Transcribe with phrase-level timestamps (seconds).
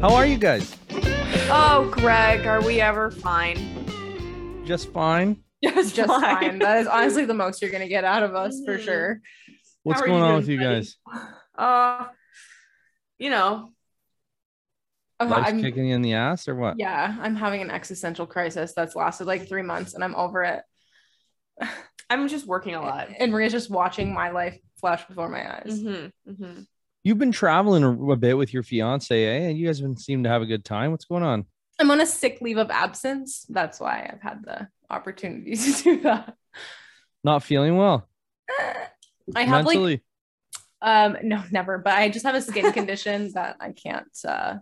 [0.00, 0.76] How are you guys?
[1.48, 3.56] Oh, Greg, are we ever fine?
[4.66, 5.42] Just fine.
[5.64, 6.58] Just, just fine.
[6.58, 9.20] That is honestly the most you're gonna get out of us for sure.
[9.84, 10.96] What's How going on doing, with you guys?
[11.56, 12.06] Uh,
[13.18, 13.72] you know,
[15.18, 16.74] Okay, Life's I'm, kicking you in the ass or what?
[16.78, 20.62] yeah, I'm having an existential crisis that's lasted like three months, and I'm over it.
[22.10, 23.08] I'm just working a lot.
[23.18, 25.80] And Maria's just watching my life flash before my eyes.
[25.80, 26.60] Mm-hmm, mm-hmm.
[27.06, 29.48] You've been traveling a, bit with your fiance, eh?
[29.48, 30.90] And you guys been seem to have a good time.
[30.90, 31.46] What's going on?
[31.78, 33.46] I'm on a sick leave of absence.
[33.48, 36.34] That's why I've had the opportunity to do that.
[37.22, 38.08] Not feeling well
[39.36, 40.02] I have like
[40.82, 44.56] um no never, but I just have a skin condition that I can't uh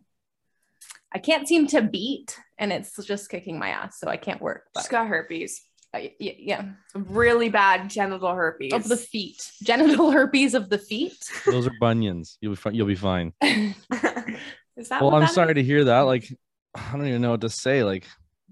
[1.14, 4.64] I can't seem to beat and it's just kicking my ass, so I can't work.
[4.74, 5.62] But Just got herpes.
[5.94, 6.64] I- y- yeah,
[6.94, 8.72] Really bad genital herpes.
[8.72, 11.16] of the feet, genital herpes of the feet.
[11.46, 12.36] Those are bunions.
[12.40, 12.74] You'll be fine.
[12.74, 13.32] You'll be fine.
[13.42, 15.54] Is that Well, I'm that sorry is?
[15.56, 16.00] to hear that.
[16.00, 16.26] Like,
[16.74, 17.84] I don't even know what to say.
[17.84, 18.06] Like,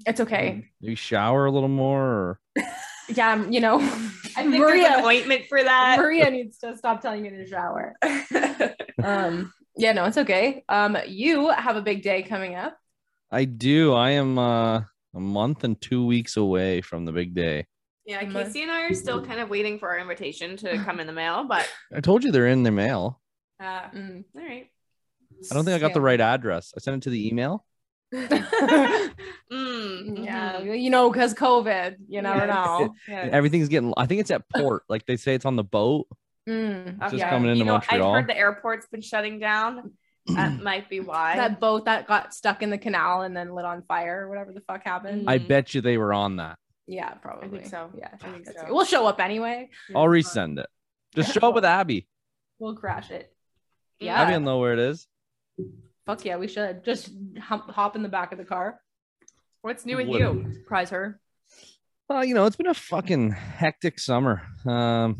[0.06, 0.68] It's okay.
[0.80, 2.40] you shower a little more, or
[3.08, 3.80] Yeah, you know, I
[4.42, 5.98] think there's Maria an ointment for that.
[5.98, 7.94] Maria needs to stop telling me to shower.
[9.02, 10.64] Um, yeah, no, it's okay.
[10.68, 12.76] Um, you have a big day coming up.
[13.30, 13.92] I do.
[13.94, 14.82] I am uh,
[15.14, 17.66] a month and two weeks away from the big day.
[18.06, 21.06] yeah, Casey and I are still kind of waiting for our invitation to come in
[21.06, 23.20] the mail, but I told you they're in the mail.
[23.60, 24.24] uh, Mm.
[24.34, 24.66] all right.
[25.50, 26.72] I don't think I got the right address.
[26.76, 27.64] I sent it to the email.
[28.14, 29.10] mm,
[30.24, 30.80] Yeah, mhm.
[30.80, 32.94] you know, because COVID, you never know.
[33.08, 33.28] Yeah.
[33.32, 33.92] Everything's getting.
[33.96, 34.84] I think it's at port.
[34.88, 36.06] Like they say, it's on the boat.
[36.48, 36.98] Mm.
[37.00, 37.22] Just Okay.
[37.28, 38.14] coming into you know, Montreal.
[38.14, 39.92] I've heard the airport's been shutting down.
[40.26, 41.36] That might be why.
[41.36, 44.52] That boat that got stuck in the canal and then lit on fire or whatever
[44.52, 45.28] the fuck happened.
[45.28, 45.48] I Mhm.
[45.48, 46.58] bet you they were on that.
[46.86, 47.48] yeah, probably.
[47.48, 47.90] I think so.
[47.96, 48.66] Yeah, I think so.
[48.68, 49.70] We'll show up anyway.
[49.94, 50.66] I'll resend it.
[51.14, 52.08] Just show up with Abby.
[52.58, 53.34] We'll crash it.
[54.00, 54.20] Yeah.
[54.20, 55.06] Abby will know where it is.
[56.06, 57.10] Fuck yeah, we should just
[57.40, 58.80] hop, hop in the back of the car,
[59.62, 60.52] What's new with What- you?
[60.54, 61.20] surprise her.
[62.08, 64.42] Well, you know, it's been a fucking hectic summer.
[64.66, 65.18] Um,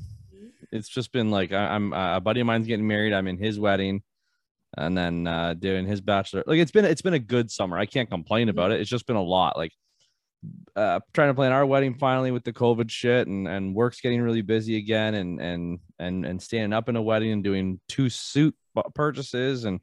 [0.73, 3.13] it's just been like I, I'm uh, a buddy of mine's getting married.
[3.13, 4.03] I'm in his wedding,
[4.77, 6.43] and then uh, doing his bachelor.
[6.47, 7.79] Like it's been it's been a good summer.
[7.79, 8.81] I can't complain about it.
[8.81, 9.57] It's just been a lot.
[9.57, 9.73] Like
[10.75, 14.23] uh, trying to plan our wedding finally with the COVID shit, and and work's getting
[14.23, 18.09] really busy again, and and and and standing up in a wedding and doing two
[18.09, 18.55] suit
[18.95, 19.81] purchases and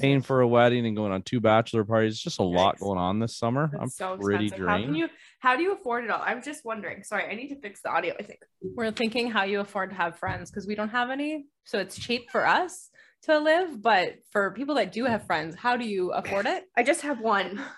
[0.00, 2.14] paying for a wedding and going on two bachelor parties.
[2.14, 3.70] It's just a lot going on this summer.
[3.72, 4.68] That's I'm so pretty expensive.
[4.68, 5.08] How can you
[5.40, 6.22] how do you afford it all?
[6.24, 7.02] I'm just wondering.
[7.02, 8.40] Sorry, I need to fix the audio, I think.
[8.62, 11.46] We're thinking how you afford to have friends because we don't have any.
[11.64, 12.90] So it's cheap for us
[13.22, 16.64] to live, but for people that do have friends, how do you afford it?
[16.76, 17.60] I just have one.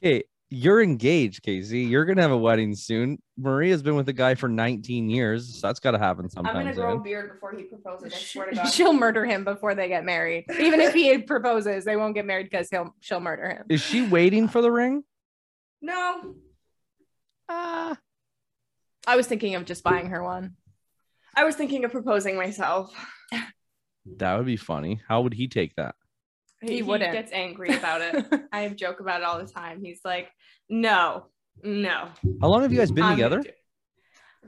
[0.00, 1.80] Hey, you're engaged, Casey.
[1.80, 3.18] You're gonna have a wedding soon.
[3.36, 5.58] Maria's been with a guy for 19 years.
[5.60, 6.54] So that's got to happen sometimes.
[6.56, 8.14] I'm gonna sometime grow a beard before he proposes.
[8.14, 8.66] I swear to God.
[8.70, 10.44] She'll murder him before they get married.
[10.60, 13.64] Even if he proposes, they won't get married because he'll she'll murder him.
[13.68, 15.02] Is she waiting for the ring?
[15.82, 16.36] No,
[17.48, 17.98] Ah,
[19.04, 20.54] I was thinking of just buying her one.
[21.36, 22.94] I was thinking of proposing myself.
[24.16, 25.00] That would be funny.
[25.06, 25.94] How would he take that?
[26.60, 27.12] He wouldn't.
[27.12, 28.26] gets angry about it.
[28.52, 29.80] I joke about it all the time.
[29.82, 30.30] He's like,
[30.68, 31.26] "No,
[31.62, 32.08] no."
[32.40, 33.42] How long have you guys been I'm together?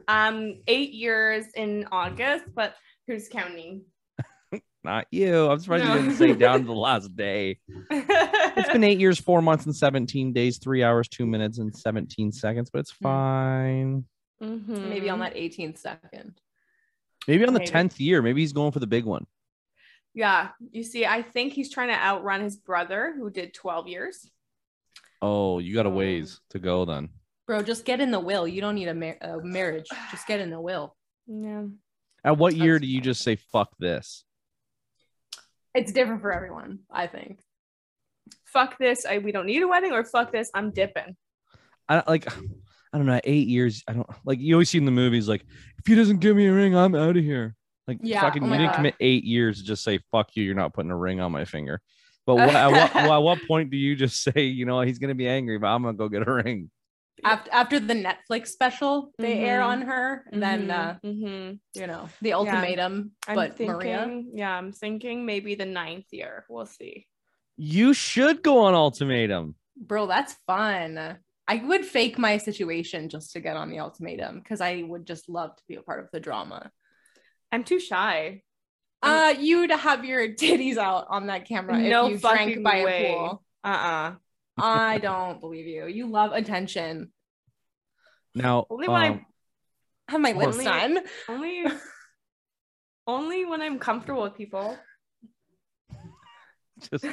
[0.08, 2.74] Um, eight years in August, but
[3.06, 3.82] who's counting?
[4.84, 5.46] Not you.
[5.48, 5.94] I'm surprised No.
[5.94, 7.58] you didn't say down to the last day.
[8.56, 12.32] It's been eight years, four months, and 17 days, three hours, two minutes, and 17
[12.32, 13.04] seconds, but it's Hmm.
[13.04, 14.04] fine.
[14.42, 14.88] Mhm.
[14.88, 16.40] Maybe on that 18th second.
[17.28, 17.70] Maybe on the Maybe.
[17.70, 18.22] 10th year.
[18.22, 19.26] Maybe he's going for the big one.
[20.14, 24.28] Yeah, you see, I think he's trying to outrun his brother who did 12 years.
[25.22, 25.92] Oh, you got a Oh.
[25.92, 27.10] ways to go then.
[27.46, 28.48] Bro, just get in the will.
[28.48, 29.86] You don't need a, mar- a marriage.
[30.10, 30.96] Just get in the will.
[31.26, 31.64] Yeah.
[32.24, 34.24] At what year do you just say fuck this?
[35.74, 37.38] It's different for everyone, I think.
[38.46, 39.06] Fuck this.
[39.06, 40.50] I, we don't need a wedding, or fuck this.
[40.54, 41.16] I'm dipping.
[41.88, 42.26] I like
[42.92, 43.84] I don't know, eight years.
[43.86, 45.44] I don't like you always see in the movies like
[45.78, 47.54] if he doesn't give me a ring, I'm out of here.
[47.86, 50.44] Like Yeah, fucking oh you my didn't commit eight years to just say fuck you,
[50.44, 51.80] you're not putting a ring on my finger.
[52.26, 54.98] But what, at, what, well, at what point do you just say, you know, he's
[54.98, 56.70] gonna be angry, but I'm gonna go get a ring?
[57.22, 59.66] after after the Netflix special they air Mhm.
[59.66, 61.58] on her, and then uh, mhm.
[61.74, 63.12] you know the ultimatum.
[63.28, 66.44] I'm but thinking, Maria, yeah, I'm thinking maybe the ninth year.
[66.48, 67.06] We'll see.
[67.56, 69.54] You should go on ultimatum.
[69.76, 71.18] bro, that's fun.
[71.50, 75.28] I would fake my situation just to get on the ultimatum because I would just
[75.28, 76.70] love to be a part of the drama.
[77.50, 78.42] I'm too shy.
[79.02, 82.84] Uh, you'd have your titties out on that camera No if you drank fucking by
[82.84, 83.06] way.
[83.10, 83.42] a pool.
[83.64, 84.14] Uh-uh.
[84.58, 85.88] I don't believe you.
[85.88, 87.10] You love attention.
[88.32, 89.26] Now, Only when um,
[90.08, 90.98] I have my lips Only- done.
[91.28, 91.64] Only
[93.08, 94.78] only when I'm comfortable with people.
[96.90, 97.04] just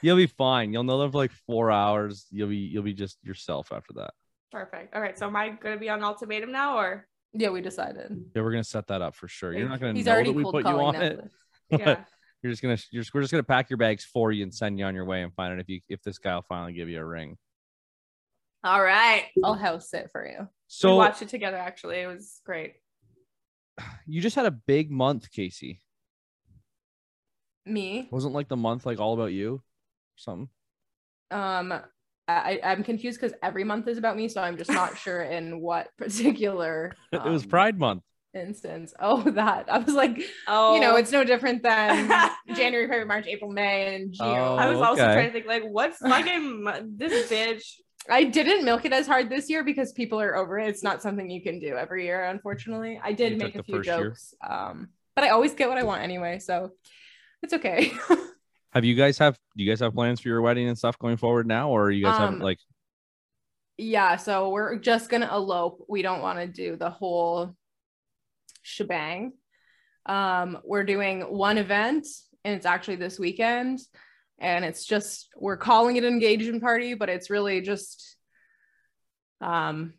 [0.00, 0.72] you'll be fine.
[0.72, 2.26] You'll know them for like four hours.
[2.30, 4.12] You'll be you'll be just yourself after that.
[4.50, 4.94] Perfect.
[4.94, 5.18] All right.
[5.18, 8.24] So am I gonna be on ultimatum now or Yeah, we decided.
[8.34, 9.52] Yeah, we're gonna set that up for sure.
[9.52, 11.18] You're not gonna He's know already that we put you on it.
[11.18, 11.30] Netflix.
[11.70, 12.04] but yeah.
[12.42, 14.76] You're just gonna you're just, we're just gonna pack your bags for you and send
[14.76, 16.88] you on your way and find out if you if this guy will finally give
[16.88, 17.38] you a ring.
[18.64, 19.26] All right.
[19.44, 20.38] I'll house sit for you.
[20.40, 21.98] we So watched it together actually.
[21.98, 22.74] It was great.
[24.06, 25.80] you just had a big month, Casey.
[27.64, 28.08] Me.
[28.10, 29.60] Wasn't like the month like all about you or
[30.16, 30.48] something?
[31.30, 31.72] Um,
[32.28, 35.60] I, I'm confused because every month is about me, so I'm just not sure in
[35.60, 36.92] what particular.
[37.12, 38.02] it was um, Pride Month.
[38.34, 38.94] instance.
[39.00, 42.08] Oh, that I was like, Oh you know, it's no different than
[42.54, 44.26] January, February, March, April, May, and June.
[44.26, 44.56] Oh.
[44.56, 47.62] I was also trying to think like what's fucking m- this bitch.
[48.10, 50.68] I didn't milk it as hard this year because people are over it.
[50.68, 53.00] It's not something you can do every year, unfortunately.
[53.02, 56.02] I did You make a few jokes, um, but I always get what I want
[56.02, 56.72] anyway, so
[57.42, 57.92] it's okay.
[58.72, 61.18] Have you guys have do you guys have plans for your wedding and stuff going
[61.18, 62.58] forward now, or you guys Um, haven't like
[63.76, 65.84] yeah, so we're just gonna elope.
[65.88, 67.54] We don't want to do the whole
[68.62, 69.32] shebang.
[70.06, 72.06] Um, we're doing one event,
[72.44, 73.80] and it's actually this weekend,
[74.38, 78.16] and it's just we're calling it an engagement party, but it's really just
[79.42, 79.92] um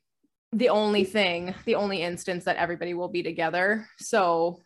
[0.51, 3.87] the only thing, the only instance that everybody will be together.
[3.99, 4.59] So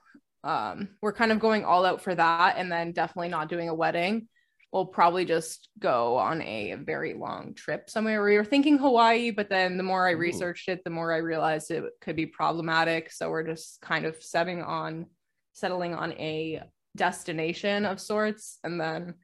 [0.47, 3.75] um we're kind of going all out for that and then definitely not doing a
[3.75, 4.27] wedding
[4.71, 8.23] we'll probably just go on a very long trip somewhere.
[8.23, 10.17] We were thinking Hawaii, but then the more I Ooh.
[10.17, 13.11] researched it, the more I realized it could be problematic.
[13.11, 15.07] So we're just kind of setting on
[15.53, 16.61] settling on a
[16.95, 19.15] destination of sorts, and then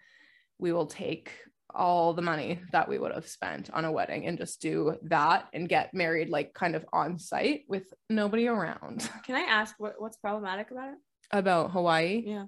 [0.57, 1.31] we will take
[1.75, 5.47] all the money that we would have spent on a wedding and just do that
[5.53, 9.09] and get married like kind of on site with nobody around.
[9.25, 10.99] Can I ask what, what's problematic about it?
[11.31, 12.23] About Hawaii.
[12.25, 12.45] Yeah.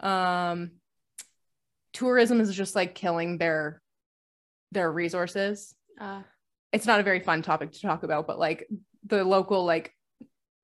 [0.00, 0.70] um
[1.92, 3.82] tourism is just like killing their
[4.72, 5.74] their resources.
[6.00, 6.22] Uh,
[6.72, 8.68] it's not a very fun topic to talk about but like
[9.06, 9.94] the local like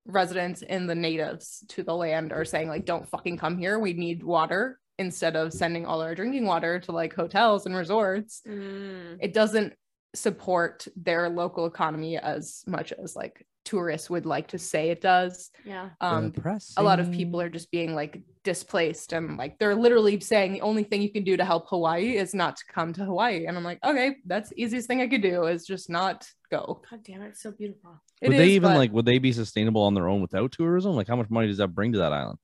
[0.06, 3.78] residents and the natives to the land are saying like don't fucking come here.
[3.78, 8.42] We need water instead of sending all our drinking water to like hotels and resorts.
[8.49, 9.75] Mm, it doesn't
[10.14, 15.50] support their local economy as much as like tourists would like to say it does
[15.64, 15.90] yeah.
[16.00, 16.32] um
[16.78, 20.60] a lot of people are just being like displaced and like they're literally saying the
[20.60, 23.46] only thing you can do to help Hawaii is not to come to Hawaii.
[23.46, 26.80] And I'm like, okay, that's the easiest thing I could do is just not go.
[26.88, 28.00] God damn it, it's so beautiful.
[28.22, 30.52] It would they is, even but, like would they be sustainable on their own without
[30.52, 30.92] tourism?
[30.92, 32.38] Like how much money does that bring to that island?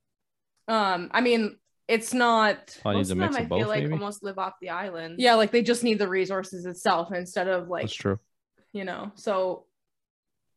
[0.66, 3.68] um I mean it's not Probably Most a of them, mix I of both, feel
[3.68, 3.92] like maybe.
[3.92, 5.16] almost live off the island.
[5.18, 8.18] yeah, like they just need the resources itself instead of like That's true.
[8.72, 9.66] you know so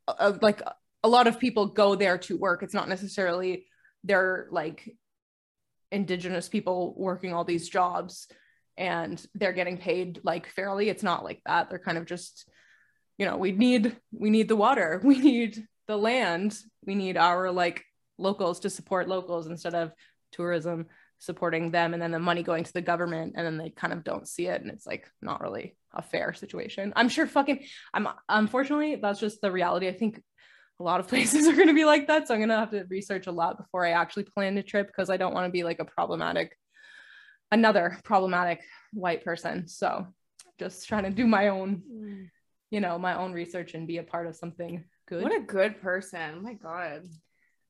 [0.07, 0.61] uh, like
[1.03, 2.63] a lot of people go there to work.
[2.63, 3.65] It's not necessarily
[4.03, 4.89] they're like
[5.91, 8.27] indigenous people working all these jobs
[8.77, 10.89] and they're getting paid like fairly.
[10.89, 11.69] It's not like that.
[11.69, 12.49] They're kind of just
[13.17, 15.01] you know we need we need the water.
[15.03, 16.57] We need the land.
[16.85, 17.83] We need our like
[18.17, 19.91] locals to support locals instead of
[20.31, 20.87] tourism
[21.25, 24.03] supporting them and then the money going to the government and then they kind of
[24.03, 27.63] don't see it and it's like not really a fair situation i'm sure fucking
[27.93, 30.21] i'm unfortunately that's just the reality i think
[30.79, 32.71] a lot of places are going to be like that so i'm going to have
[32.71, 35.51] to research a lot before i actually plan a trip because i don't want to
[35.51, 36.57] be like a problematic
[37.51, 38.61] another problematic
[38.93, 40.07] white person so
[40.59, 42.29] just trying to do my own Mm.
[42.71, 45.81] you know my own research and be a part of something good What a good
[45.81, 46.35] person.
[46.37, 47.03] Oh my God.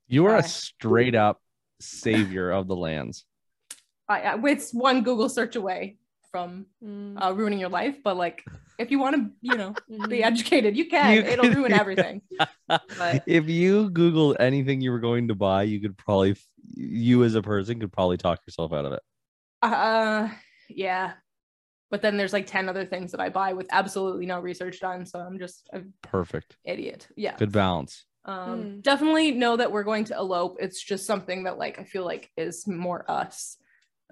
[0.07, 1.41] You are a straight up
[1.81, 3.25] savior of the lands.
[4.07, 5.97] I, I, it's one google search away
[6.31, 8.43] from Mm, uh, ruining your life but like
[8.77, 10.21] if you want to you know be mhm.
[10.23, 12.21] educated you can You it'll could- ruin everything
[12.67, 16.35] But- if you Googled anything you were going to buy, you could probably
[16.73, 18.99] you as a person could probably talk yourself out of it.
[19.61, 20.29] Uh,
[20.67, 21.13] yeah.
[21.91, 25.05] But then there's like 10 other things that I buy with absolutely no research done.
[25.05, 26.57] So I'm just an Perfect.
[26.65, 27.07] idiot.
[27.15, 27.37] Yeah.
[27.37, 28.05] Good balance.
[28.25, 28.81] Um, Mm.
[28.81, 30.57] definitely know that we're going to elope.
[30.59, 33.57] It's just something that like I feel like is more us.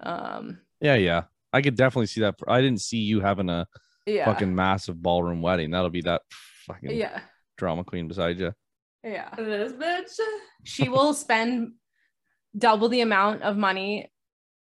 [0.00, 1.22] Um, Yeah, yeah.
[1.52, 2.34] I could definitely see that.
[2.48, 3.66] I didn't see you having a
[4.06, 4.24] yeah.
[4.24, 5.70] fucking massive ballroom wedding.
[5.70, 6.22] That'll be that
[6.66, 7.20] fucking Yeah.
[7.56, 8.52] drama queen beside you.
[9.02, 9.30] Yeah.
[9.36, 10.18] This bitch.
[10.64, 11.74] She will spend
[12.56, 14.10] double the amount of money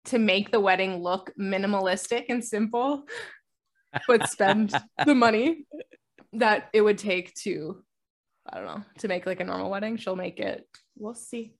[0.06, 3.04] to make the wedding look minimalistic and simple,
[4.08, 4.72] but spend
[5.06, 5.66] the money
[6.32, 7.84] that it would take to,
[8.48, 9.96] I don't know, to make like a normal wedding.
[9.96, 10.66] She'll make it.
[10.96, 11.54] We'll see.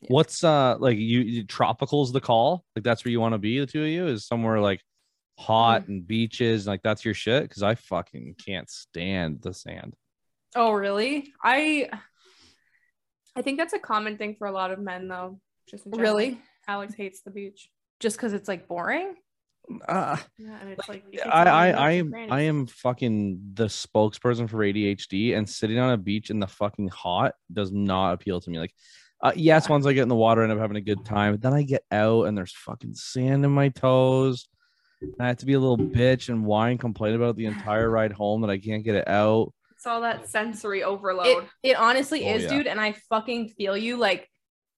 [0.00, 0.08] Yeah.
[0.08, 2.64] What's uh like you, you tropical's the call?
[2.76, 4.80] Like that's where you want to be, the two of you, is somewhere like
[5.38, 7.48] hot and beaches, like that's your shit.
[7.50, 9.94] Cause I fucking can't stand the sand.
[10.54, 11.32] Oh, really?
[11.42, 11.88] I
[13.34, 15.40] I think that's a common thing for a lot of men, though.
[15.68, 16.10] Just in general.
[16.10, 17.70] really Alex hates the beach.
[18.00, 19.14] just because it's like boring.
[19.88, 22.12] Uh, Yeah, and it's like you get I I I am.
[22.14, 26.88] I am fucking the spokesperson for ADHD and sitting on a beach in the fucking
[26.88, 28.58] hot does not appeal to me.
[28.58, 28.74] Like,
[29.22, 31.34] uh, yes, once I get in the water, I end up having a good time.
[31.34, 34.48] But then I get out and there's fucking sand in my toes.
[35.00, 38.12] And I have to be a little bitch and whine, complain about the entire ride
[38.12, 39.52] home that I can't get it out.
[39.76, 41.48] It's all that sensory It, overload.
[41.62, 42.48] it honestly Oh, is, yeah.
[42.50, 42.66] dude.
[42.68, 43.96] And I fucking feel you.
[43.96, 44.28] Like,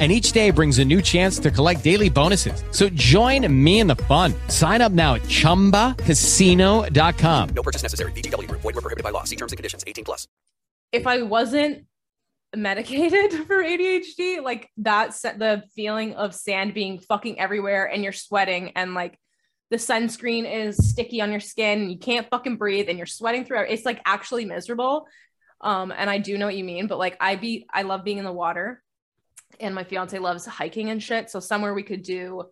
[0.00, 2.64] And each day brings a new chance to collect daily bonuses.
[2.72, 4.34] So join me in the fun.
[4.48, 7.48] Sign up now at chumbacasino.com.
[7.50, 8.10] No purchase necessary.
[8.10, 8.62] VGW Group.
[8.62, 9.22] Void were prohibited by law.
[9.22, 9.84] See terms and conditions.
[9.86, 10.26] 18 plus.
[10.90, 11.86] if I wasn't
[12.56, 18.12] medicated for ADHD, like that, se- the feeling of sand being fucking everywhere and you're
[18.12, 19.18] sweating and like
[19.70, 23.44] the sunscreen is sticky on your skin and you can't fucking breathe and you're sweating
[23.44, 23.60] through.
[23.62, 25.06] It's like actually miserable.
[25.60, 28.18] Um, and I do know what you mean, but like I be, I love being
[28.18, 28.82] in the water
[29.60, 31.30] and my fiance loves hiking and shit.
[31.30, 32.44] So somewhere we could do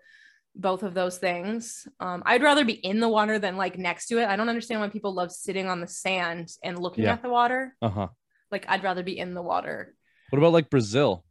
[0.55, 1.87] both of those things.
[1.99, 4.27] Um, I'd rather be in the water than like next to it.
[4.29, 7.15] I don't understand why people love sitting on the sand and looking Yeah.
[7.15, 8.09] at the water Uh huh.
[8.51, 9.95] like I'd rather be in the water.
[10.31, 11.25] What about like Brazil?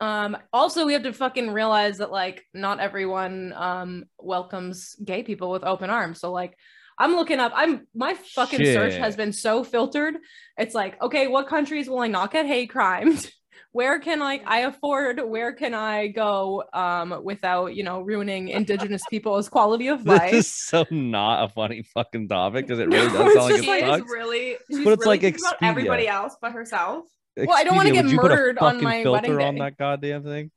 [0.00, 5.50] Um also we have to fucking realize that like not everyone um welcomes gay people
[5.50, 6.20] with open arms.
[6.20, 6.56] So like
[6.98, 10.14] I'm looking up I'm my fucking search has been so filtered.
[10.56, 13.30] It's like, okay, what countries will I not get hate crimes?
[13.74, 19.02] Where can like I afford where can I go um without, you know, ruining indigenous
[19.10, 20.30] people's quality of life?
[20.30, 23.82] This is so not a funny fucking topic because it really No, does sound like
[23.82, 24.10] it sucks.
[24.12, 25.54] really, she's But it's really like Expedia.
[25.62, 27.04] everybody else but herself.
[27.36, 30.22] Well, I don't get you put a murdered on my filter wedding on that goddamn
[30.22, 30.50] thing.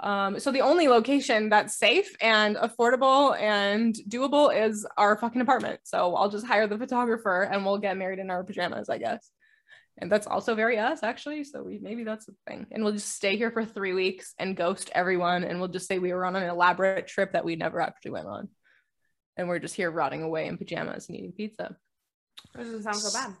[0.00, 5.80] Um, so the only location that's safe and affordable and doable is our fucking apartment.
[5.84, 9.30] So I'll just hire the photographer and we'll get married in our pajamas, I guess.
[10.00, 11.44] And that's also very us, actually.
[11.44, 12.66] So we maybe that's the thing.
[12.70, 15.44] And we'll just stay here for three weeks and ghost everyone.
[15.44, 18.28] And we'll just say we were on an elaborate trip that we never actually went
[18.28, 18.48] on.
[19.36, 21.76] And we're just here rotting away in pajamas and eating pizza.
[22.54, 23.34] That doesn't sound so bad.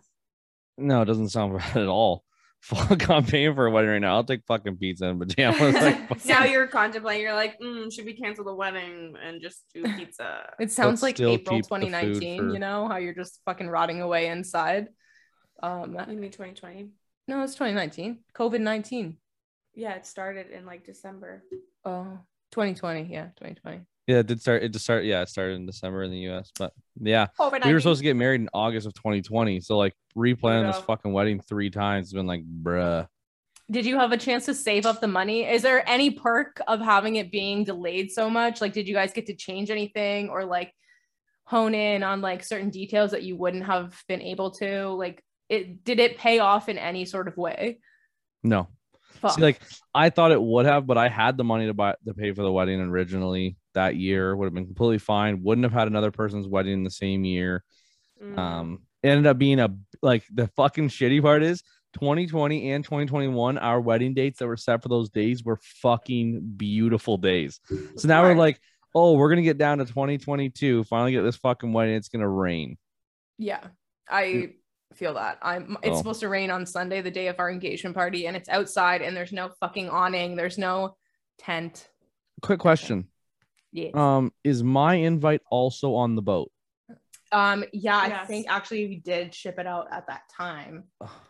[0.76, 2.24] No, it doesn't sound bad at all.
[2.60, 4.16] Fuck, I'm paying for a wedding right now.
[4.16, 5.74] I'll take fucking pizza and pajamas.
[5.80, 9.84] Like, now you're contemplating, you're like, mm, should we cancel the wedding and just do
[9.96, 10.50] pizza?
[10.58, 13.40] It sounds But like April keep the food 2019, for- you know, how you're just
[13.44, 14.88] fucking rotting away inside.
[15.62, 16.90] Um, You mean 2020?
[17.26, 18.18] no, it's 2019.
[18.34, 19.16] COVID 19.
[19.74, 21.42] Yeah, it started in like December.
[21.84, 22.18] Oh,
[22.52, 23.08] 2020.
[23.12, 23.80] Yeah, 2020.
[24.06, 24.62] yeah, it did start.
[24.62, 25.06] It just started.
[25.06, 26.50] Yeah, it started in December in the U.S.
[26.58, 27.64] But yeah, COVID-19.
[27.66, 29.60] we were supposed to get married in August of 2020.
[29.60, 33.06] So like replanning this fucking wedding three times has been like, bruh.
[33.70, 35.44] Did you have a chance to save up the money?
[35.44, 38.62] Is there any perk of having it being delayed so much?
[38.62, 40.72] Like, did you guys get to change anything or like
[41.44, 44.88] hone in on like certain details that you wouldn't have been able to?
[44.88, 47.78] Like, it did it pay off in any sort of way?
[48.42, 48.68] No,
[49.20, 49.32] Fuck.
[49.32, 49.60] See, like
[49.94, 52.42] I thought it would have, but I had the money to buy to pay for
[52.42, 54.34] the wedding originally that year.
[54.34, 55.42] Would have been completely fine.
[55.42, 57.64] Wouldn't have had another person's wedding in the same year.
[58.22, 58.38] Mm.
[58.38, 61.62] Um, ended up being a like the fucking shitty part is
[61.94, 63.58] 2020 and 2021.
[63.58, 67.60] Our wedding dates that were set for those days were fucking beautiful days.
[67.96, 68.60] So now we're like,
[68.94, 70.84] oh, we're gonna get down to 2022.
[70.84, 71.94] Finally, get this fucking wedding.
[71.94, 72.78] It's gonna rain.
[73.36, 73.64] Yeah,
[74.08, 74.54] I
[74.98, 75.38] feel that.
[75.40, 75.78] I'm.
[75.82, 75.98] It's Oh.
[75.98, 79.16] supposed to rain on Sunday, the day of our engagement party, and it's outside, and
[79.16, 80.36] there's no fucking awning.
[80.36, 80.96] There's no
[81.38, 81.88] tent.
[82.42, 83.08] Quick question.
[83.72, 83.90] Yeah.
[83.94, 86.50] Um, is my invite also on the boat?
[87.32, 87.64] Um.
[87.72, 90.84] Yeah, I think actually we did ship it out at that time.
[91.00, 91.20] Oh,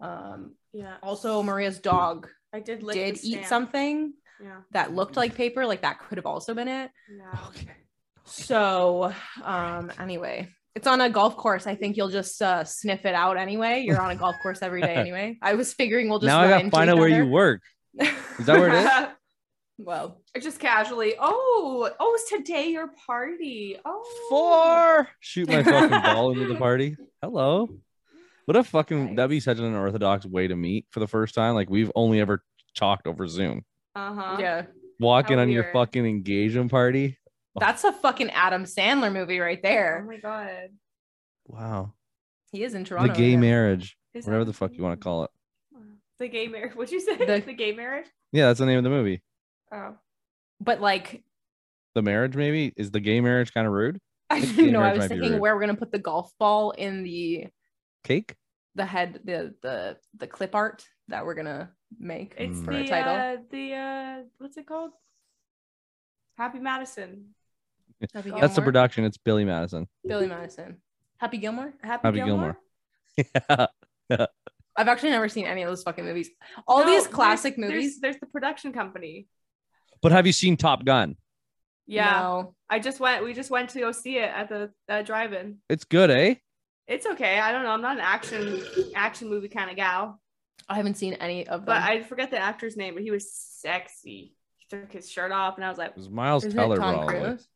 [0.00, 0.56] Um.
[0.72, 0.96] yeah.
[1.02, 4.60] Also, Maria's dog I did did eat something Yeah.
[4.72, 5.64] that looked like paper.
[5.66, 6.90] Like that could have also been it.
[7.10, 7.38] Yeah.
[7.48, 7.76] Okay.
[8.24, 9.12] So,
[9.42, 9.92] um.
[9.98, 10.48] Anyway.
[10.74, 11.66] It's on a golf course.
[11.66, 13.82] I think you'll just uh, sniff it out anyway.
[13.86, 15.38] You're on a golf course every day anyway.
[15.42, 17.60] I was figuring we'll just now I gotta find out where you work.
[18.00, 19.08] Is that where it is?
[19.78, 21.14] Well, Just casually.
[21.18, 23.76] Oh, oh, is today your party?
[23.84, 25.08] Oh, Four.
[25.18, 26.96] Shoot my fucking ball into the party.
[27.20, 27.68] Hello.
[28.44, 31.54] What a fucking that'd be such an unorthodox way to meet for the first time.
[31.54, 32.44] Like we've only ever
[32.76, 33.64] talked over Zoom.
[33.96, 34.36] Uh huh.
[34.38, 34.66] yeah.
[35.00, 37.18] Walking How on your fucking engagement party.
[37.60, 40.02] That's a fucking Adam Sandler movie right there.
[40.04, 40.68] Oh my god.
[41.46, 41.92] Wow.
[42.50, 43.12] He is in Toronto.
[43.12, 43.36] The gay yeah.
[43.38, 43.96] marriage.
[44.14, 45.30] Is Whatever that- the fuck you want to call it.
[46.18, 46.74] The gay marriage.
[46.76, 47.16] What'd you say?
[47.16, 48.06] The- The, gay marriage.
[48.32, 49.22] Yeah, that's the name of the movie.
[49.72, 49.96] Oh.
[50.60, 51.24] But like,
[51.94, 52.72] The marriage, maybe?
[52.76, 53.98] Is the gay marriage kind of rude?
[54.30, 54.80] I think don't know.
[54.82, 57.48] I was thinking where we're gonna put the golf ball in the
[58.04, 58.34] Cake?
[58.74, 62.64] the head the the the clip art that we're gonna make It's Mm.
[62.64, 63.14] for a the title.
[63.14, 64.92] uh, the uh, what's it called?
[66.38, 67.34] Happy Madison.
[68.14, 69.04] Happy That's That's the production.
[69.04, 69.86] It's Billy Madison.
[70.06, 70.78] Billy Madison.
[71.18, 71.72] Happy Gilmore.
[71.82, 72.56] Happy, Happy Gilmore.
[73.16, 73.68] Gilmore.
[74.10, 74.26] Yeah.
[74.76, 76.30] I've actually never seen any of those fucking movies.
[76.66, 78.00] All No, these classic there's- movies.
[78.00, 79.26] There's, the production company.
[80.00, 81.16] But have you seen Top Gun?
[81.86, 82.54] Yeah, No.
[82.70, 83.22] I just went.
[83.24, 85.58] We just went to go see it at the uh, drive-in.
[85.68, 86.36] It's good, eh?
[86.88, 87.38] It's okay.
[87.38, 87.70] I don't know.
[87.70, 88.62] I'm not an action
[88.94, 90.20] action movie kind of gal,
[90.68, 91.66] I haven't seen any of them.
[91.66, 92.94] but I forget the actor's name.
[92.94, 94.34] But he was sexy.
[94.58, 96.80] He took his shirt off, and I was like, It was Miles Isn't Teller, it
[96.80, 97.20] Tom probably.
[97.20, 97.48] Cruise?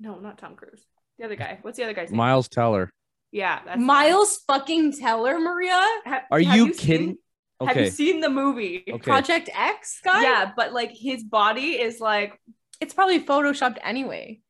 [0.00, 0.84] No, not Tom Cruise.
[1.18, 1.58] The other guy.
[1.62, 2.16] What's the other guy's name?
[2.16, 2.90] Miles Teller.
[3.32, 3.84] Yeah, that's the guy.
[3.84, 5.70] Miles fucking Teller, Maria.
[6.06, 7.18] Ha- Are have you seen- kidding?
[7.60, 7.90] Have you Okay.
[7.90, 8.82] seen the movie?
[8.88, 8.98] Okay.
[8.98, 10.22] Project X guy.
[10.22, 12.40] Yeah, but like his body is like
[12.80, 14.40] it's probably photoshopped anyway.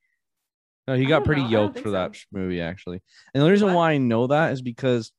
[0.87, 1.49] No, he got pretty know.
[1.49, 2.13] Yoked for that so.
[2.15, 3.03] sh- movie, actually.
[3.35, 3.77] And the reason What?
[3.77, 5.11] why I know that is because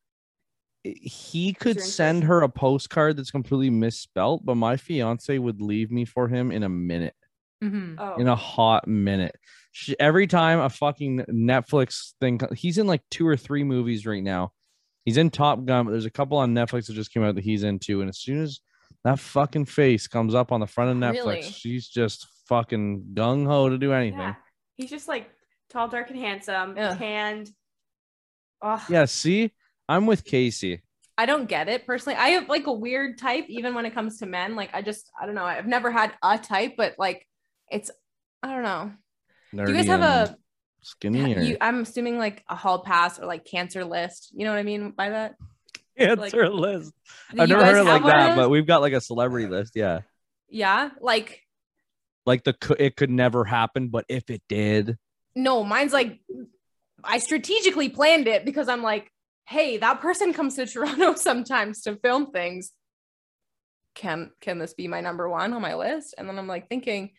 [0.83, 6.05] he could send her a postcard that's completely misspelt, but my fiance would leave me
[6.05, 7.13] for him in a minute,
[7.63, 7.95] Mhm.
[7.99, 9.35] oh in a hot minute.
[9.71, 14.23] She, every time a fucking Netflix thing, he's in like two or three movies right
[14.23, 14.51] now.
[15.05, 17.43] He's in Top Gun, but there's a couple on Netflix that just came out that
[17.43, 18.01] he's into.
[18.01, 18.59] And as soon as
[19.03, 21.41] that fucking face comes up on the front of Netflix, Really?
[21.43, 24.19] she's just fucking gung ho to do anything.
[24.19, 24.35] yeah.
[24.75, 25.29] He's just like
[25.69, 26.95] tall, dark, and handsome, Yeah.
[26.95, 27.49] tanned.
[28.61, 29.51] Oh, Yeah, see,
[29.89, 30.81] I'm with Casey.
[31.17, 32.17] I don't get it personally.
[32.17, 34.55] I have like a weird type, even when it comes to men.
[34.55, 35.43] Like I just, I don't know.
[35.45, 37.27] I've never had a type, but like
[37.71, 37.91] it's,
[38.43, 38.91] I don't know.
[39.65, 40.37] Do you guys have a?
[40.81, 44.31] skinny or You, I'm assuming like a hall pass or like cancer list.
[44.33, 45.35] You know what I mean by that?
[45.97, 46.93] answer list?
[47.37, 49.47] I've never heard it like have one of that, but we've got like a celebrity
[49.47, 49.73] list.
[49.75, 50.01] Yeah,
[50.49, 51.41] yeah, like
[52.25, 54.97] like the it could never happen, but if it did,
[55.35, 56.19] no, mine's like
[57.03, 59.11] I strategically planned it because I'm like,
[59.47, 62.71] hey, that person comes to Toronto sometimes to film things.
[63.93, 66.15] Can can this be my number one on my list?
[66.17, 67.11] And then I'm like thinking,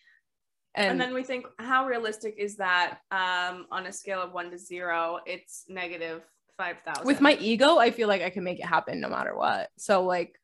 [0.74, 2.98] and, and then we think, how realistic is that?
[3.10, 6.22] Um, on a scale of one to zero, it's negative
[6.56, 7.06] five thousand.
[7.06, 9.68] with my ego, I feel like I can make it happen no matter what.
[9.78, 10.38] So like,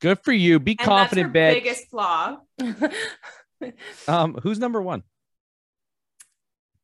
[0.00, 0.58] good for you.
[0.58, 1.62] Be and confident, that's bitch.
[1.62, 2.38] biggest flaw.
[4.06, 5.02] Um, who's number one?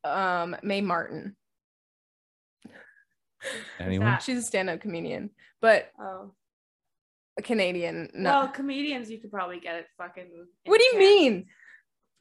[0.03, 1.37] um, Mae Martin.
[3.79, 4.07] Anyone?
[4.07, 4.23] that?
[4.23, 6.33] She's a stand-up comedian, but Oh,
[7.39, 8.11] a Canadian.
[8.15, 8.31] No.
[8.31, 10.27] well, comedians you could probably get it fucking.
[10.65, 11.47] what do you into mean?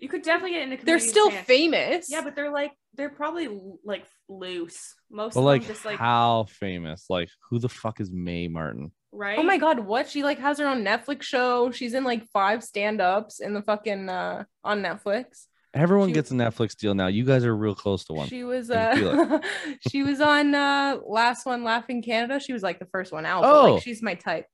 [0.03, 0.85] You could definitely get into.
[0.85, 1.47] They're still pants.
[1.47, 2.11] famous.
[2.11, 3.47] Yeah, but they're like they're probably
[3.85, 4.93] like loose.
[5.09, 7.05] Most But of like, them just like how famous?
[7.09, 8.91] Like, who the fuck is Mae Martin?
[9.11, 9.37] right.
[9.39, 10.09] Oh my god, what?
[10.09, 11.71] She like has her own Netflix show.
[11.71, 15.45] She's in like five stand-ups in the fucking uh on Netflix.
[15.75, 17.07] Everyone She- gets a Netflix deal now.
[17.07, 18.27] You guys are real close to one.
[18.27, 19.39] She was uh
[19.89, 22.39] she was on uh last one Laughing Canada.
[22.39, 23.41] She was like the first one out.
[23.43, 23.73] but, Oh.
[23.75, 24.47] like she's my type.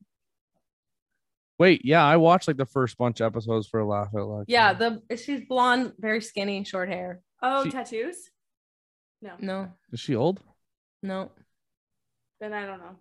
[1.60, 4.46] Wait, yeah, I watched like the first bunch of episodes for a Laugh at Loud.
[4.48, 7.22] Yeah, the she's blonde, very skinny, short hair.
[7.44, 8.16] Oh, She- tattoos?
[9.22, 9.34] No.
[9.40, 10.40] No, is she old?
[11.04, 11.32] no.
[12.40, 12.96] Then I don't know.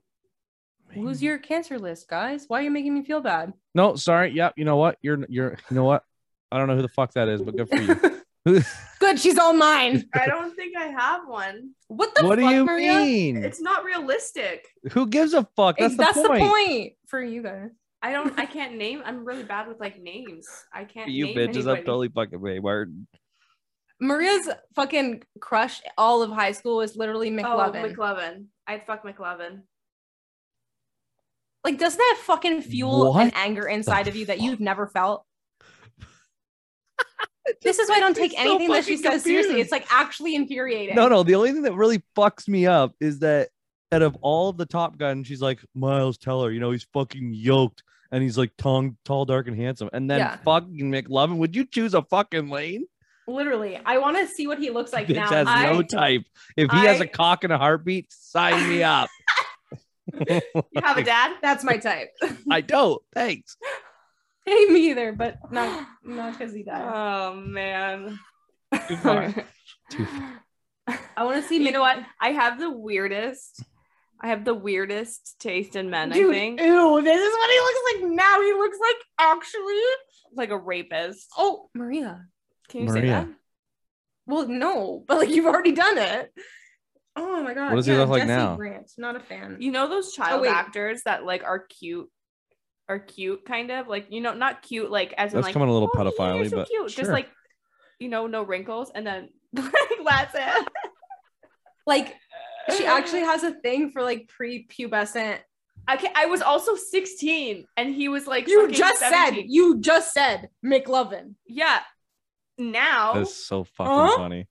[0.90, 2.46] Who's your cancer list, guys?
[2.48, 3.52] Why are you making me feel bad?
[3.72, 4.32] No, sorry.
[4.32, 4.54] Yep.
[4.56, 4.98] You know what?
[5.00, 5.56] You're you're.
[5.70, 6.02] You know what?
[6.50, 8.22] I don't know who the fuck that is, but good for you.
[8.98, 10.08] Good, she's all mine.
[10.14, 11.72] I don't think I have one.
[11.88, 12.94] What the what do you Maria?
[12.94, 13.44] mean?
[13.44, 14.66] It's not realistic.
[14.92, 15.76] Who gives a fuck?
[15.78, 16.42] That's, That's, the, point.
[16.42, 17.70] the point for you guys.
[18.02, 20.46] I don't I can't name I'm really bad with like names.
[20.72, 21.82] I can't You name bitches, I'm anybody.
[21.82, 23.06] totally fucking Mae Martin.
[24.00, 27.94] Maria's fucking crush all of high school is literally Oh, McLovin.
[27.96, 28.44] McLovin.
[28.66, 29.62] I'd fuck McLovin.
[31.64, 35.24] like, doesn't that fucking fuel What an anger inside of you that you've never felt?
[37.62, 39.60] this is why I don't take me so anything that she fucking says seriously.
[39.60, 40.94] It's like actually infuriating.
[40.94, 41.22] No, no.
[41.24, 43.48] The only thing that really fucks me up is that
[43.90, 46.52] out of all of the Top Gun, she's like Miles Teller.
[46.52, 49.90] You know, he's fucking yoked and he's like tall, tall, dark, and handsome.
[49.92, 50.36] And then Yeah.
[50.44, 51.36] fucking McLovin.
[51.38, 52.86] Would you choose a fucking lane?
[53.26, 55.28] Literally, I want to see what he looks like Bitch now.
[55.28, 56.22] has I- no type.
[56.56, 59.08] If he has a cock and a heartbeat, sign me up.
[60.18, 60.40] You
[60.82, 61.36] have a dad?
[61.42, 62.08] That's my type.
[62.50, 63.02] I don't.
[63.14, 63.56] Thanks.
[64.46, 66.80] Hey, me either, but not not because he died.
[66.90, 68.18] Oh man.
[68.88, 69.34] Too far.
[69.90, 70.06] Too
[71.14, 71.62] I want to see.
[71.62, 71.98] you know what?
[72.18, 73.62] I have the weirdest.
[74.20, 76.10] I have the weirdest taste in men.
[76.10, 78.40] Dude, I think ew, this is what he looks like now.
[78.42, 79.82] He looks like actually.
[80.34, 81.28] like a rapist.
[81.36, 82.26] Oh, Maria.
[82.68, 83.28] Can you say that?
[84.26, 86.32] Well, no, but like you've already done it.
[87.16, 87.70] Oh my god.
[87.70, 88.56] What does he look like Jesse now?
[88.56, 89.56] Grant, not a fan.
[89.58, 90.52] You know those child oh, wait.
[90.52, 92.10] actors that like are cute,
[92.88, 95.72] are cute kind of like you know not cute like as in like coming a
[95.72, 96.90] little "Oh, pedophile-y, so but cute.
[96.90, 97.28] just like
[97.98, 99.72] you know no wrinkles and then like
[100.06, 100.68] that's it.
[101.86, 102.14] like
[102.76, 105.38] she actually has a thing for like pre-pubescent.
[105.86, 110.12] I I was also 16 and he was like You fucking just said you just
[110.12, 111.34] said McLovin.
[111.46, 111.80] yeah.
[112.58, 114.16] Now That's so fucking Huh?
[114.16, 114.48] funny.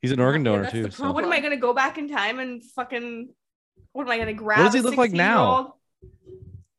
[0.00, 0.90] He's an organ donor that's the too.
[0.90, 0.96] So.
[1.02, 1.14] problem.
[1.14, 3.28] what am I gonna go back in time and fucking
[3.92, 4.58] what am I gonna grab?
[4.58, 5.74] What does he look like now?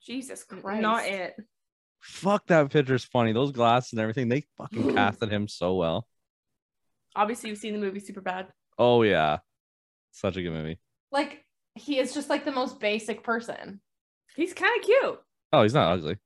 [0.01, 0.81] Jesus Christ.
[0.81, 1.35] Not it.
[2.01, 3.31] Fuck that picture's funny.
[3.33, 6.07] Those glasses and everything, they fucking casted him so well.
[7.15, 8.47] Obviously you've seen the movie Superbad.
[8.77, 9.39] Oh yeah.
[10.11, 10.79] Such a good movie.
[11.11, 11.45] Like
[11.75, 13.79] he is just like the most basic person.
[14.35, 15.19] He's kind of cute.
[15.53, 16.17] Oh, he's not ugly.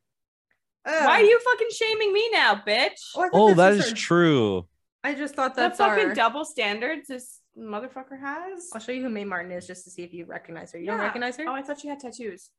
[0.86, 3.12] Why are you fucking shaming me now, bitch?
[3.16, 4.68] Oh, I thought Oh, this that was is her- true.
[5.06, 6.14] I just thought the that's fucking our.
[6.14, 8.70] double standards this motherfucker has.
[8.74, 10.80] I'll show you who Mae Martin is just to see if you recognize her.
[10.80, 11.46] You don't recognize her?
[11.48, 12.50] Oh, I thought she had tattoos.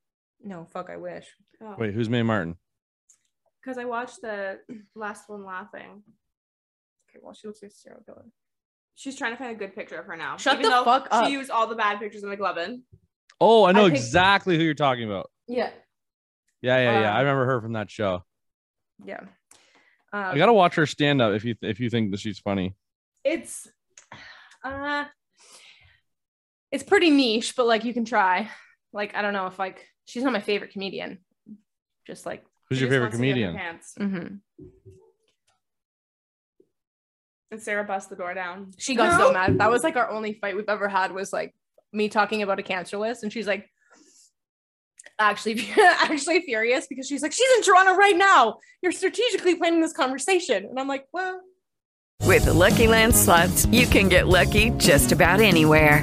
[0.43, 1.27] no, fuck, I wish.
[1.63, 1.75] Oh.
[1.79, 2.57] Wait, who's Mae Martin?
[3.63, 4.59] Because I watched the
[4.95, 6.03] last one laughing.
[7.11, 8.27] Okay, well, she looks like a serial killer.
[8.97, 10.37] She's trying to find a good picture of her now.
[10.37, 11.27] Shut even the fuck up.
[11.27, 12.83] She used all the bad pictures of McLovin.
[13.41, 15.31] Oh, I know I picked- exactly who you're talking about.
[15.49, 15.71] Yeah,
[16.63, 17.11] Yeah, yeah, yeah.
[17.13, 18.25] I Um, remember her from that show.
[19.05, 19.21] yeah.
[20.13, 22.77] I Um, gotta watch her stand up if you if you think that she's funny.
[23.25, 23.67] it's
[24.63, 25.05] uh
[26.71, 28.49] it's pretty niche, but like you can try.
[28.93, 31.19] Like I don't know if like she's not my favorite comedian.
[32.07, 33.57] Just like Who's your favorite wants to get her comedian?
[33.57, 33.95] Pants.
[37.51, 38.73] And Sarah busts the door down.
[38.79, 39.59] she got so mad.
[39.59, 41.55] That was like our only fight we've ever had was like
[41.93, 43.71] me talking about a cancer list, and she's like
[45.19, 48.59] actually actually furious because she's like she's in Toronto right now.
[48.83, 51.41] You're strategically planning this conversation, and I'm like, well,
[52.23, 56.03] With the Lucky Land slots, you can get lucky just about anywhere.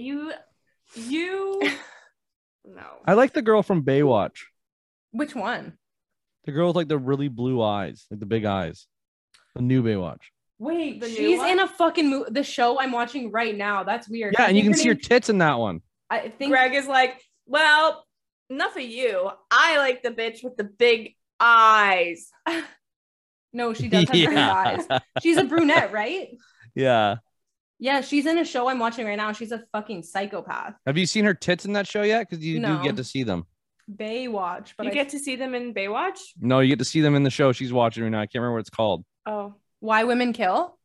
[0.00, 0.32] You,
[0.94, 1.60] you,
[2.64, 2.82] no.
[3.06, 4.38] I like the girl from Baywatch.
[5.12, 5.74] which one?
[6.44, 8.86] The girl with like the really blue eyes, like the big eyes.
[9.54, 10.20] The new Baywatch.
[10.58, 11.50] Wait, The she's one?
[11.50, 13.82] in a fucking mo- the show I'm watching right now.
[13.84, 14.34] That's weird.
[14.38, 15.80] Yeah, I and you can her see her tits in that one.
[16.08, 18.04] I think Greg is like, well,
[18.48, 19.30] enough of you.
[19.50, 22.30] I like the bitch with the big eyes.
[23.52, 24.86] no, she does have green eyes.
[25.22, 26.28] She's a brunette, right?
[26.74, 27.16] yeah.
[27.82, 29.32] Yeah, she's in a show I'm watching right now.
[29.32, 30.74] She's a fucking psychopath.
[30.86, 32.28] Have you seen her tits in that show yet?
[32.28, 33.46] Because you do get to see them.
[33.90, 36.18] Baywatch, but you I, get to see them in Baywatch.
[36.38, 38.20] No, you get to see them in the show she's watching right now.
[38.20, 39.04] I can't remember what it's called.
[39.26, 40.78] Oh, Why Women Kill?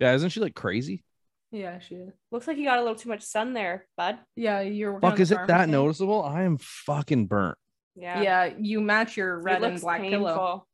[0.00, 1.04] Yeah, isn't she like crazy?
[1.52, 2.12] Yeah, she is.
[2.32, 4.18] looks like you got a little too much sun there, bud.
[4.36, 5.72] Yeah, you're working on Fuck, the is it farm, that think.
[5.72, 6.22] noticeable?
[6.24, 7.58] I am fucking burnt.
[7.96, 10.26] Yeah, Yeah, you match your It red and black painful.
[10.26, 10.66] pillow.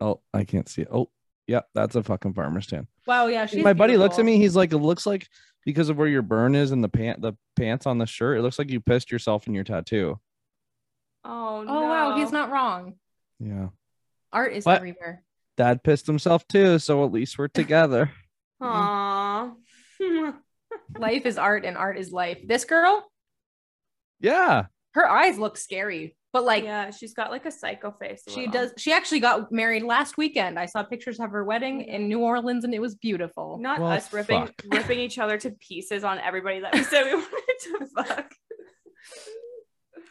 [0.00, 0.88] Oh, I can't see it.
[0.92, 1.10] Oh,
[1.46, 2.86] yeah, that's a fucking farmer stand.
[3.06, 4.38] Wow, yeah, she's My buddy looks at me.
[4.38, 5.28] He's like, it looks like
[5.64, 8.38] because of where your burn is and the pant, the pants on the shirt.
[8.38, 10.18] It looks like you pissed yourself in your tattoo.
[11.24, 11.78] Oh no!
[11.78, 12.94] Oh wow, he's not wrong.
[13.40, 13.68] Yeah,
[14.32, 14.76] Art is What?
[14.76, 15.22] everywhere.
[15.56, 16.78] dad pissed himself too.
[16.78, 18.10] So at least we're together.
[18.62, 19.54] Aww.
[20.98, 22.38] life is art and art is life.
[22.46, 23.10] This girl,
[24.20, 28.24] yeah, her eyes look scary, but like yeah, she's got like a psycho face.
[28.26, 28.52] a she little.
[28.52, 28.72] does.
[28.76, 30.58] She actually got married last weekend.
[30.58, 33.56] I saw pictures of her wedding in New Orleans, and it was beautiful.
[33.60, 34.62] Not Well, us ripping fuck.
[34.72, 38.32] ripping each other to pieces on everybody that we said we wanted to fuck.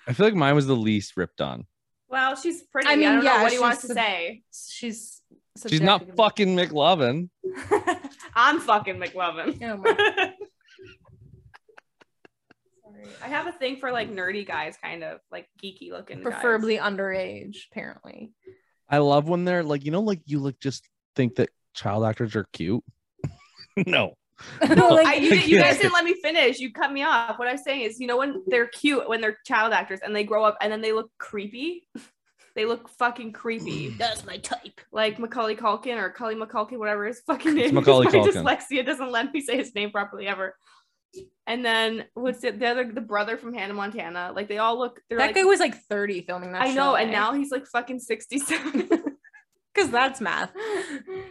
[0.07, 1.67] I feel like mine was the least ripped on.
[2.07, 2.87] Well, she's pretty.
[2.87, 4.43] I I mean, mean, don't yeah, know what he she's wants to say.
[4.53, 5.21] She's
[5.67, 7.29] She's not fucking McLovin.
[8.33, 9.61] I'm fucking McLovin.
[9.61, 10.33] Oh
[13.03, 16.17] my- I have a thing for like nerdy guys, kind of like geeky looking.
[16.17, 16.23] guys.
[16.33, 18.31] preferably underage, apparently.
[18.89, 22.35] I love when they're like, you know, like you like just think that child actors
[22.35, 22.83] are cute.
[23.77, 24.13] no.
[24.61, 26.59] Like- I, you, did- you guys didn't let me finish.
[26.59, 27.39] You cut me off.
[27.39, 30.23] What I'm saying is, you know, when they're cute, when they're child actors and they
[30.23, 31.87] grow up and then they look creepy,
[32.55, 33.91] they look fucking creepy.
[33.91, 33.97] Mm.
[33.97, 34.81] That's my type.
[34.91, 37.65] Like Macaulay Culkin or Cully McCulkin, whatever his fucking name.
[37.65, 38.13] It's Macaulay is.
[38.13, 38.43] My Culkin.
[38.43, 40.55] dyslexia doesn't let me say his name properly ever.
[41.45, 42.59] And then what's it?
[42.59, 44.31] The other, the brother from Hannah Montana.
[44.35, 45.01] Like they all look.
[45.09, 47.13] That like, guy was like 30 filming that I know, and eh?
[47.13, 48.89] now he's like fucking sixty-seven.
[49.73, 50.51] because that's math.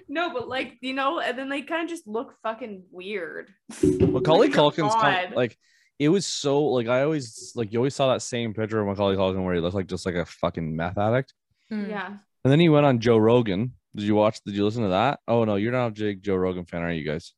[0.09, 3.51] no, but like you know, and then they kind of just look fucking weird.
[3.83, 5.37] Macaulay Like, Culkin's kind God.
[5.37, 5.57] like
[5.99, 9.17] it was so like I always like you always saw that same picture of Macaulay
[9.17, 11.33] Culkin where he looked like just like a fucking meth addict.
[11.71, 11.89] Hmm.
[11.89, 12.07] Yeah.
[12.45, 13.73] And then he went on Joe Rogan.
[13.95, 14.41] Did you watch?
[14.45, 15.21] Did you listen to that?
[15.29, 17.35] Oh no, you're not a big Joe Rogan fan, are you guys?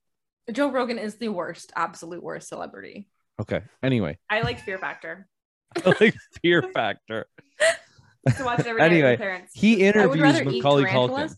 [0.52, 3.08] Joe Rogan is the worst, absolute worst celebrity.
[3.40, 3.62] Okay.
[3.82, 5.28] Anyway, I like Fear Factor.
[5.84, 7.26] I like Fear Factor.
[8.38, 9.52] To watch it every Anyway, parents.
[9.54, 11.34] He interviews Macaulay Culkin.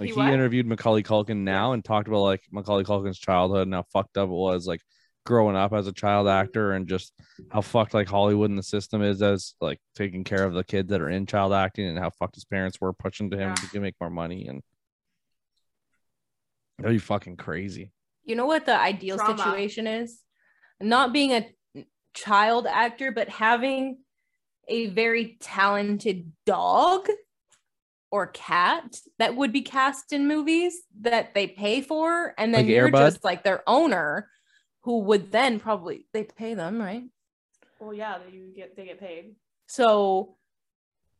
[0.00, 3.74] Like He he interviewed Macaulay Culkin now and talked about like Macaulay Culkin's childhood and
[3.74, 4.80] how fucked up it was, like
[5.24, 7.12] growing up as a child actor and just
[7.50, 10.88] how fucked like Hollywood and the system is as like taking care of the kids
[10.90, 13.68] that are in child acting and how fucked his parents were pushing to him Yeah.
[13.72, 14.62] to make more money and
[16.78, 17.90] that'd be fucking crazy.
[18.26, 19.38] You know what the ideal Trauma.
[19.38, 20.20] situation is?
[20.80, 21.48] Not being a
[22.12, 23.98] child actor, but having
[24.68, 27.08] a very talented dog
[28.10, 32.70] or cat that would be cast in movies that they pay for, and then Like
[32.70, 33.10] you're Air Bud?
[33.10, 34.28] Just like their owner,
[34.82, 37.04] who would then probably they pay them right.
[37.78, 39.36] Well, yeah, they you get they get paid.
[39.66, 40.36] So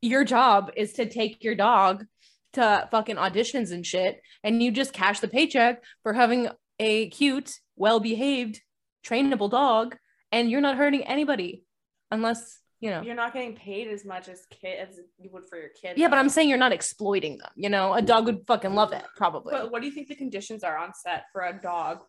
[0.01, 2.07] your job is to take your dog
[2.55, 7.53] to fucking auditions and shit, and you just cash the paycheck for having a cute,
[7.77, 8.61] well behaved,
[9.05, 9.97] trainable dog,
[10.33, 11.65] and you're not hurting anybody
[12.11, 13.03] unless, you know.
[13.03, 15.97] You're not getting paid as much as kid as you would for your kid.
[15.97, 16.19] Yeah, but.
[16.19, 17.51] I'm saying you're not exploiting them.
[17.55, 19.53] You know, a dog would fucking love it, probably.
[19.53, 22.01] But what do you think the conditions are on set for a dog?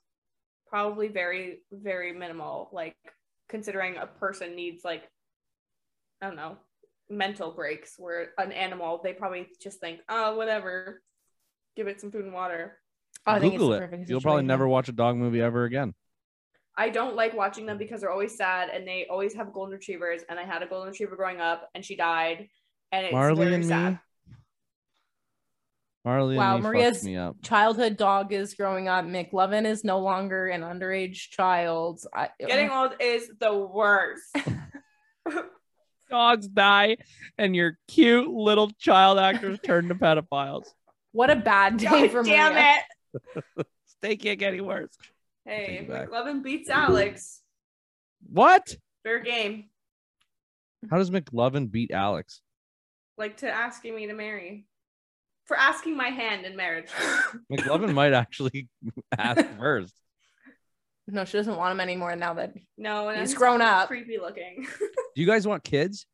[0.68, 2.70] Probably very, very minimal.
[2.74, 2.96] Like
[3.48, 5.04] considering a person needs like,
[6.22, 6.58] I don't know,
[7.10, 7.94] mental breaks.
[7.98, 11.02] Where an animal, they probably just think, oh, whatever,
[11.78, 12.78] give it some food and water.
[13.28, 14.10] Oh, I think it's Google it.
[14.10, 15.94] You'll probably never watch a dog movie ever again.
[16.78, 17.80] I don't like watching them mm.
[17.80, 20.22] because they're always sad and they always have golden retrievers.
[20.30, 22.48] And I had a golden retriever growing up and she died.
[22.92, 23.94] And it's Marley very and sad.
[23.94, 24.00] me.
[26.06, 27.36] Marley Wow, and me Maria's me up.
[27.42, 29.04] childhood dog is growing up.
[29.04, 32.00] McLovin is no longer an underage child.
[32.14, 34.24] I, Getting old is the worst.
[36.10, 36.96] Dogs die
[37.38, 40.64] and your cute little child actors turn to pedophiles.
[41.12, 42.70] what a bad day God for damn Maria.
[42.70, 42.84] it.
[44.02, 44.96] They can't get any worse.
[45.46, 45.90] Hey, Take.
[45.90, 47.42] McLovin beats Alex.
[48.32, 48.76] What?
[49.04, 49.70] Fair game.
[50.92, 52.42] How does McLovin beat Alex?
[53.18, 54.66] Like to asking me to marry.
[55.46, 56.90] For asking my hand in marriage.
[57.52, 58.68] McLovin might actually
[59.18, 59.94] ask first.
[61.08, 63.88] No, she doesn't want him anymore now that No, and He's grown up.
[63.88, 64.68] Creepy looking.
[65.16, 66.06] Do you guys want kids?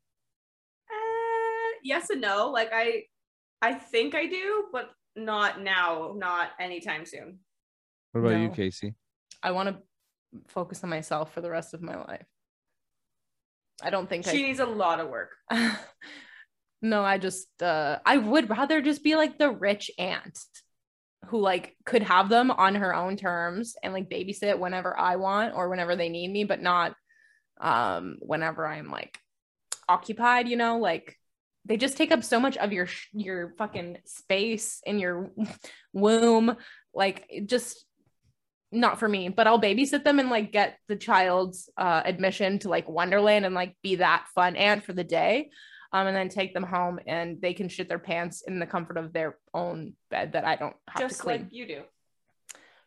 [0.88, 2.50] uh, yes and no.
[2.50, 3.02] Like I
[3.60, 7.38] I think I do, but not now, not anytime soon.
[8.12, 8.94] What about you, Casey?
[9.42, 9.76] I want to
[10.48, 12.26] focus on myself for the rest of my life.
[13.82, 15.30] I don't think She needs a lot of work.
[16.84, 20.38] No, I just uh I would rather just be like the rich aunt
[21.28, 25.54] who like could have them on her own terms and like babysit whenever I want
[25.54, 26.94] or whenever they need me, but not
[27.58, 29.18] um whenever I'm like
[29.88, 31.18] occupied, you know, like
[31.66, 35.30] they just take up so much of your your fucking space in your
[35.92, 36.56] womb
[36.94, 37.84] like just
[38.72, 42.68] not for me but i'll babysit them and like get the child's uh, admission to
[42.68, 45.50] like wonderland and like be that fun aunt for the day
[45.92, 48.96] um, and then take them home and they can shit their pants in the comfort
[48.96, 51.82] of their own bed that i don't have to clean like you do.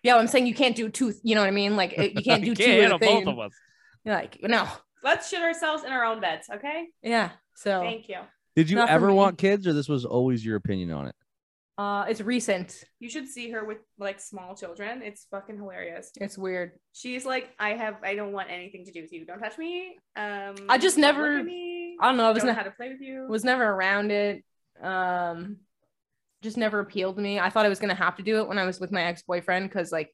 [0.03, 2.43] yeah i'm saying you can't do two you know what i mean like you can't
[2.45, 3.27] do two of the thing.
[3.27, 3.51] us.
[4.05, 4.67] like no
[5.03, 6.87] Let's shit ourselves in our own beds, okay?
[7.01, 8.17] yeah so Thank you.
[8.57, 9.13] Did you Not for ever me.
[9.13, 11.15] want kids, or this was always your opinion on it?
[11.79, 15.03] uh it's recent You should see her with like small children.
[15.03, 16.09] It's fucking hilarious.
[16.19, 19.27] it's weird She's like, I have, I don't want anything to do with you.
[19.27, 19.95] Don't touch me.
[20.15, 21.95] Um, I just don't look never- at me.
[22.01, 23.27] i don't know i was don't know not how to play with you.
[23.29, 24.43] was never around it
[24.81, 25.57] um
[26.41, 28.47] just never appealed to me i thought i was going to have to do it
[28.47, 30.09] when i was with my ex-boyfriend because like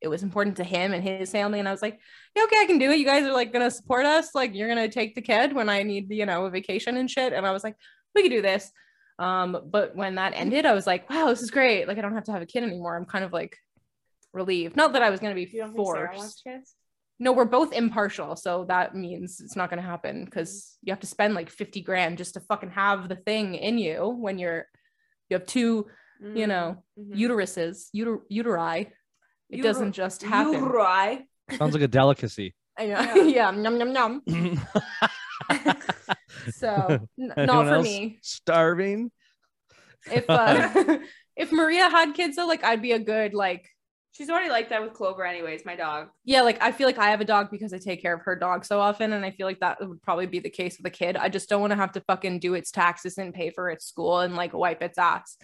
[0.00, 1.98] it was important to him and his family and i was like
[2.34, 4.54] yeah okay i can do it you guys are like going to support us like
[4.54, 7.32] you're going to take the kid when i need you know a vacation and shit
[7.32, 7.76] and i was like
[8.14, 8.70] we could do this.
[9.18, 11.86] Um, but when that ended, I was like, wow, this is great.
[11.88, 12.94] Like I don't have to have a kid anymore.
[12.96, 13.56] I'm kind of like
[14.34, 14.76] relieved.
[14.76, 16.46] Not that I was gonna be You don't think Sarah forced.
[17.18, 21.06] No, we're both impartial, so that means it's not gonna happen because you have to
[21.06, 24.66] spend like 50 grand just to fucking have the thing in you when you're
[25.30, 25.86] you have two,
[26.34, 27.14] you know, Mhm.
[27.16, 28.90] uteruses, uter- uteri.
[29.52, 30.54] It Uter- doesn't just happen.
[30.54, 31.24] Uteri.
[31.56, 32.54] Sounds like a delicacy.
[32.78, 33.00] I know.
[33.14, 33.22] Yeah.
[33.22, 34.22] Yeah, num num num.
[36.54, 38.18] So n- not for else me.
[38.22, 39.10] Starving.
[40.10, 40.98] If uh,
[41.36, 43.68] if Maria had kids though, like I'd be a good like
[44.12, 45.64] She's already like that with Clover, anyways.
[45.64, 46.08] My dog.
[46.24, 48.36] yeah, like I feel like I have a dog because I take care of her
[48.36, 50.90] dog so often, and I feel like that would probably be the case with a
[50.90, 51.16] kid.
[51.16, 53.86] I just don't want to have to fucking do its taxes and pay for its
[53.86, 55.38] school and like wipe its ass.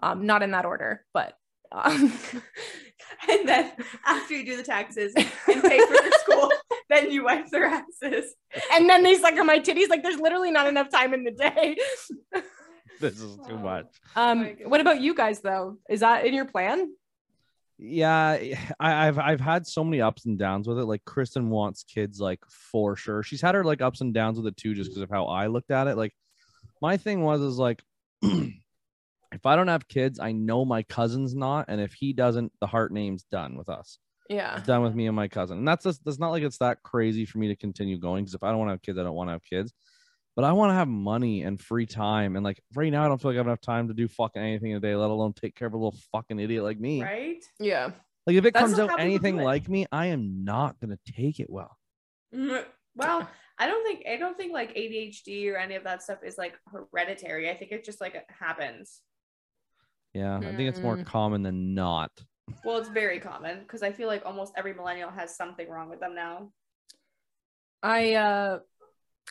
[0.00, 1.34] Um, not in that order, but
[1.74, 2.12] um,
[3.30, 3.72] And then
[4.06, 5.26] after you do the taxes and
[5.62, 6.50] pay for the school,
[6.88, 8.34] then you wipe their asses.
[8.72, 9.88] and then they suck on my titties.
[9.88, 11.76] Like there's literally not enough time in the day.
[13.00, 13.86] This is too much.
[14.14, 15.78] Um, my what about you guys though?
[15.90, 16.94] Is that in your plan?
[17.76, 18.38] Yeah,
[18.78, 20.84] I, I've I've had so many ups and downs with it.
[20.84, 23.24] Like Kristen wants kids, like for sure.
[23.24, 25.48] She's had her like ups and downs with it too, just because of how I
[25.48, 25.96] looked at it.
[25.96, 26.14] Like
[26.80, 27.82] my thing was is like
[29.34, 32.66] if I don't have kids, I know my cousin's not, and if he doesn't, the
[32.66, 33.98] heart name's done with us.
[34.28, 34.56] Yeah.
[34.56, 35.58] It's done with me and my cousin.
[35.58, 38.34] And that's just that's not like it's that crazy for me to continue going because
[38.34, 39.72] if I don't want to have kids, I don't want to have kids.
[40.36, 42.34] But I want to have money and free time.
[42.34, 44.42] And like right now, I don't feel like I have enough time to do fucking
[44.42, 47.02] anything in a day, let alone take care of a little fucking idiot like me.
[47.02, 47.44] Right?
[47.60, 47.90] Yeah.
[48.26, 51.38] Like if it That's comes not out anything like me, I am not gonna take
[51.38, 51.76] it well.
[52.34, 52.64] Mhm.
[52.96, 56.36] Well, I don't think I don't think like ADHD or any of that stuff is
[56.38, 57.50] like hereditary.
[57.50, 59.00] I think it just like happens.
[60.14, 61.06] Yeah, I think it's more Mm.
[61.06, 62.10] common than not.
[62.64, 66.00] Well, it's very common because I feel like almost every millennial has something wrong with
[66.00, 66.52] them now.
[67.82, 68.60] I uh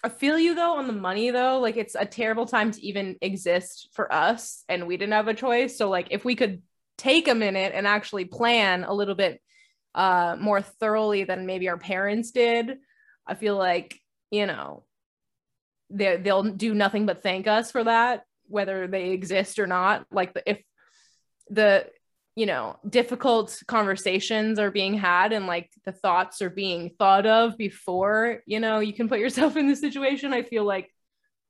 [0.04, 1.60] I feel you though on the money though.
[1.60, 5.34] Like it's a terrible time to even exist for us and we didn't have a
[5.34, 5.78] choice.
[5.78, 6.62] So like if we could
[6.98, 9.42] take a minute and actually plan a little bit
[9.96, 12.78] uh more thoroughly than maybe our parents did,
[13.26, 13.98] I feel like,
[14.32, 14.84] you know,
[15.90, 20.06] they they'll do nothing but thank us for that whether they exist or not.
[20.12, 20.62] Like the, if
[21.50, 21.88] the
[22.36, 27.58] you know difficult conversations are being had and like the thoughts are being thought of
[27.58, 30.34] before you know you can put yourself in the situation.
[30.34, 30.90] I feel like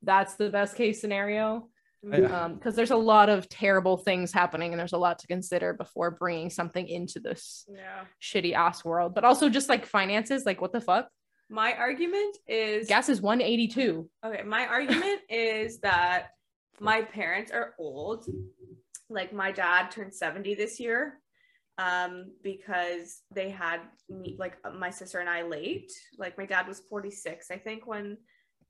[0.01, 1.69] that's the best case scenario.
[2.11, 5.27] I- um because there's a lot of terrible things happening and there's a lot to
[5.27, 8.03] consider before bringing something into this Yeah.
[8.21, 9.15] shitty ass world.
[9.15, 11.07] But also just like finances like what the fuck?
[11.49, 16.31] My argument is gas is 182 Okay, my argument is that
[16.81, 18.25] my parents are old.
[19.13, 21.19] Like my dad turned 70 this year
[21.79, 25.91] um because they had me like my sister and I late.
[26.17, 28.17] Like my dad was 46 I think when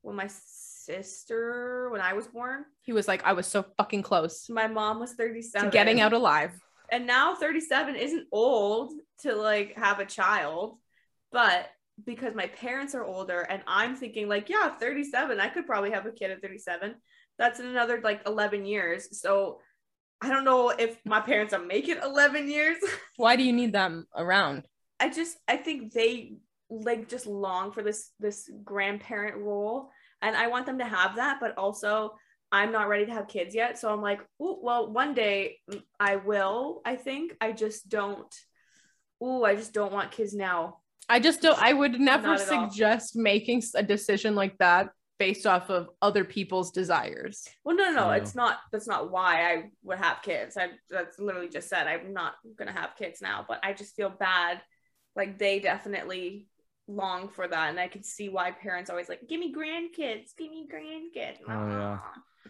[0.02, 2.64] when my sister when I was born.
[2.82, 5.70] he was like i was so fucking close My mom was 37.
[5.70, 6.52] to getting out alive
[6.92, 10.78] and now 37 isn't old to like have a child
[11.32, 11.70] but
[12.04, 16.06] because my parents are older and i'm thinking like yeah 37 i could probably have
[16.06, 16.94] a kid at 37
[17.38, 19.60] that's in another like 11 years so
[20.24, 22.76] i don't know if my parents make it 11 years
[23.16, 24.66] why do you need them around
[25.00, 26.36] i just i think they
[26.70, 29.90] like just long for this this grandparent role
[30.22, 32.14] and i want them to have that but also
[32.50, 35.82] i'm not ready to have kids yet so i'm like Ooh, well one day mm,
[36.00, 38.34] i will i think i just don't
[39.22, 41.60] Ooh, i just don't want kids now I just don't.
[41.60, 42.70] I would never at all.
[42.70, 47.46] suggest making a decision like that based off of other people's desires.
[47.64, 48.16] well no no no Yeah.
[48.16, 52.12] it's not that's not why i would have kids i that's literally just said i'm
[52.12, 54.60] not gonna have kids now but i just feel bad
[55.16, 56.48] like they definitely
[56.88, 60.50] long for that and i can see why parents always like give me grandkids give
[60.50, 61.98] me grandkids Oh, yeah.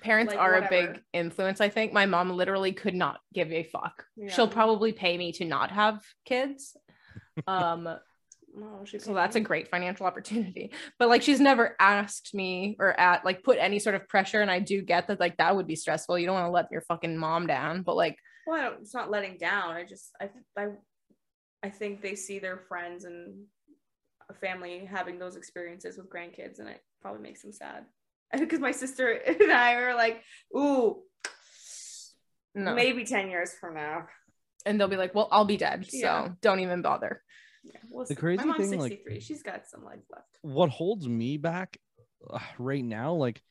[0.00, 1.60] Parents Like, are a big influence.
[1.60, 4.04] I think my mom literally could not give a fuck.
[4.16, 4.28] Yeah.
[4.28, 6.76] She'll probably pay me to not have kids.
[7.46, 7.88] Um,
[8.84, 10.72] She so that's a great financial opportunity.
[10.98, 14.40] But like, she's never asked me or at like put any sort of pressure.
[14.42, 16.18] And I do get that like that would be stressful.
[16.18, 17.82] You don't want to let your fucking mom down.
[17.82, 19.74] But like, well, I don't, it's not letting down.
[19.74, 20.68] I just, I, I,
[21.62, 23.44] I think they see their friends and
[24.30, 27.84] a family having those experiences with grandkids, and it probably makes them sad.
[28.38, 30.22] Because my sister and I were like,
[30.56, 31.02] "Ooh,
[32.54, 32.74] no.
[32.74, 34.06] maybe ten years from now."
[34.66, 35.86] And they'll be like, well, I'll be dead.
[35.86, 37.22] So don't even bother.
[37.64, 38.14] Yeah, we'll The see.
[38.14, 40.26] crazy my mom's thing, like- She's got some life left.
[40.42, 41.78] What holds me back
[42.30, 43.42] uh, right now, like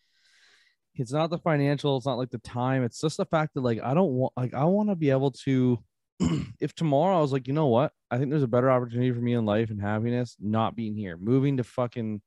[0.96, 3.80] it's not the financial, it's not like the time, it's just the fact that like
[3.84, 5.80] I don't want like I want to be able to
[6.60, 7.92] if tomorrow I was like, you know what?
[8.12, 11.18] I think there's a better opportunity for me in life and happiness not being here,
[11.18, 12.22] moving to fucking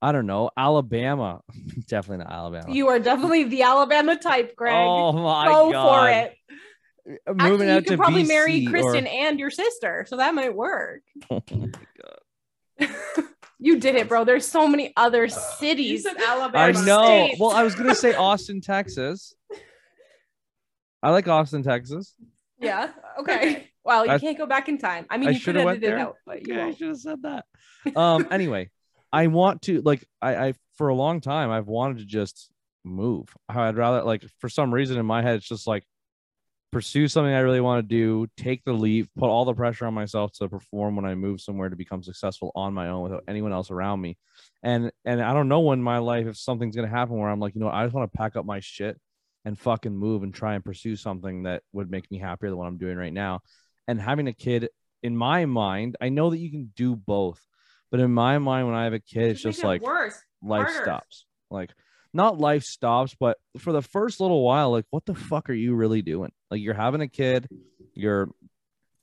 [0.00, 1.40] I don't know, Alabama.
[1.88, 2.72] Definitely not Alabama.
[2.72, 4.74] You are definitely the Alabama type, Greg.
[4.76, 5.98] Oh my Go God.
[6.06, 6.37] for it.
[7.08, 10.34] Moving Actually, out you could probably BC marry or- Kristen and your sister, so that
[10.34, 11.02] might work.
[11.30, 11.76] Oh God.
[13.60, 14.22] You did it, bro.
[14.22, 16.04] There's so many other cities.
[16.04, 17.26] said I know.
[17.26, 17.40] states.
[17.40, 19.34] Well, I was gonna say Austin, Texas.
[21.02, 22.14] I like Austin, Texas.
[22.60, 22.90] Yeah.
[23.18, 23.68] Okay.
[23.84, 25.06] Well, you I- can't go back in time.
[25.10, 25.98] I mean, I you could shoulda went edit it there.
[25.98, 27.46] out, but you Okay, I should have said that.
[27.96, 28.28] Um.
[28.30, 28.70] anyway,
[29.12, 32.50] I want to like I I for a long time I've wanted to just
[32.84, 33.28] move.
[33.48, 35.84] I'd rather like for some reason in my head it's just like
[36.70, 39.94] pursue something I really want to do, take the leap, put all the pressure on
[39.94, 43.52] myself to perform when I move somewhere to become successful on my own without anyone
[43.52, 44.18] else around me.
[44.62, 47.54] And and I don't know in my life if something's gonna happen where I'm like,
[47.54, 49.00] you know, I just want to pack up my shit
[49.44, 52.66] and fucking move and try and pursue something that would make me happier than what
[52.66, 53.40] I'm doing right now.
[53.86, 54.68] And having a kid
[55.02, 57.40] in my mind, I know that you can do both,
[57.90, 60.20] but in my mind, when I have a kid, it's Just just like worse.
[60.42, 60.82] life harder.
[60.82, 61.24] stops.
[61.50, 61.70] Like
[62.12, 65.74] not life stops, but for the first little while, like what the fuck are you
[65.74, 66.32] really doing?
[66.50, 67.48] Like you're having a kid,
[67.94, 68.30] you're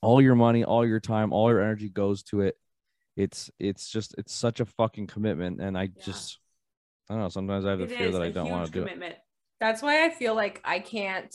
[0.01, 2.57] all your money, all your time, all your energy goes to it.
[3.15, 6.39] It's it's just it's such a fucking commitment, and I just
[7.09, 7.29] I don't know.
[7.29, 8.83] Sometimes I have the It fear that I don't want to do it.
[8.83, 9.15] commitment.
[9.59, 11.33] That's why I feel like I can't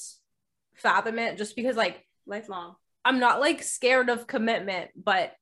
[0.75, 2.77] fathom it just because, like, Lifelong.
[3.05, 5.33] I'm not like scared of commitment, but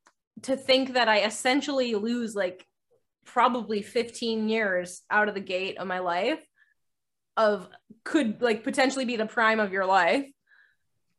[0.43, 2.65] to think that I essentially lose like
[3.25, 6.41] probably 15 years out of the gate of my life
[7.37, 7.69] of
[8.05, 10.27] could like potentially be the prime of your life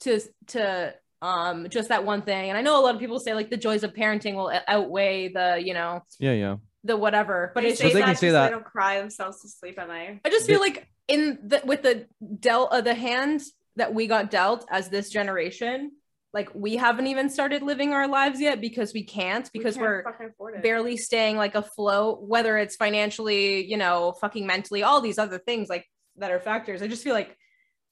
[0.01, 3.33] to to um just that one thing and i know a lot of people say
[3.33, 6.55] like the joys of parenting will outweigh the you know Yeah, yeah.
[6.85, 9.41] the whatever but They say they that can just say that- they don't cry themselves
[9.41, 10.21] to sleep at night.
[10.23, 12.05] I just feel like in the with the
[12.39, 13.41] dealt uh, the hand
[13.75, 15.91] that we got dealt as this generation,
[16.33, 19.91] like we haven't even started living our lives yet because we can't because we can't
[19.91, 20.63] are fucking afford it.
[20.63, 25.67] barely staying like afloat, whether it's financially, you know, fucking mentally, all these other things
[25.67, 25.85] like
[26.17, 26.81] that are factors.
[26.81, 27.35] I just feel like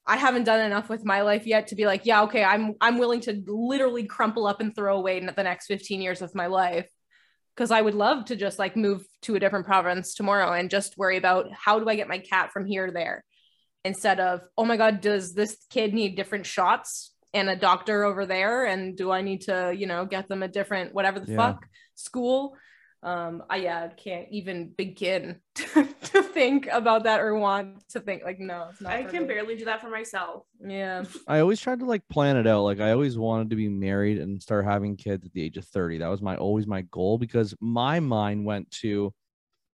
[0.10, 2.98] I haven't done enough with my life yet to be like, yeah, okay, I'm I'm
[2.98, 6.90] willing to literally crumple up and throw away the next 15 years of my life.
[7.54, 10.98] Because I would love to just like move to a different province tomorrow and just
[10.98, 13.26] worry about how do I get my cat from here to there?
[13.84, 18.26] Instead of oh my god does this kid need different shots and a doctor over
[18.26, 18.66] there?
[18.66, 21.38] And do I need to you know get them a different whatever the Yeah.
[21.38, 22.56] fuck school
[23.08, 28.24] um I yeah can't even begin to, to think about that or want to think
[28.26, 29.28] like no it's not I can me.
[29.30, 30.44] barely do that for myself.
[30.60, 32.64] yeah I always tried to like plan it out.
[32.64, 35.66] Like I always wanted to be married and start having kids at the age of
[35.66, 36.00] 30.
[36.00, 39.14] That was my always my goal because my mind went to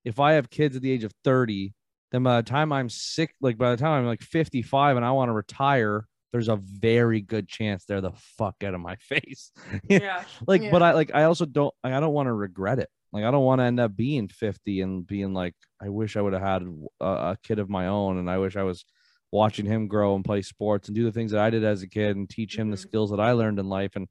[0.04, 1.74] if I have kids at the age of 30,
[2.12, 5.10] then by the time I'm sick, like by the time I'm like 55 and I
[5.10, 9.52] want to retire, there's a very good chance they're the fuck out of my face.
[9.88, 10.22] Yeah.
[10.46, 12.88] like, but I like I also don't I don't want to regret it.
[13.12, 16.20] Like I don't want to end up being 50 and being like, I wish I
[16.20, 16.62] would have had
[17.00, 18.84] a, a kid of my own and I wish I was
[19.32, 21.88] watching him grow and play sports and do the things that I did as a
[21.88, 22.80] kid and teach him the Mhm.
[22.80, 23.96] skills that I learned in life.
[23.96, 24.08] And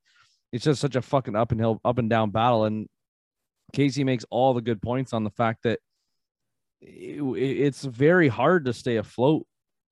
[0.52, 2.66] it's just such a fucking up and hill, up and down battle.
[2.66, 2.88] And
[3.74, 5.80] Casey makes all the good points on the fact that
[6.82, 9.46] it- it's very hard to stay afloat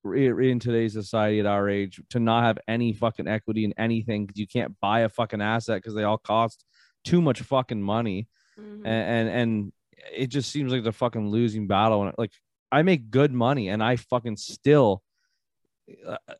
[0.06, 4.40] in today's society at our age to not have any fucking equity in anything because
[4.40, 6.64] you can't buy a fucking asset because they all cost
[7.04, 8.28] too much fucking money
[8.60, 8.82] Mhm.
[8.86, 9.74] and, and and
[10.14, 12.04] it just seems like the fucking losing battle.
[12.04, 12.32] And like
[12.72, 15.02] i make good money and i fucking still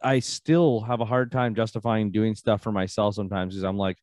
[0.02, 3.98] i still have a hard time justifying doing stuff for myself sometimes because i'm like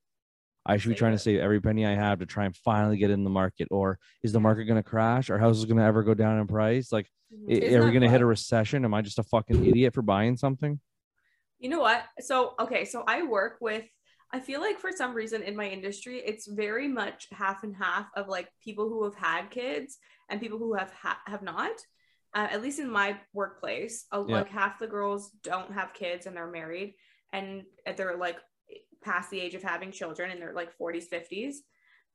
[0.64, 3.10] i should be trying to save every penny i have to try and finally get
[3.10, 3.66] in the market.
[3.70, 5.30] Or is the market going to crash?
[5.30, 6.92] Or how's it going to ever go down in price?
[6.92, 7.48] Like Mhm.
[7.48, 8.84] Isn't are we going to hit a recession?
[8.84, 10.78] Am i just a fucking idiot for buying something?
[11.58, 12.04] You know what?
[12.20, 13.84] So, okay, so I work with,
[14.32, 18.06] I feel like for some reason in my industry, it's very much half and half
[18.16, 19.98] of like people who have had kids
[20.30, 21.72] and people who have ha- have not.
[22.34, 24.36] Uh, at least in my workplace, uh, Yeah.
[24.36, 26.94] like half the girls don't have kids and they're married
[27.34, 27.64] and
[27.96, 28.38] they're like
[29.04, 31.56] past the age of having children in their like 40s, 50s.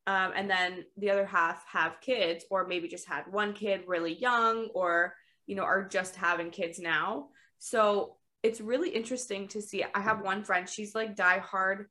[0.08, 4.16] Um, and then the other half have kids or maybe just had one kid really
[4.16, 5.14] young or,
[5.46, 7.28] you know, are just having kids now.
[7.60, 9.84] So it's really interesting to see.
[9.94, 11.90] I have one friend, she's like die hard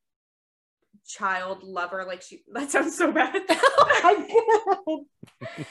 [1.06, 2.04] child lover.
[2.06, 3.34] Like she that sounds so bad.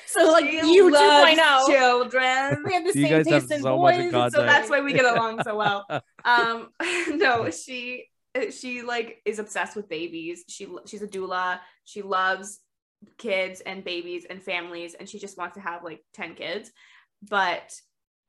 [0.05, 2.63] so like She you loves 2.0 children.
[2.65, 4.47] we have the You same guys have taste in so much in boys so Contact.
[4.47, 5.85] that's why we get along so well
[6.23, 6.69] um
[7.09, 8.05] no she
[8.51, 12.59] she like is obsessed with babies she she's a doula she loves
[13.17, 16.71] kids and babies and families and she just wants to have like 10 kids
[17.29, 17.73] but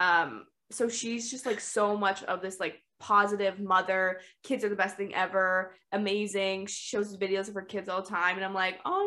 [0.00, 4.76] um so she's just like so much of this like positive mother kids are the
[4.76, 8.54] best thing ever amazing she shows videos of her kids all the time and i'm
[8.54, 9.06] like oh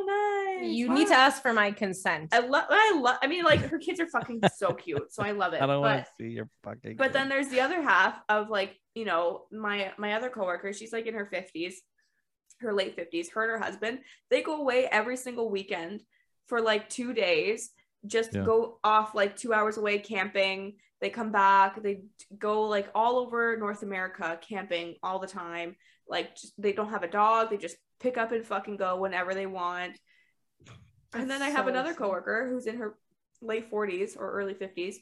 [0.62, 2.34] it's You need to ask for my consent.
[2.34, 2.66] I love.
[2.70, 3.18] I love.
[3.22, 5.62] I mean, like her kids are fucking so cute, so I love it.
[5.62, 6.98] I don't but want to see your fucking.
[6.98, 7.14] but kid.
[7.14, 10.74] then there's the other half of like you know my my other coworker.
[10.74, 11.82] She's like in her fifties,
[12.60, 13.30] her late fifties.
[13.30, 16.04] Her and her husband they go away every single weekend
[16.48, 17.72] for like two days.
[18.06, 18.44] Just Yeah.
[18.44, 20.78] go off like two hours away camping.
[21.02, 21.82] They come back.
[21.82, 22.04] They
[22.38, 25.76] go like all over North America camping all the time.
[26.08, 27.50] Like just, they don't have a dog.
[27.50, 30.00] They just pick up and fucking go whenever they want.
[31.14, 32.96] And then I have so another coworker who's in her
[33.42, 34.96] late 40s or early 50s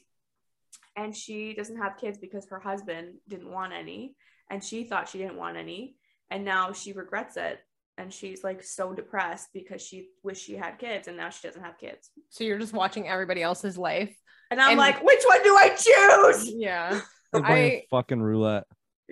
[0.96, 4.14] and she doesn't have kids because her husband didn't want any
[4.50, 5.96] and she thought she didn't want any
[6.30, 7.58] and now she regrets it
[7.98, 11.62] and she's like so depressed because she wished she had kids and now she doesn't
[11.62, 14.16] have kids So you're just watching everybody else's life.
[14.50, 17.00] and i'm And- like which one do i choose Yeah.
[17.34, 18.64] Playing I- fucking roulette.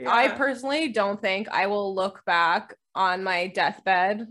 [0.07, 4.26] I personally don't think I will look back on my deathbed.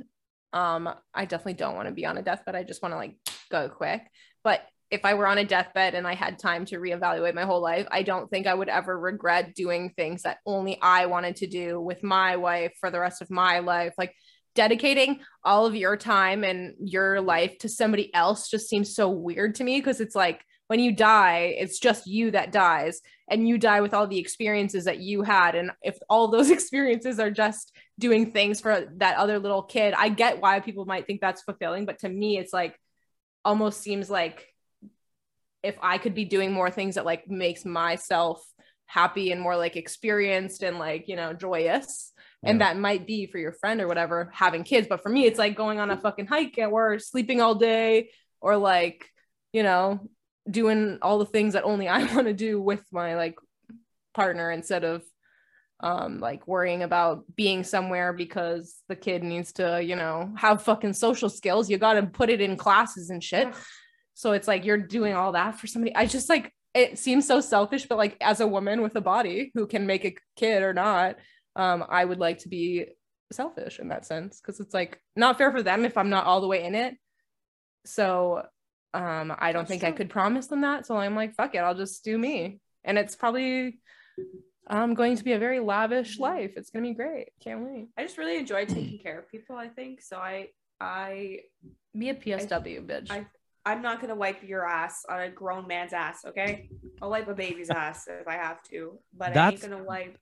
[0.53, 2.55] Um, I definitely don't want to be on a deathbed.
[2.55, 3.15] I just want to like
[3.51, 4.03] go quick.
[4.43, 7.61] But if I were on a deathbed and I had time to reevaluate my whole
[7.61, 11.47] life, I don't think I would ever regret doing things that only I wanted to
[11.47, 13.93] do with my wife for the rest of my life.
[13.97, 14.13] Like
[14.55, 19.55] dedicating all of your time and your life to somebody else just seems so weird
[19.55, 23.57] to me because it's like when you die, it's just you that dies and you
[23.57, 25.55] die with all the experiences that you had.
[25.55, 30.09] And if all those experiences are just doing things for that other little kid, I
[30.09, 31.85] get why people might think that's fulfilling.
[31.85, 32.79] But to me, it's like
[33.43, 34.47] almost seems like
[35.61, 38.43] if I could be doing more things that like makes myself
[38.85, 42.11] happy and more like experienced and like, you know, joyous.
[42.45, 42.67] And Yeah.
[42.73, 44.87] that might be for your friend or whatever having kids.
[44.87, 48.55] But for me, it's like going on a fucking hike or sleeping all day or
[48.55, 49.09] like,
[49.51, 50.09] you know,
[50.49, 53.35] doing all the things that only I want to do with my like
[54.13, 55.03] partner instead of
[55.81, 60.93] um like worrying about being somewhere because the kid needs to, you know, have fucking
[60.93, 61.69] social skills.
[61.69, 63.53] You got to put it in classes and shit.
[64.13, 65.93] So it's like you're doing all that for somebody.
[65.95, 69.51] I just like it seems so selfish, but like as a woman with a body
[69.53, 71.15] who can make a kid or not,
[71.55, 72.85] um, I would like to be
[73.31, 76.41] selfish in that sense because it's like not fair for them if I'm not all
[76.41, 76.95] the way in it.
[77.85, 78.43] So
[78.93, 80.85] um, I don't That's think I could promise them that.
[80.85, 82.59] So I'm like, fuck it, I'll just do me.
[82.83, 83.79] And it's probably
[84.67, 86.53] um going to be a very lavish life.
[86.55, 87.29] It's gonna be great.
[87.43, 87.87] Can't wait.
[87.97, 90.47] i just really enjoy taking care of people i think so i
[90.81, 91.39] i
[91.97, 93.11] Be a PSW, bitch.
[93.11, 93.27] I-
[93.67, 96.69] i'm not gonna wipe your ass on a grown man's ass okay
[97.01, 100.17] i'll wipe a baby's ass if i have to but i That's- ain't gonna wipe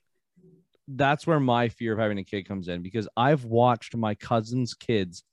[0.87, 4.73] that's where my fear of having a kid comes in because I've watched my cousin's
[4.73, 5.23] kids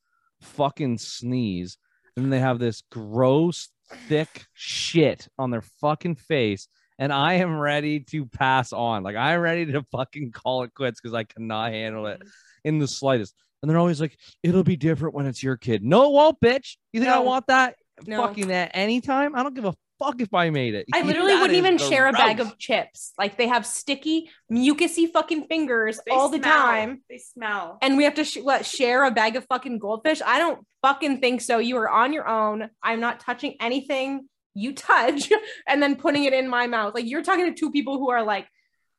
[0.40, 1.76] fucking sneeze
[2.16, 3.68] and they have this gross,
[4.08, 6.68] thick shit on their fucking face.
[6.98, 9.02] And I am ready to pass on.
[9.02, 12.22] Like, I'm ready to fucking call it quits because I cannot handle it
[12.64, 13.34] in the slightest.
[13.62, 15.82] And they're always like, it'll be different when it's your kid.
[15.82, 16.76] No, it won't, bitch.
[16.92, 17.76] You think I want that
[18.06, 18.26] No.
[18.26, 19.34] fucking that anytime.
[19.34, 20.86] I don't give a fuck if I made it.
[20.92, 23.12] I literally That wouldn't even share a bag of chips.
[23.18, 26.52] Like they have sticky, mucusy fucking fingers They all the smell.
[26.64, 27.02] time.
[27.08, 30.20] they smell And we have to sh- what share a bag of fucking goldfish.
[30.24, 31.58] I don't fucking think so.
[31.58, 32.70] You are on your own.
[32.82, 35.30] I'm not touching anything you touch
[35.68, 36.94] and then putting it in my mouth.
[36.94, 38.48] Like you're talking to two people who are like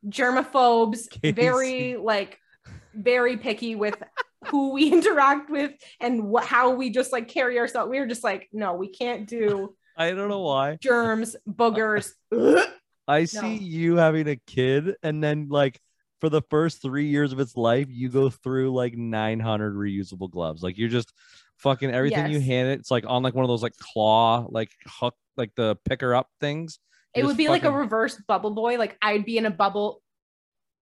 [0.08, 1.32] germaphobes, Casey.
[1.32, 2.38] very like
[2.94, 3.96] very picky with
[4.48, 7.90] who we interact with and what how we just like carry ourselves.
[7.90, 10.78] We are just like, no, we can't do I don't know why.
[10.82, 12.12] germs, boogers.
[13.08, 15.80] I see you having a kid, and then like
[16.22, 20.62] for the first three years of its life, you go through like 900 reusable gloves.
[20.64, 21.12] Like you're just
[21.58, 22.80] fucking everything you hand it.
[22.80, 26.28] It's like on like one of those like claw like hook like the picker up
[26.40, 26.80] things.
[27.16, 28.78] it would just be like a reverse bubble boy.
[28.78, 30.02] Like I'd be in a bubble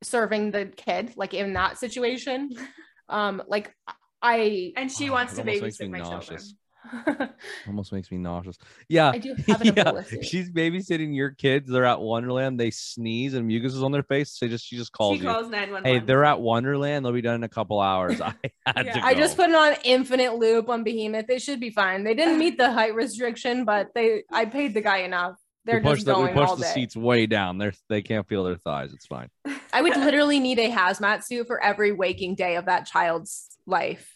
[0.03, 2.51] serving the kid, like in that situation.
[3.11, 3.73] Um, like
[4.21, 6.53] I and she Oh, wants it to almost babysit me my children nauseous.
[7.67, 8.57] Almost makes me nauseous.
[8.87, 9.09] Yeah.
[9.09, 10.01] I do have yeah.
[10.21, 11.69] She's babysitting your kids.
[11.69, 12.59] They're at Wonderland.
[12.59, 14.37] They sneeze and mucus is on their face.
[14.39, 15.29] They just she just calls she you.
[15.29, 17.05] calls 911 Hey, they're at Wonderland.
[17.05, 18.21] They'll be done in a couple hours.
[18.21, 18.33] I
[18.65, 18.93] had Yeah.
[18.93, 21.27] to I just put it on infinite loop on Behemoth.
[21.27, 22.03] They should be fine.
[22.03, 25.35] They didn't meet the height restriction, but they I paid the guy enough.
[25.65, 26.71] They're we push just the, we going push all the day.
[26.73, 27.57] seats way down.
[27.57, 28.93] They're they can't feel their thighs.
[28.93, 29.29] It's fine.
[29.73, 34.15] I would literally need a hazmat suit for every waking day of that child's life.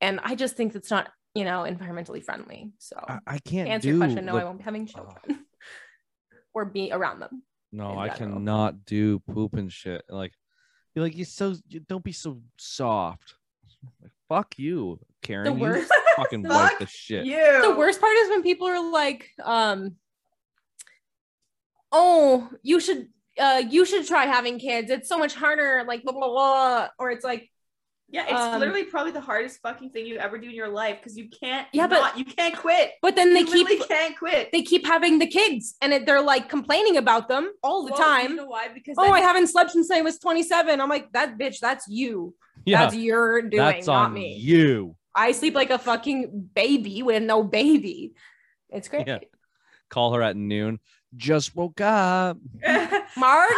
[0.00, 2.72] And I just think it's not, you know, environmentally friendly.
[2.78, 5.44] So I, I can't answer do your question, no, the- I won't be having children
[6.54, 7.42] or be around them.
[7.72, 10.02] No, I cannot do poop and shit.
[10.08, 10.32] Like,
[10.94, 13.34] you're like, you so you don't be so soft.
[14.02, 15.54] Like, fuck you, Karen.
[15.56, 17.26] You worst- fucking wipe the shit.
[17.26, 17.62] You.
[17.62, 19.94] The worst part is when people are like, um,
[21.92, 24.90] oh, you should uh you should try having kids.
[24.90, 26.88] It's so much harder, like blah blah blah.
[26.98, 27.48] Or it's like,
[28.12, 30.96] Yeah, it's Um, literally probably the hardest fucking thing you ever do in your life
[30.98, 31.68] because you can't.
[31.72, 32.92] Yeah, but- you can't quit.
[33.02, 36.06] but then they you keep literally can't quit they keep having the kids and it,
[36.06, 38.30] they're like complaining about them all the Well, time.
[38.30, 38.68] You know why?
[38.68, 40.80] Because oh, I haven't slept since I was 27.
[40.80, 42.34] I'm like, that bitch, that's you.
[42.66, 44.34] Yeah, That's your doing, that's not on me.
[44.36, 44.94] you.
[45.14, 48.12] I sleep like a fucking baby with no baby.
[48.70, 49.06] It's great.
[49.06, 49.18] Yeah.
[49.88, 50.78] Call her at noon.
[51.16, 52.36] Just woke up.
[53.16, 53.54] Marks,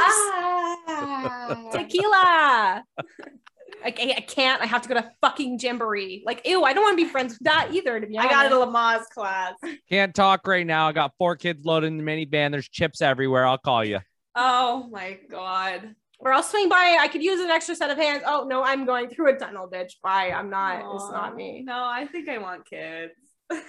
[0.88, 1.68] Ah.
[1.72, 2.84] tequila.
[3.84, 4.62] I, I can't.
[4.62, 6.22] I have to go to fucking jamboree.
[6.24, 8.00] Like, ew, I don't want to be friends with that either.
[8.00, 8.34] To be honest.
[8.34, 9.54] I got a Lamaze class.
[9.88, 10.88] Can't talk right now.
[10.88, 12.50] I got four kids loaded in the minivan.
[12.50, 13.46] There's chips everywhere.
[13.46, 14.00] I'll call you.
[14.34, 15.94] Oh my god.
[16.18, 16.98] Or I'll swing by.
[17.00, 18.22] I could use an extra set of hands.
[18.24, 19.94] Oh no, I'm going through a tunnel, bitch.
[20.02, 20.30] Bye.
[20.30, 20.94] I'm not.
[20.94, 21.62] It's not me.
[21.64, 23.12] No, I think I want kids.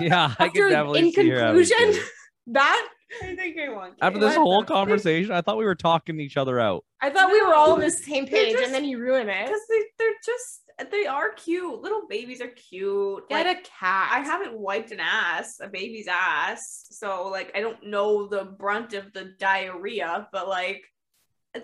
[0.00, 1.94] Yeah, I After, can definitely in see her conclusion,
[2.48, 2.88] that
[3.22, 3.98] I think I want kids.
[4.02, 6.84] After this What whole the- conversation, I thought we were talking each other out.
[7.00, 9.46] I thought we were all on the same page, just- and then you ruin it.
[9.46, 11.80] because they, they're just they are cute.
[11.82, 13.28] Little babies are cute.
[13.28, 14.10] Get Like, a cat.
[14.12, 18.94] I haven't wiped an ass, a baby's ass, so like I don't know the brunt
[18.94, 20.84] of the diarrhea, but like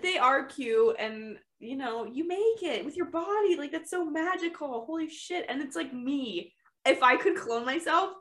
[0.01, 3.55] they are cute and you know, you make it with your body.
[3.55, 4.83] Like that's so magical.
[4.85, 5.45] Holy shit.
[5.47, 6.53] And it's like me.
[6.85, 8.11] If I could clone myself,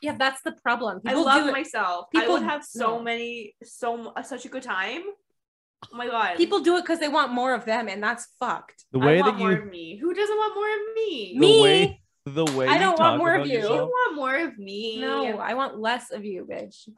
[0.00, 1.00] Yeah, that's the problem.
[1.06, 2.06] I love do it- myself.
[2.14, 3.02] I people- would have so no.
[3.02, 5.02] many so uh, such a good time.
[5.92, 6.36] Oh my god.
[6.36, 8.84] People do it because they want more of them, and that's fucked.
[8.92, 9.96] The I way want that more you, of me.
[9.98, 11.32] Who doesn't want more of me?
[11.34, 11.62] the Me?
[11.62, 13.58] way, the way I don't want more of about you.
[13.60, 14.98] You want more of me.
[15.00, 16.88] No, I want less of you, bitch.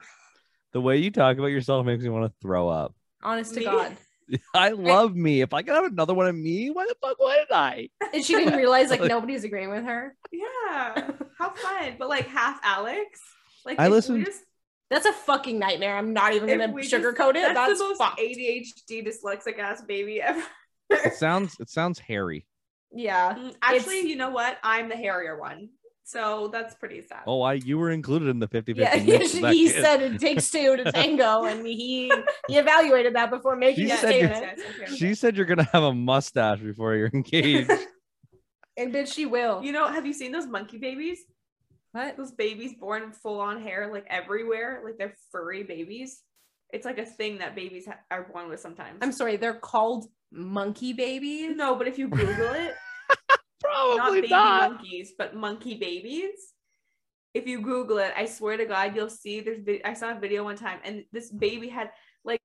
[0.72, 2.95] the way you talk about yourself makes me want to throw up.
[3.22, 3.97] Honest to God.
[4.55, 5.41] I love me.
[5.41, 7.89] If I could have another one of me, why the fuck wouldn't I?
[8.14, 10.16] And she didn't realize like nobody's agreeing with her.
[10.33, 11.11] Yeah.
[11.39, 11.97] How fun.
[11.99, 13.20] But like half Alex.
[13.64, 14.43] Like I if listened- just-
[14.91, 15.97] That's a fucking nightmare.
[15.97, 17.55] I'm not even if gonna we just- sugarcoat it.
[17.55, 18.20] That's, the most fucked.
[18.20, 20.43] ADHD dyslexic ass baby ever.
[20.91, 22.47] It sounds it sounds hairy.
[22.93, 23.35] Yeah.
[23.35, 24.57] Mm, Actually, It's- you know what?
[24.62, 25.70] I'm the hairier one.
[26.09, 27.25] So that's pretty sad.
[27.27, 29.83] Oh, I you were included in the 50 50 Yeah, mix of that he kid.
[29.83, 32.13] said it takes two to tango, and he
[32.49, 34.47] he evaluated that before making She a said statement.
[34.57, 34.95] Yes, okay.
[34.97, 37.71] She said you're gonna have a mustache before you're engaged.
[38.79, 39.63] And bitch, she will.
[39.65, 41.19] You know, have you seen those monkey babies?
[41.93, 42.19] What?
[42.19, 46.21] Those babies born full on hair, like everywhere, like they're furry babies.
[46.75, 48.99] It's like a thing that babies ha- are born with sometimes.
[49.01, 51.57] I'm sorry, they're called monkey babies.
[51.57, 52.75] no, but if you Google it,
[53.65, 54.73] not baby not.
[54.73, 56.53] monkeys, but monkey babies.
[57.35, 59.41] If you Google it, I swear to God, you'll see.
[59.41, 61.91] There's vi- I saw a video one time, and this baby had
[62.25, 62.41] like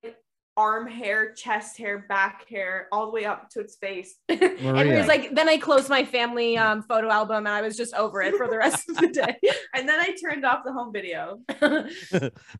[0.56, 4.16] arm hair, chest hair, back hair, all the way up to its face.
[4.28, 7.76] And it was like, then I closed my family um, photo album and I was
[7.76, 9.36] just over it for the rest of the day.
[9.74, 11.40] And then I turned off the home video.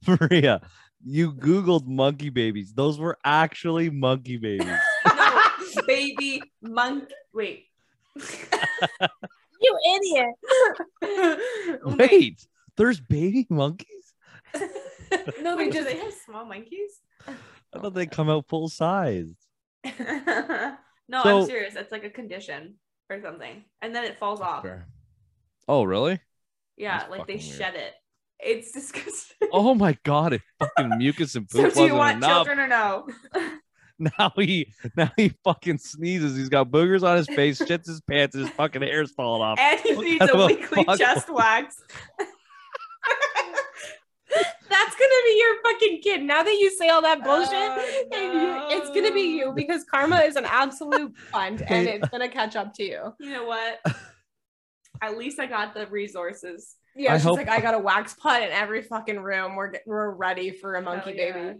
[0.06, 0.62] Maria,
[1.04, 2.72] you Googled monkey babies.
[2.72, 4.66] Those were actually monkey babies.
[5.06, 5.50] No,
[5.86, 7.10] baby monk.
[7.34, 7.66] Wait.
[9.60, 10.34] you idiot.
[11.84, 12.46] Oh, Wait,
[12.76, 14.14] there's baby monkeys?
[15.40, 17.00] no, they Wait, do just they have small monkeys?
[17.26, 19.32] I thought they come out full size.
[19.84, 21.74] no, So- I'm serious.
[21.76, 22.74] It's like a condition
[23.10, 24.64] or something, and then it falls off.
[25.68, 26.20] Oh, really?
[26.76, 27.44] Yeah, That's like they weird.
[27.44, 27.92] shed it.
[28.40, 29.48] It's disgusting.
[29.52, 31.72] Oh my god, if fucking mucus and poop.
[31.72, 32.30] so do you wasn't want enough.
[32.46, 33.06] children or no?
[34.18, 36.36] Now he now he fucking sneezes.
[36.36, 39.58] He's got boogers on his face, shits his pants, his fucking hair's falling off.
[39.58, 41.82] And he What needs a of a weekly fuck- chest wax.
[44.68, 46.22] that's gonna be your fucking kid.
[46.22, 49.52] Now that you say all that oh, bullshit, Oh, and you, it's gonna be you
[49.54, 53.12] because karma is an absolute cunt and it's gonna catch up to you.
[53.20, 53.80] You know what?
[55.02, 56.76] At least I got the resources.
[56.94, 59.56] Yeah, I she's hope- like, I got a wax pot in every fucking room.
[59.56, 61.32] We're we're ready for a monkey Hell yeah.
[61.32, 61.58] baby.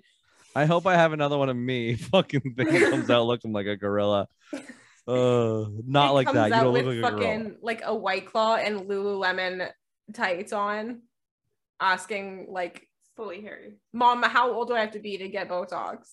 [0.55, 1.95] I hope I have another one of me.
[2.13, 4.29] Fucking thing comes out looking like a gorilla.
[5.05, 6.47] Uh, not It like that.
[6.51, 7.23] You don't look with like a gorilla.
[7.35, 9.69] fucking like a white claw and Lululemon
[10.13, 11.03] tights on,
[11.81, 12.87] asking like,
[13.17, 13.81] Fully hairy.
[13.93, 16.07] "Mom, how old do I have to be to get Botox?"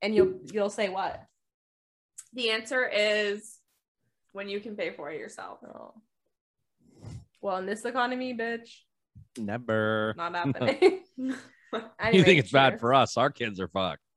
[0.00, 1.22] And you'll you'll say what?
[2.32, 3.58] The answer is
[4.32, 5.58] when you can pay for it yourself.
[5.62, 5.92] Oh.
[7.42, 8.70] Well, in this economy, bitch,
[9.36, 10.14] Never.
[10.16, 11.02] not happening.
[12.12, 13.16] you think it's bad for us?
[13.16, 14.02] Our kids are fucked.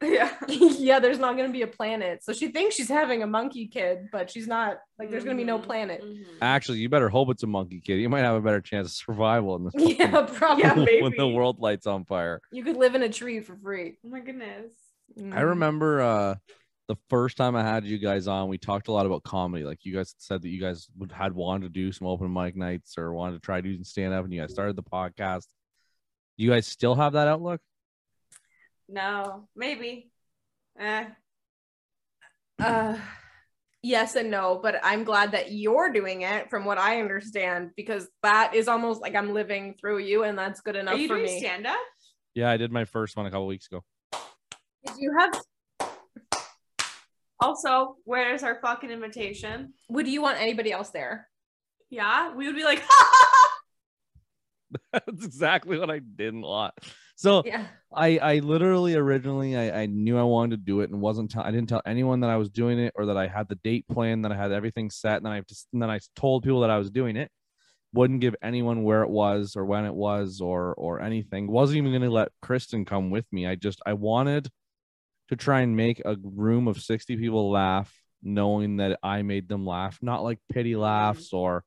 [0.00, 0.32] Yeah.
[0.48, 2.22] yeah, there's not gonna be a planet.
[2.22, 4.78] So she thinks she's having a monkey kid, but she's not.
[4.96, 6.02] Like, there's gonna be no Mhm, planet.
[6.04, 6.22] mhm.
[6.40, 7.96] Actually, you better hope it's a monkey kid.
[7.96, 9.74] You might have a better chance of survival in this.
[9.98, 10.62] Yeah, fucking- probably.
[10.98, 12.40] Yeah, when the world lights on fire.
[12.52, 13.98] You could live in a tree for free.
[14.06, 14.70] Oh my goodness.
[15.18, 15.48] I Mm.
[15.48, 16.34] remember uh
[16.86, 19.64] the first time I had you guys on, we talked a lot about comedy.
[19.64, 22.96] Like you guys said that you guys had wanted to do some open mic nights
[22.96, 25.46] or wanted to try doing stand up, and you guys started the podcast.
[26.38, 27.60] You guys still have that outlook?
[28.88, 30.10] No, maybe.
[30.78, 31.04] Eh.
[32.60, 32.96] Uh,
[33.82, 38.08] yes and no, but I'm glad that you're doing it from what I understand because
[38.22, 41.16] that is almost like I'm living through you, and that's good enough Are you for
[41.16, 41.40] doing me.
[41.40, 41.76] stand up?
[42.34, 43.82] Yeah, I did my first one a couple weeks ago.
[44.86, 45.42] Did you have?
[47.40, 49.72] Also, where's our fucking invitation?
[49.88, 51.28] Would you want anybody else there?
[51.90, 52.78] Yeah, we would be like,
[54.92, 56.74] That's exactly what I didn't want.
[57.16, 57.66] So Yeah.
[57.92, 61.50] I I literally originally I, I knew I wanted to do it and wasn't I
[61.50, 64.24] didn't tell anyone that I was doing it or that I had the date planned
[64.24, 66.70] that I had everything set and then I just and then I told people that
[66.70, 67.30] I was doing it
[67.92, 71.90] wouldn't give anyone where it was or when it was or or anything wasn't even
[71.90, 74.48] going to let Kristen come with me I just I wanted
[75.30, 77.92] to try and make a room of 60 people laugh
[78.22, 80.82] knowing that I made them laugh not like pity mm-hmm.
[80.82, 81.64] laughs or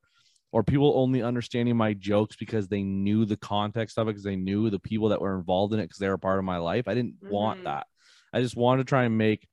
[0.52, 4.36] or people only understanding my jokes because they knew the context of it because they
[4.36, 6.86] knew the people that were involved in it because they were part of my life.
[6.86, 7.64] I didn't want Mhm.
[7.64, 7.86] that.
[8.32, 9.48] I just wanted to try and make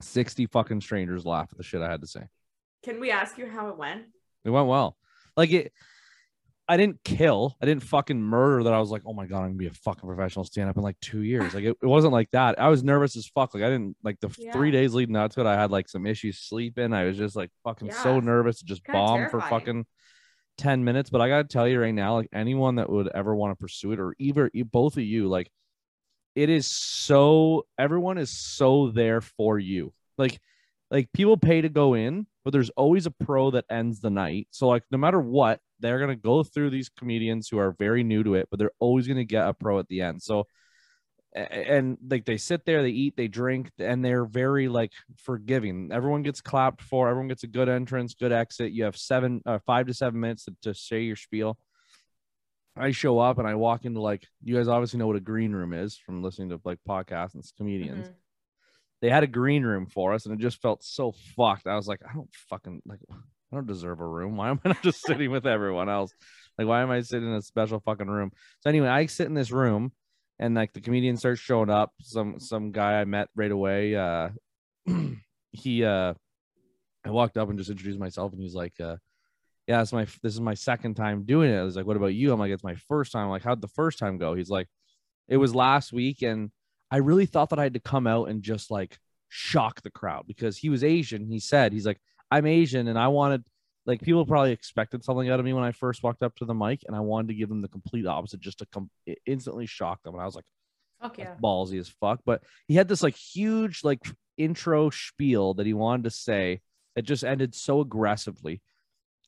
[0.00, 2.22] 60 fucking strangers laugh at the shit I had to say.
[2.82, 4.06] can we ask you how it went?
[4.44, 4.96] It went well.
[5.36, 5.72] Like it
[6.68, 7.56] I didn't kill.
[7.62, 9.70] I didn't fucking murder that I was like, oh my god, I'm gonna be a
[9.72, 11.54] fucking professional stand up in like two years.
[11.54, 12.60] Like it, it wasn't like that.
[12.60, 13.54] I was nervous as fuck.
[13.54, 14.50] Like I didn't like the Yeah.
[14.52, 16.92] three days leading up to it, I had like some issues sleeping.
[16.92, 19.86] I was just like fucking so nervous to just Kinda bomb for fucking
[20.58, 21.10] 10 minutes.
[21.10, 23.92] But I gotta tell you right now, like anyone that would ever want to pursue
[23.92, 25.50] it, or either both of you, like
[26.34, 29.92] it is so everyone is so there for you.
[30.18, 30.38] Like
[30.90, 34.48] like people pay to go in, but there's always a pro that ends the night.
[34.50, 38.22] So like no matter what, they're gonna go through these comedians who are very new
[38.24, 40.22] to it, but they're always gonna get a pro at the end.
[40.22, 40.46] So
[41.36, 45.90] and like they sit there, they eat, they drink, and they're very like forgiving.
[45.92, 48.72] Everyone gets clapped for, everyone gets a good entrance, good exit.
[48.72, 51.58] You have seven, uh, five to seven minutes to, to say your spiel.
[52.78, 55.52] I show up and I walk into like you guys obviously know what a green
[55.52, 58.14] room is from listening to like podcasts and comedians Mhm.
[59.00, 61.66] they had a green room for us and it just felt so fucked.
[61.66, 64.36] I was like, I don't fucking like I don't deserve a room.
[64.36, 66.12] Why am I not just sitting with everyone else?
[66.58, 68.32] Like, why am I sitting in a special fucking room?
[68.60, 69.92] So anyway, I sit in this room
[70.38, 71.92] and like the comedian starts showing up.
[72.00, 73.96] Some some guy I met right away.
[73.96, 74.30] Uh
[75.52, 76.14] he uh
[77.04, 78.96] I walked up and just introduced myself and he's like, uh,
[79.66, 81.58] yeah, it's my this is my second time doing it.
[81.58, 82.32] I was like, what about you?
[82.32, 83.24] I'm like, it's my first time.
[83.24, 84.34] I'm like, how'd the first time go?
[84.34, 84.68] He's like,
[85.28, 86.50] it was last week and
[86.90, 90.24] I really thought that I had to come out and just like shock the crowd
[90.26, 91.26] because he was Asian.
[91.26, 93.44] He said, he's like, I'm Asian and I wanted,
[93.86, 96.54] like, people probably expected something out of me when I first walked up to the
[96.54, 98.90] mic and I wanted to give them the complete opposite just to come
[99.24, 100.14] instantly shock them.
[100.14, 100.46] And I was like,
[101.00, 101.34] Fuck yeah.
[101.42, 102.20] ballsy as fuck.
[102.24, 104.00] But he had this like huge, like,
[104.36, 106.60] intro spiel that he wanted to say
[106.94, 108.62] that just ended so aggressively.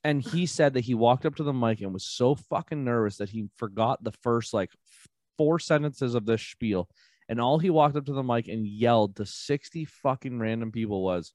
[0.05, 3.17] And he said that he walked up to the mic and was so fucking nervous
[3.19, 4.71] that he forgot the first like
[5.37, 6.89] four sentences of this spiel.
[7.29, 11.03] And all he walked up to the mic and yelled to 60 fucking random people
[11.03, 11.33] was,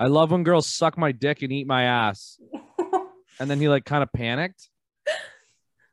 [0.00, 2.40] I love when girls suck my dick and eat my ass.
[3.38, 4.68] And then he like kind of panicked.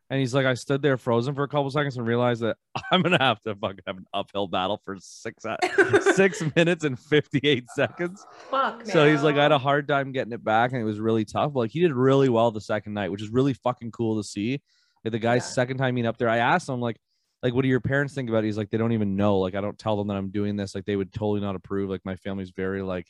[0.10, 2.56] And he's like, I stood there frozen for a couple seconds and realized that
[2.92, 5.58] I'm gonna have to fucking have an uphill battle for six uh,
[6.14, 8.26] six minutes and 58 seconds.
[8.50, 8.86] Fuck.
[8.86, 11.26] So he's like, I had a hard time getting it back, and it was really
[11.26, 11.52] tough.
[11.54, 14.24] But like he did really well the second night, which is really fucking cool to
[14.28, 14.62] see.
[15.04, 15.52] Like the guy's Yeah.
[15.56, 16.96] second time being up there, I asked him like,
[17.44, 18.48] like, what do your parents think about it?
[18.48, 19.40] He's like, they don't even know.
[19.40, 20.74] Like, I don't tell them that I'm doing this.
[20.74, 21.90] Like, they would totally not approve.
[21.90, 23.08] Like, my family's very like,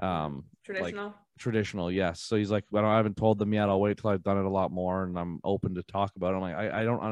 [0.00, 1.14] um, Traditional.
[1.38, 1.90] traditional.
[1.90, 2.20] Yes.
[2.20, 3.68] So he's like, I, I haven't told them yet.
[3.68, 6.34] I'll wait till I've done it a lot more, and I'm open to talk about
[6.34, 6.36] it.
[6.36, 7.02] I'm like, I, I don't,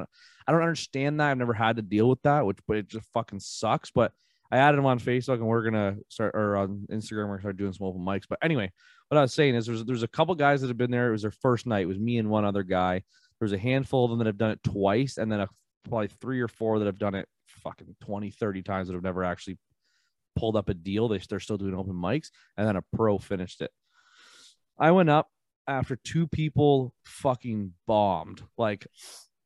[0.47, 1.31] I don't understand that.
[1.31, 3.91] I've never had to deal with that, which, but it just fucking sucks.
[3.91, 4.13] But
[4.51, 7.29] I added him on Facebook, and we're gonna start or on Instagram.
[7.29, 8.25] We're gonna start doing some open mics.
[8.29, 8.71] But anyway,
[9.09, 11.09] what I was saying is, there's there's a couple guys that have been there.
[11.09, 11.83] It was their first night.
[11.83, 13.03] It was me and one other guy.
[13.41, 15.49] There's a handful of them that have done it twice, and then a
[15.89, 17.29] probably three or four that have done it
[17.63, 19.59] fucking 20, 30 times that have never actually
[20.37, 21.09] pulled up a deal.
[21.09, 22.31] They, they're still doing open mics.
[22.57, 23.71] And then a pro finished it.
[24.79, 25.29] I went up
[25.67, 28.43] after two people fucking bombed.
[28.57, 28.87] Like,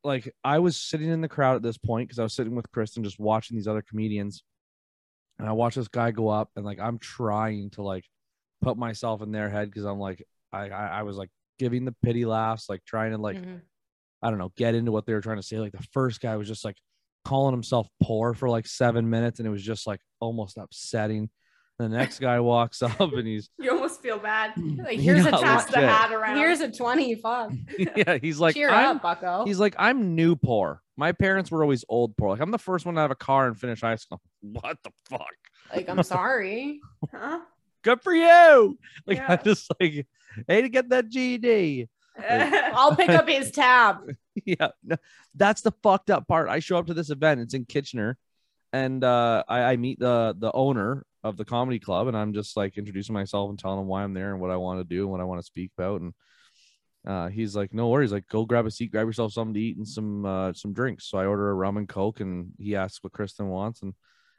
[0.03, 2.71] like I was sitting in the crowd at this point because I was sitting with
[2.73, 4.43] Kristen just watching these other comedians.
[5.39, 8.05] And I watched this guy go up and like I'm trying to like
[8.61, 10.23] put myself in their head because I'm like
[10.53, 13.63] I, I I was like giving the pity laughs, like trying to like Mhm.
[14.23, 15.59] I don't know, get into what they were trying to say.
[15.59, 16.77] Like the first guy was just like
[17.25, 21.31] calling himself poor for like seven minutes, and it was just like almost upsetting.
[21.79, 24.53] The next guy walks up and he's You almost feel bad.
[24.77, 26.37] Like, here's a Yeah, Pass the hat around.
[26.37, 27.15] Here's a 20.
[27.17, 27.53] Fuck.
[27.97, 29.45] yeah, he's like Cheer I'm, up, bucko.
[29.47, 30.83] he's like I'm new poor.
[30.99, 32.31] My parents were always old poor.
[32.31, 34.21] Like I'm the first one to have a car and finish high school.
[34.43, 35.27] What the fuck?
[35.75, 36.81] like, I'm sorry.
[37.11, 37.41] Huh?
[37.83, 38.79] Good for you.
[39.07, 39.27] Like Yeah.
[39.33, 40.07] I'm just like,
[40.49, 41.89] hey, to get that GED.
[42.29, 43.99] I'll pick up his tab.
[44.47, 44.97] yeah, no,
[45.35, 46.49] that's the fucked up part.
[46.49, 47.41] I show up to this event.
[47.41, 48.19] It's in Kitchener,
[48.73, 52.57] and uh, I, I meet the the owner of the comedy club, and I'm just
[52.57, 55.03] like introducing myself and telling him why I'm there and what I want to do
[55.03, 56.01] and what I want to speak about.
[56.01, 56.15] And
[57.07, 58.13] uh, he's like, "No worries.
[58.13, 61.07] Like, go grab a seat, grab yourself something to eat and some uh, some drinks."
[61.09, 63.95] So I order a rum and coke, and he asks what Kristen wants, and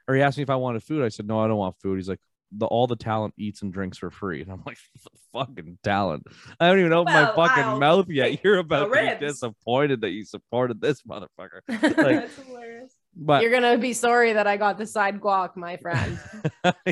[0.08, 1.04] or he asked me if I wanted food.
[1.04, 2.20] I said, "No, I don't want food." He's like.
[2.54, 6.26] The, all the talent eats and drinks for free, and I'm like, the fucking talent.
[6.60, 8.40] I don't even opened Well, my fucking I'll mouth yet.
[8.44, 11.60] You're about to be disappointed that you supported this motherfucker.
[11.68, 12.92] Like, That's hilarious.
[13.16, 16.18] but You're gonna be sorry that I got the side guac, my friend.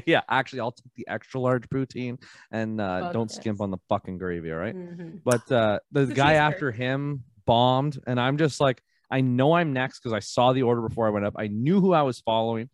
[0.06, 3.36] yeah, actually, I'll take the extra large poutine and uh, Fuck don't yes.
[3.36, 4.50] skimp on the fucking gravy.
[4.52, 4.74] All right.
[4.74, 5.20] Mhm.
[5.24, 9.72] But uh, the It's guy after him bombed, and I'm just like, I know I'm
[9.72, 11.34] next because I saw the order before I went up.
[11.36, 12.70] I knew who I was following,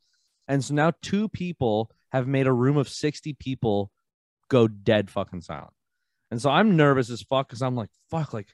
[0.46, 3.90] and so now two people have made a room of 60 people
[4.48, 5.72] go dead fucking silent,
[6.30, 8.48] and so I'm nervous as fuck because I'm like, fuck, like.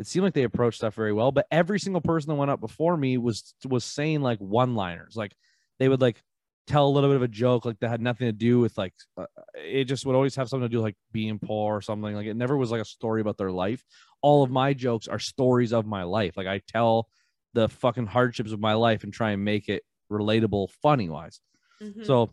[0.00, 2.60] It seemed like they approached stuff very well, but every single person that went up
[2.60, 5.32] before me was was saying like one liners, like
[5.78, 6.20] they would like
[6.66, 8.92] tell a little bit of a joke like that had nothing to do with like
[9.16, 12.12] uh, it just would always have something to do with, like being poor or something.
[12.12, 13.84] Like it never was like a story about their life.
[14.20, 16.36] All of my jokes are stories of my life.
[16.36, 17.06] Like i tell
[17.52, 21.40] the fucking hardships of my life and try and make it relatable funny wise
[21.80, 22.04] Mhm.
[22.04, 22.30] so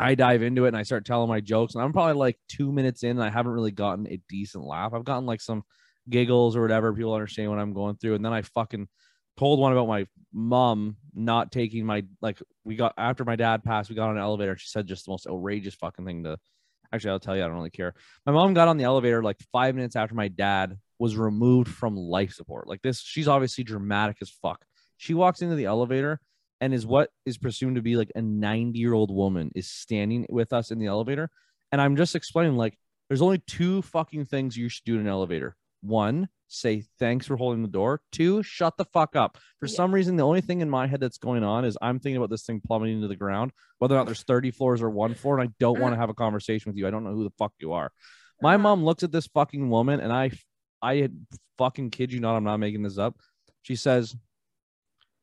[0.00, 2.72] i dive into it and i start telling my jokes and i'm probably like two
[2.72, 4.92] minutes in and i haven't really gotten a decent laugh.
[4.94, 5.62] I've gotten like some
[6.08, 8.88] giggles or whatever people understand what i'm going through and then i fucking
[9.40, 13.88] told one about my mom not taking my like we got after my dad passed
[13.88, 14.54] we got on an elevator.
[14.56, 16.38] She said just the most outrageous fucking thing to
[16.92, 17.94] actually i'll tell you i don't really care.
[18.26, 21.96] My mom got on the elevator like five minutes after my dad was removed from
[21.96, 22.68] life support.
[22.68, 24.62] Like this she's obviously dramatic as fuck.
[24.98, 26.20] She walks into the elevator
[26.60, 30.26] and is what is presumed to be like a 90 year old woman is standing
[30.28, 31.30] with us in the elevator.
[31.72, 32.76] And i'm just explaining like
[33.08, 35.56] there's only two fucking things you should do in an elevator.
[35.82, 38.02] One say thanks for holding the door.
[38.12, 39.38] Two shut the fuck up.
[39.60, 39.74] For Yeah.
[39.76, 42.30] some reason the only thing in my head that's going on is i'm thinking about
[42.30, 45.38] this thing plummeting into the ground whether or not there's 30 floors or one floor
[45.38, 46.86] and i don't want to have a conversation with you.
[46.86, 47.90] I don't know who the fuck you are.
[48.42, 48.62] My Uh-huh.
[48.62, 50.30] mom looks at this fucking woman and i
[50.82, 51.14] i had
[51.58, 53.18] fucking kid you not i'm not making this up.
[53.62, 54.16] She says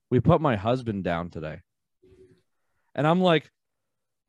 [0.09, 1.59] we put my husband down today
[2.95, 3.49] and i'm like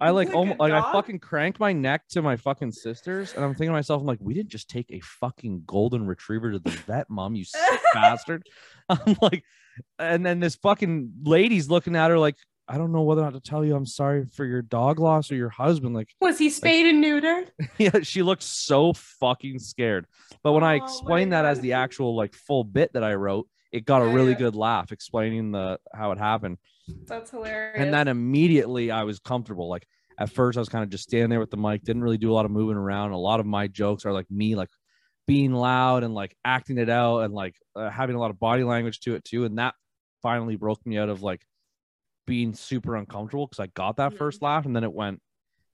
[0.01, 3.45] i like Like almo- like i fucking cranked my neck to my fucking sisters and
[3.45, 6.59] i'm thinking to myself i'm like we didn't just take a fucking golden retriever to
[6.59, 8.47] the vet mom you sick bastard
[8.89, 9.43] i'm like
[9.99, 12.37] and then this fucking lady's looking at her like
[12.69, 15.31] i don't know whether or not to tell you i'm sorry for your dog loss
[15.33, 17.49] or your husband like Was he spayed and neutered?
[17.79, 20.07] yeah, she looked so fucking scared.
[20.43, 23.15] But when I Oh my explained that as the actual like full bit that I
[23.15, 26.59] wrote, it got a really good laugh explaining the how it happened.
[27.07, 27.75] That's hilarious.
[27.77, 29.69] And then immediately I was comfortable.
[29.69, 29.87] Like
[30.19, 32.31] at first I was kind of just standing there with the mic, didn't really do
[32.31, 33.13] a lot of moving around.
[33.13, 34.71] A lot of my jokes are like me like
[35.27, 38.65] being loud and like acting it out and like uh, having a lot of body
[38.65, 39.45] language to it too.
[39.45, 39.75] And that
[40.23, 41.43] finally broke me out of like
[42.27, 44.19] being super uncomfortable because I got that Mhm.
[44.19, 45.21] first laugh and then it went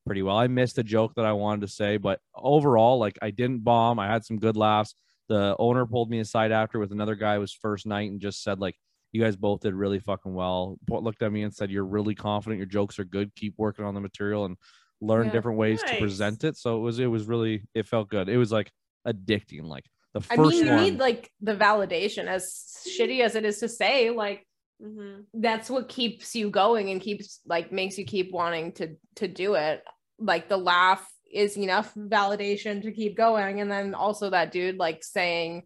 [0.06, 0.36] pretty well.
[0.36, 3.98] I missed a joke that I wanted to say, but overall, like I didn't bomb.
[3.98, 4.94] I had some good laughs.
[5.28, 7.36] The owner pulled me aside after with another guy.
[7.36, 8.76] It was first night and just said like,
[9.12, 12.58] "You guys both did really fucking well." Looked at me and said, "You're really confident.
[12.58, 13.34] Your jokes are good.
[13.34, 14.56] Keep working on the material and
[15.00, 15.32] learn Yeah.
[15.32, 18.28] different ways to present it." So it was it was really it felt good.
[18.28, 18.70] It was like
[19.06, 19.64] addicting.
[19.64, 20.84] Like the I first mean, you one.
[20.84, 24.46] need like the validation, as shitty as it is to say, like
[24.82, 29.28] hmm that's what keeps you going and keeps like makes you keep wanting to to
[29.28, 29.82] do it.
[30.18, 35.02] Like the laugh is enough validation to keep going, and then also that dude like
[35.04, 35.64] saying,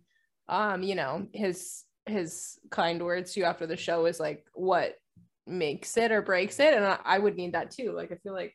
[0.49, 4.95] um, you know, his his kind words to you after the show is like what
[5.47, 7.93] makes it or breaks it, and I, I would need that too.
[7.93, 8.55] Like I feel like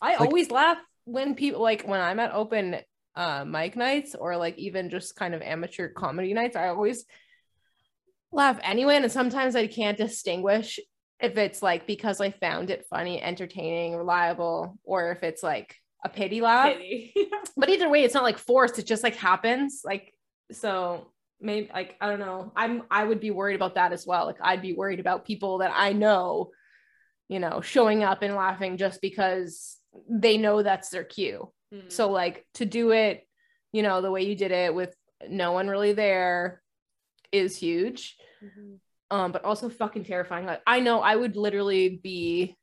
[0.00, 2.76] I Like- always laugh when people like when I'm at open
[3.16, 6.56] uh mic nights or like even just kind of amateur comedy nights.
[6.56, 7.04] I always
[8.32, 8.96] laugh anyway.
[8.96, 10.80] And sometimes I can't distinguish
[11.20, 16.08] if it's like because I found it funny, entertaining, reliable, or if it's like a
[16.08, 16.72] pity laugh.
[16.74, 17.14] Pity.
[17.56, 18.78] But either way, it's not like forced.
[18.78, 19.82] It just like happens.
[19.84, 20.12] Like,
[20.50, 22.52] so maybe like I don't know.
[22.56, 24.26] I'm I would be worried about that as well.
[24.26, 26.50] Like I'd be worried about people that I know,
[27.28, 29.78] you know, showing up and laughing just because
[30.08, 31.52] they know that's their cue.
[31.72, 31.92] Mm.
[31.92, 33.26] So like to do it,
[33.72, 34.94] you know, the way you did it with
[35.28, 36.62] no one really there
[37.32, 38.16] is huge.
[38.42, 38.78] Mhm.
[39.10, 40.46] Um, but also fucking terrifying.
[40.46, 42.56] Like I know I would literally be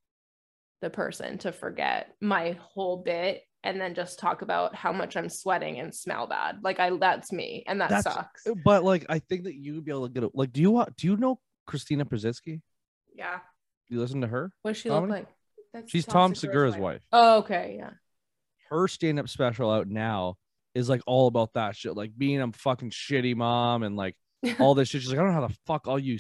[0.82, 5.30] the person to forget my whole bit and then just talk about how much I'm
[5.30, 6.60] sweating and smell bad.
[6.64, 8.48] Like I that's me and that That's- sucks.
[8.48, 10.32] Uh, but like, I think that you would be able to get it.
[10.34, 10.96] Like, do you want?
[10.98, 12.62] Do you know Christina Pazsitzky?
[13.16, 13.40] Yeah.
[13.90, 14.52] You listen to her?
[14.62, 15.28] What does she look like?
[15.74, 17.02] That's She's Tom Segura's Segura's wife.
[17.12, 17.92] Oh, okay, yeah.
[18.70, 20.36] Her stand-up special out now
[20.74, 24.16] is like all about that shit, like being a fucking shitty mom and like
[24.60, 25.02] all this shit.
[25.02, 26.18] She's like, I don't know how the fuck all you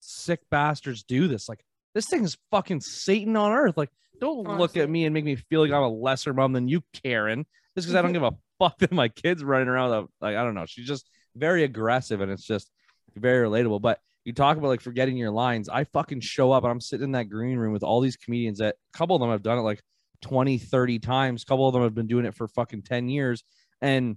[0.00, 1.48] sick bastards do this.
[1.48, 1.64] Like,
[1.96, 3.76] this thing is fucking Satan on earth.
[3.76, 3.90] Like,
[4.20, 6.82] don't look at me and make me feel like I'm a lesser mom than you,
[7.02, 7.46] Karen.
[7.74, 9.92] Just because I don't give a fuck that my kids running around.
[9.92, 10.66] a- Like, I don't know.
[10.66, 12.70] She's just very aggressive and it's just
[13.16, 13.80] very relatable.
[13.80, 15.68] But you talk about like forgetting your lines.
[15.68, 18.58] I fucking show up and I'm sitting in that green room with all these comedians
[18.58, 19.80] that a couple of them have done it like
[20.22, 21.42] 20, 30 times.
[21.42, 23.42] A couple of them have been doing it for fucking 10 years.
[23.80, 24.16] And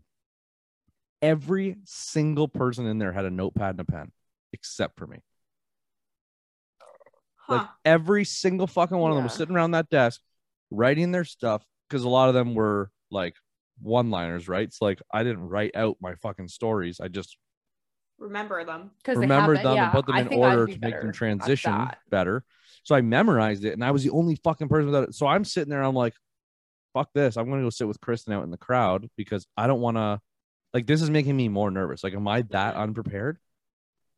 [1.22, 4.12] every single person in there had a notepad and a pen
[4.54, 5.20] except for me.
[7.50, 10.22] Like every single fucking one of them was sitting around that desk
[10.72, 13.36] writing their stuff because a lot of them were like
[13.82, 14.64] one liners, right?
[14.64, 17.00] It's like I didn't write out my fucking stories.
[17.00, 17.38] I just
[18.20, 18.92] Remember them.
[18.98, 22.44] Because remembered them and put them in order to make them transition better.
[22.84, 25.16] So I memorized it and I was the only fucking person without it.
[25.16, 26.14] So I'm sitting there, I'm like,
[26.94, 27.38] fuck this.
[27.38, 30.22] I'm gonna go sit with Kristen out in the crowd because I don't wanna
[30.74, 32.04] like this is making me more nervous.
[32.04, 32.84] Like, am I that mm-hmm.
[32.84, 33.38] unprepared?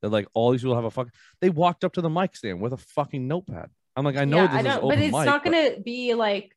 [0.01, 1.09] That like all these people have a fuck
[1.41, 3.69] they walked up to the mic stand with a fucking notepad.
[3.95, 5.79] I'm like, I know yeah, this I is know, open but it's mic, not gonna
[5.83, 6.55] be like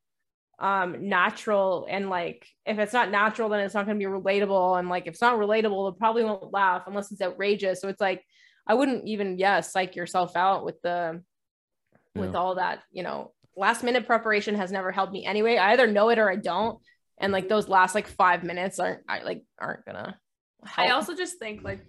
[0.61, 4.89] um natural and like if it's not natural then it's not gonna be relatable and
[4.89, 8.23] like if it's not relatable it probably won't laugh unless it's outrageous so it's like
[8.69, 11.21] i wouldn't even yeah psych yourself out with the
[12.15, 12.39] with Yeah.
[12.39, 16.09] all that you know last minute preparation has never helped me anyway i either know
[16.11, 16.79] it or i don't
[17.19, 20.17] and like those last like five minutes aren't I like aren't gonna
[20.65, 20.89] help.
[20.89, 21.85] I also just think like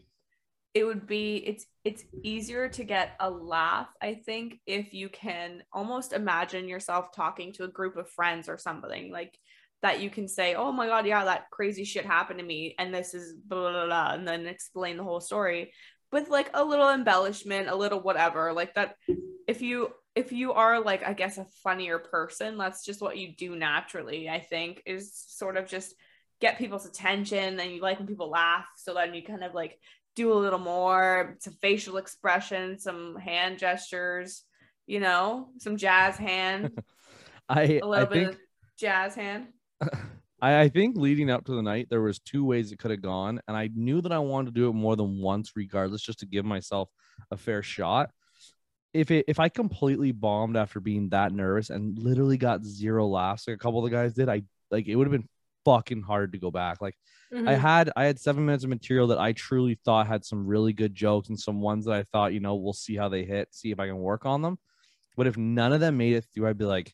[0.76, 5.64] it would be it's it's easier to get a laugh, I think, if you can
[5.72, 9.40] almost imagine yourself talking to a group of friends or something like
[9.82, 12.94] that you can say, Oh my god, yeah, that crazy shit happened to me, and
[12.94, 15.72] this is blah blah blah, and then explain the whole story
[16.12, 18.52] with like a little embellishment, a little whatever.
[18.52, 18.96] Like that
[19.48, 23.34] if you if you are like I guess a funnier person, that's just what you
[23.34, 25.96] do naturally, I think, is sort of just
[26.42, 29.80] get people's attention and you like when people laugh so then you kind of like
[30.16, 34.44] do a little more some facial expression some hand gestures
[34.88, 36.72] you know some jazz hand
[37.50, 38.40] I a I little bit think of
[38.78, 39.48] jazz hand
[40.42, 43.02] I, I think leading up to the night, there was two ways it could have
[43.02, 46.20] gone, and I knew that I wanted to do it more than once, regardless, just
[46.20, 46.90] to give myself
[47.32, 48.12] a fair shot.
[48.94, 53.48] If it if I completely bombed after being that nervous and literally got zero laughs,
[53.48, 55.28] like a couple of the guys did, I like it would have been
[55.66, 56.82] fucking hard to go back.
[56.82, 56.96] Like
[57.34, 57.58] I Mhm.
[57.60, 60.94] had I had seven minutes of material that I truly thought had some really good
[60.96, 63.72] jokes and some ones that I thought, you know, we'll see how they hit, see
[63.72, 64.58] if I can work on them.
[65.18, 66.94] But if none of them made it through, I'd be like,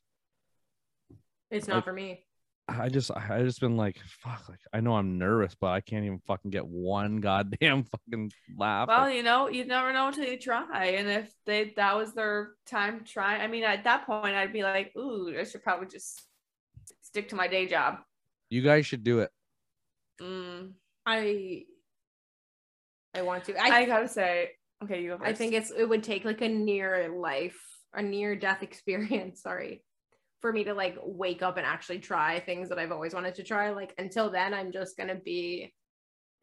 [1.49, 2.25] it's not like- for me
[2.67, 6.05] I just I just been like fuck like I know I'm nervous but I can't
[6.05, 8.87] even fucking get one goddamn fucking laugh.
[8.87, 12.51] well you know you never know until you try and if they that was their
[12.65, 15.87] time to try i mean at that point i'd be like ooh i should probably
[15.87, 16.21] just
[17.01, 17.97] stick to my day job
[18.51, 19.31] you guys should do it.
[20.21, 20.71] mm,
[21.07, 21.63] i
[23.15, 24.51] i want to I, gotta say
[24.83, 25.27] okay you go first.
[25.29, 27.59] I think it's it would take like a near life,
[27.95, 29.83] a near death experience, sorry,
[30.41, 33.43] for me to like wake up and actually try things that I've always wanted to
[33.43, 33.71] try.
[33.71, 35.73] Like until then, I'm just gonna be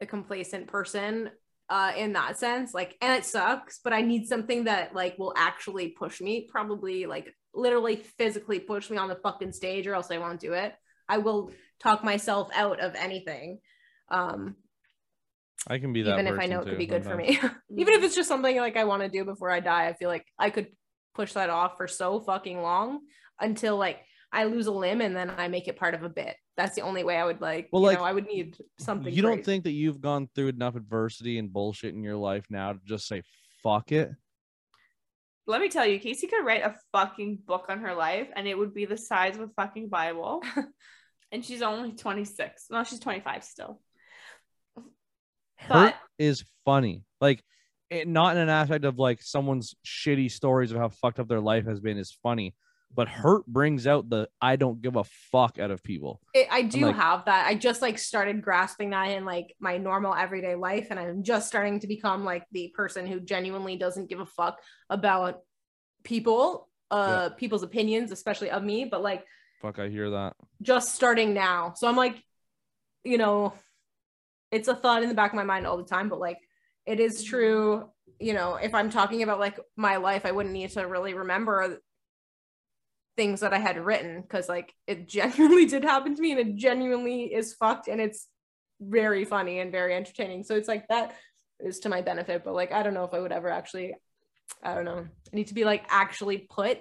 [0.01, 1.31] the complacent person
[1.71, 2.73] uh in that sense.
[2.73, 7.07] Like, and it sucks, but I need something that like will actually push me, probably
[7.07, 10.75] like literally physically push me on the fucking stage, or else I won't do it.
[11.09, 11.51] I will
[11.81, 13.59] talk myself out of anything.
[14.11, 14.57] Um,
[15.67, 17.39] I can be that even if I know it too could be good for me.
[17.77, 20.09] even if it's just something like I want to do before I die, I feel
[20.09, 20.69] like I could
[21.15, 23.01] push that off for so fucking long
[23.41, 24.01] until like
[24.33, 26.37] I lose a limb and then I make it part of a bit.
[26.57, 27.69] That's the only way I would like.
[27.73, 29.13] Well, you like, know, I would need something.
[29.13, 32.73] You don't think that you've gone through enough adversity and bullshit in your life now
[32.73, 33.23] to just say
[33.63, 34.11] fuck it?
[35.49, 38.57] let me tell you, Casey could write a fucking book on her life and it
[38.57, 40.43] would be the size of a fucking Bible.
[41.33, 42.67] and she's only 26.
[42.71, 43.81] No, she's 25 still.
[45.57, 47.03] Hurt is funny.
[47.21, 47.43] Like
[47.91, 51.41] it, not in an aspect of like someone's shitty stories of how fucked up their
[51.41, 52.55] life has been is funny,
[52.95, 56.21] but hurt brings out the I don't give a fuck out of people.
[56.35, 57.47] It, I do like- have that.
[57.47, 61.49] I just like started grasping that in like my normal everyday life, and I'm just
[61.49, 64.61] starting to become like the person who genuinely doesn't give a fuck
[64.91, 65.41] about
[66.05, 68.85] people, uh, people's opinions, especially of me.
[68.85, 69.25] But like
[69.61, 70.37] Fuck, I hear that.
[70.63, 72.23] just starting now, so I'm like,
[73.05, 73.55] you know,
[74.51, 76.09] it's a thought in the back of my mind all the time.
[76.09, 76.39] But like,
[76.87, 77.89] it is true.
[78.19, 81.81] You know, if I'm talking about like my life, I wouldn't need to really remember
[83.17, 86.57] things that I had written because like it genuinely did happen to me and it
[86.57, 88.29] genuinely is fucked and it's
[88.81, 90.45] very funny and very entertaining.
[90.45, 91.17] So it's like that
[91.61, 93.95] is to my benefit, but like I don't know if I would ever actually
[94.63, 95.07] I don't know.
[95.33, 96.79] I need to be like actually put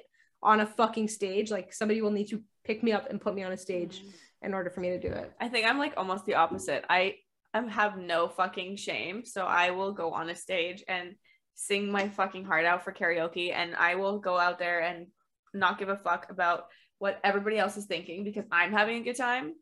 [0.48, 1.52] on a fucking stage.
[1.52, 4.14] Like somebody will need to pick me up and put me on a stage mm.
[4.42, 5.32] in order for me to do it.
[5.40, 6.86] I think I'm like almost the opposite.
[6.90, 7.16] I
[7.54, 11.16] I have no fucking shame, so I will go on a stage and
[11.56, 15.08] sing my fucking heart out for karaoke, and I will go out there and
[15.54, 16.68] not give a fuck about
[17.00, 19.54] what everybody else is thinking because I'm having a good time.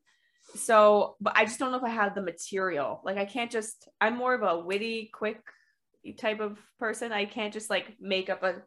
[0.56, 3.02] So, but I just don't know if I have the material.
[3.04, 3.88] Like, I can't just.
[4.00, 5.42] I'm more of a witty, quick
[6.20, 7.12] type of person.
[7.12, 8.62] I can't just like make up a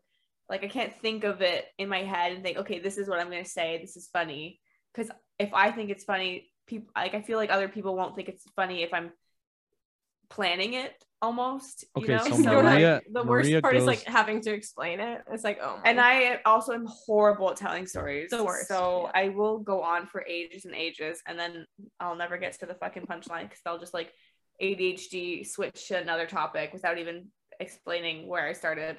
[0.49, 3.21] like I can't think of it in my head and think, okay, this is what
[3.21, 3.79] I'm gonna say.
[3.81, 4.61] This is funny.
[4.95, 8.29] Because if I think it's funny, people like I feel like other people won't think
[8.29, 9.11] it's funny if I'm
[10.31, 11.85] planning it almost.
[11.97, 12.25] You Okay, know?
[12.25, 15.23] so So, like, Maria- the worst Maria part is like having to explain it.
[15.33, 18.31] It's like, oh, my and I also am horrible at telling stories.
[18.31, 19.21] The worst, So yeah.
[19.23, 21.67] I will go on for ages and ages, and then
[22.01, 24.13] I'll never get to the fucking punchline because they'll just like
[24.63, 27.29] ADHD switch to another topic without even
[27.61, 28.99] explaining where I started.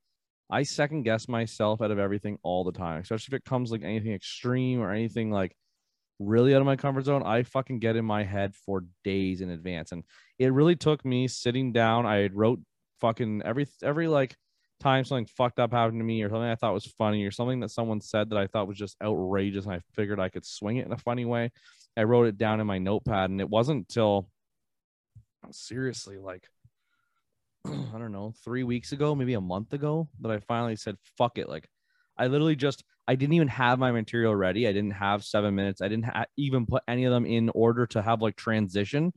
[0.51, 3.83] I second guess myself out of everything all the time, especially if it comes like
[3.83, 5.55] anything extreme or anything like
[6.19, 7.23] really out of my comfort zone.
[7.25, 10.03] I fucking get in my head for days in advance, and
[10.37, 12.05] it really took me sitting down.
[12.05, 12.59] I wrote
[12.99, 14.35] fucking every every like
[14.81, 17.59] time something fucked up happened to me or something I thought was funny or something
[17.61, 20.77] that someone said that I thought was just outrageous, and I figured I could swing
[20.77, 21.51] it in a funny way.
[21.95, 24.27] I wrote it down in my notepad, and it wasn't until
[25.51, 26.47] seriously like
[27.65, 31.37] I don't know, three weeks ago, maybe a month ago, that I finally said, fuck
[31.37, 31.47] it.
[31.47, 31.67] Like,
[32.17, 34.67] I literally just, I didn't even have my material ready.
[34.67, 35.81] I didn't have seven minutes.
[35.81, 39.13] I didn't ha- even put any of them in order to have like transition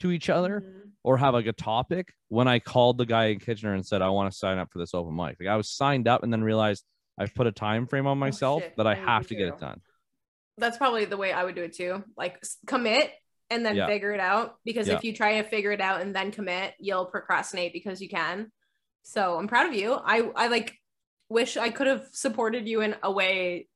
[0.00, 0.90] to each other Mhm.
[1.04, 4.10] or have like a topic when I called the guy in Kitchener and said, I
[4.10, 5.36] want to sign up for this open mic.
[5.40, 6.84] Like, I was signed up and then realized
[7.18, 8.76] I've put a time frame on myself shit.
[8.76, 9.80] that I I have to to get it done.
[10.58, 12.04] that's probably the way I would do it too.
[12.16, 13.10] Like commit
[13.50, 13.86] and then Yeah.
[13.86, 14.58] figure it out.
[14.64, 14.94] Because Yeah.
[14.94, 18.50] if you try to figure it out and then commit, you'll procrastinate because you can.
[19.02, 19.94] So I'm proud of you.
[19.94, 20.76] I I like
[21.28, 23.68] wish I could have supported you in a way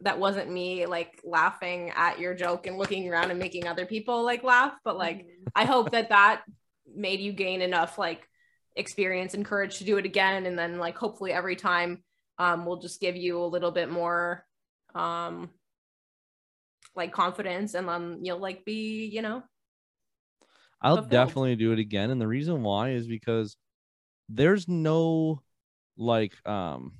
[0.00, 4.24] that wasn't me like laughing at your joke and looking around and making other people
[4.24, 4.74] like laugh.
[4.84, 5.48] But like Mhm.
[5.54, 6.44] I hope that that
[6.86, 8.28] made you gain enough like
[8.76, 10.46] experience and courage to do it again.
[10.46, 12.04] And then like hopefully every time
[12.38, 14.46] um, we'll just give you a little bit more
[14.94, 15.50] um
[16.96, 19.42] like confidence and then you'll like be you know
[20.80, 21.10] I'll fulfilled.
[21.10, 22.10] definitely do it again.
[22.10, 23.56] And the reason why is because
[24.28, 25.40] there's no
[25.96, 26.92] like um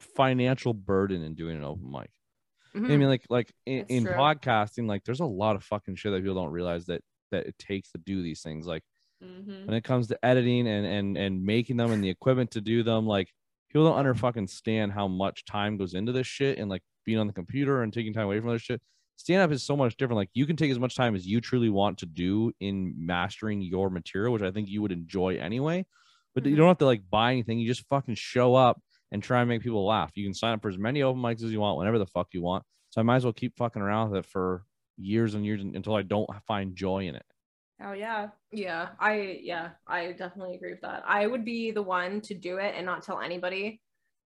[0.00, 2.10] financial burden in doing an open mic.
[2.74, 2.98] I Mhm.
[2.98, 6.34] mean, like like in, in podcasting, like there's a lot of fucking shit that people
[6.34, 8.66] don't realize that that it takes to do these things.
[8.66, 8.82] Like
[9.22, 9.66] Mhm.
[9.66, 12.82] when it comes to editing and and and making them and the equipment to do
[12.82, 13.32] them, like
[13.70, 17.18] people don't under fucking stand how much time goes into this shit and like being
[17.18, 18.80] on the computer and taking time away from other shit.
[19.20, 20.16] Stand up is so much different.
[20.16, 23.60] Like you can take as much time as you truly want to do in mastering
[23.60, 25.84] your material, which I think you would enjoy anyway.
[26.34, 26.56] But you Mhm.
[26.56, 27.58] don't have to like buy anything.
[27.58, 28.80] You just fucking show up
[29.12, 30.12] and try and make people laugh.
[30.14, 32.28] You can sign up for as many open mics as you want, whenever the fuck
[32.32, 32.64] you want.
[32.88, 34.64] So I might as well keep fucking around with it for
[34.96, 37.26] years and years until I don't find joy in it.
[37.82, 38.28] Oh yeah.
[38.52, 42.58] yeah i yeah i definitely agree with that i would be the one to do
[42.58, 43.80] it and not tell anybody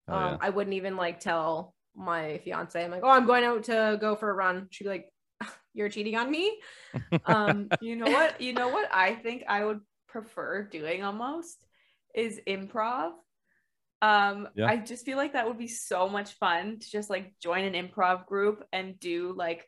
[0.07, 0.38] Oh, um yeah.
[0.39, 4.15] i wouldn't even like tell my fiance i'm like oh i'm going out to go
[4.15, 5.10] for a run she'd be like
[5.74, 6.60] you're cheating on me
[7.26, 8.40] um You know what?
[8.40, 11.65] You know what I think I would prefer doing almost
[12.14, 13.14] is improv.
[14.02, 14.68] Um, Yeah.
[14.68, 17.74] I just feel like that would be so much fun to just like join an
[17.74, 19.68] improv group and do like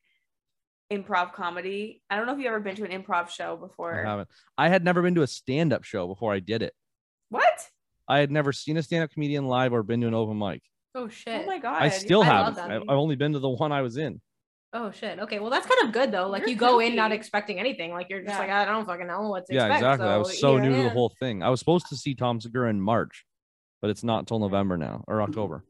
[0.91, 2.03] improv comedy.
[2.09, 4.05] I don't know if you've ever been to an improv show before.
[4.05, 4.29] I haven't.
[4.57, 6.73] I had never been to a stand-up show before I did it.
[7.29, 7.69] What?
[8.07, 10.61] I had never seen a stand-up comedian live or been to an open mic.
[10.95, 11.41] Oh shit.
[11.43, 11.81] Oh my god.
[11.81, 12.57] I still I haven't.
[12.71, 14.21] I've, I've only been to the one I was in.
[14.73, 15.19] Oh shit.
[15.19, 15.39] Okay.
[15.39, 16.27] Well, that's kind of good though.
[16.27, 17.91] Like You're you go in not expecting anything.
[17.91, 18.39] Like you're just Yeah.
[18.39, 19.79] like I don't fucking know what to Yeah, expect.
[19.83, 20.07] exactly.
[20.07, 21.43] I was so here new to the whole thing.
[21.43, 23.25] I was supposed to see Tom Segura in March,
[23.81, 25.63] but it's not till November now or October.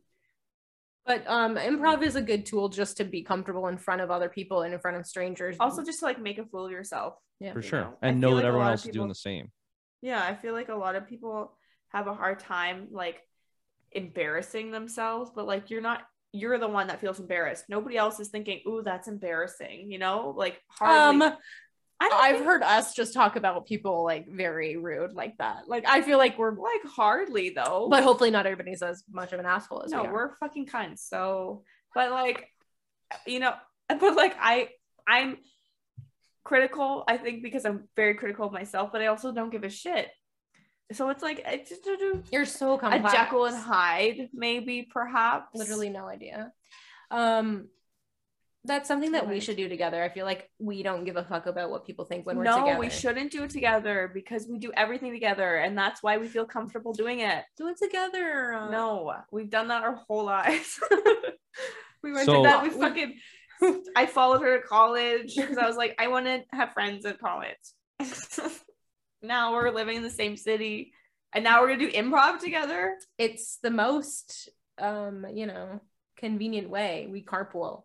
[1.05, 4.27] But um, improv is a good tool just to be comfortable in front of other
[4.27, 5.55] people and in front of strangers.
[5.59, 7.13] Also, just to like make a fool of yourself.
[7.39, 7.53] yeah.
[7.53, 7.81] For You sure.
[7.81, 9.51] know, and know like that a everyone lot of else is doing the same.
[10.01, 11.55] Yeah, I feel like a lot of people
[11.89, 13.21] have a hard time like
[13.95, 16.01] embarrassing themselves, but like you're not
[16.31, 17.63] you're the one that feels embarrassed.
[17.69, 20.33] Nobody else is thinking, "Ooh, that's embarrassing," you know?
[20.35, 21.37] Like Um, hardly.
[21.97, 25.69] I don't I've think- heard us just talk about people like very rude like that.
[25.69, 27.87] Like I feel like we're, like hardly though.
[27.89, 30.13] but hopefully not everybody's as much of an asshole as no, we are.
[30.13, 30.99] we're fucking cunts.
[30.99, 31.63] So,
[31.93, 32.49] but like,
[33.25, 33.53] you know,
[33.87, 34.69] but like I,
[35.07, 35.37] I'm
[36.43, 37.05] critical.
[37.07, 40.09] I think because I'm very critical of myself, but I also don't give a shit.
[40.91, 41.73] So it's like it's
[42.31, 43.13] You're so complex.
[43.13, 45.55] Jekyll and Hyde, maybe perhaps.
[45.55, 46.51] Literally no idea.
[47.09, 47.69] Um,
[48.63, 50.03] that's something that we should do together.
[50.03, 52.59] I feel like we don't give a fuck about what people think when we're no,
[52.61, 52.79] together.
[52.79, 56.45] we shouldn't do it together because we do everything together, and that's why we feel
[56.45, 57.43] comfortable doing it.
[57.57, 58.67] do it together.
[58.71, 60.79] No, we've done that our whole lives.
[62.03, 62.63] we went So- to that.
[62.63, 63.15] We fucking.
[63.95, 67.19] I followed her to college because I was like, I want to have friends at
[67.19, 67.55] college.
[69.27, 70.93] now we're living in the same city,
[71.33, 72.97] and now we're gonna do improv together.
[73.17, 75.81] it's the most um, you know,
[76.17, 77.07] convenient way.
[77.09, 77.83] We carpool.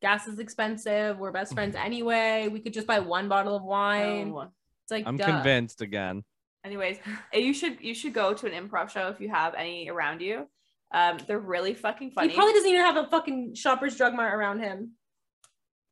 [0.00, 1.18] Gas is expensive.
[1.18, 2.48] We're best friends anyway.
[2.48, 4.32] We could just buy one bottle of wine.
[4.34, 4.48] Oh.
[4.84, 5.26] It's like I'm duh.
[5.26, 6.24] convinced again.
[6.64, 6.98] Anyways,
[7.32, 10.20] eh, you should you should go to an improv show if you have any around
[10.20, 10.48] you.
[10.92, 12.28] Um, they're really fucking funny.
[12.28, 14.92] He probably doesn't even have a fucking Shoppers Drug Mart around him.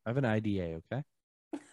[0.04, 1.02] I have an IDA, okay?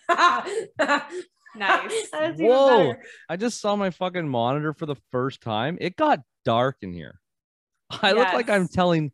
[1.58, 2.10] Nice.
[2.40, 2.94] Whoa.
[3.30, 5.78] I just saw my fucking monitor for the first time.
[5.82, 7.20] It got dark in here.
[7.90, 9.12] I look like I'm telling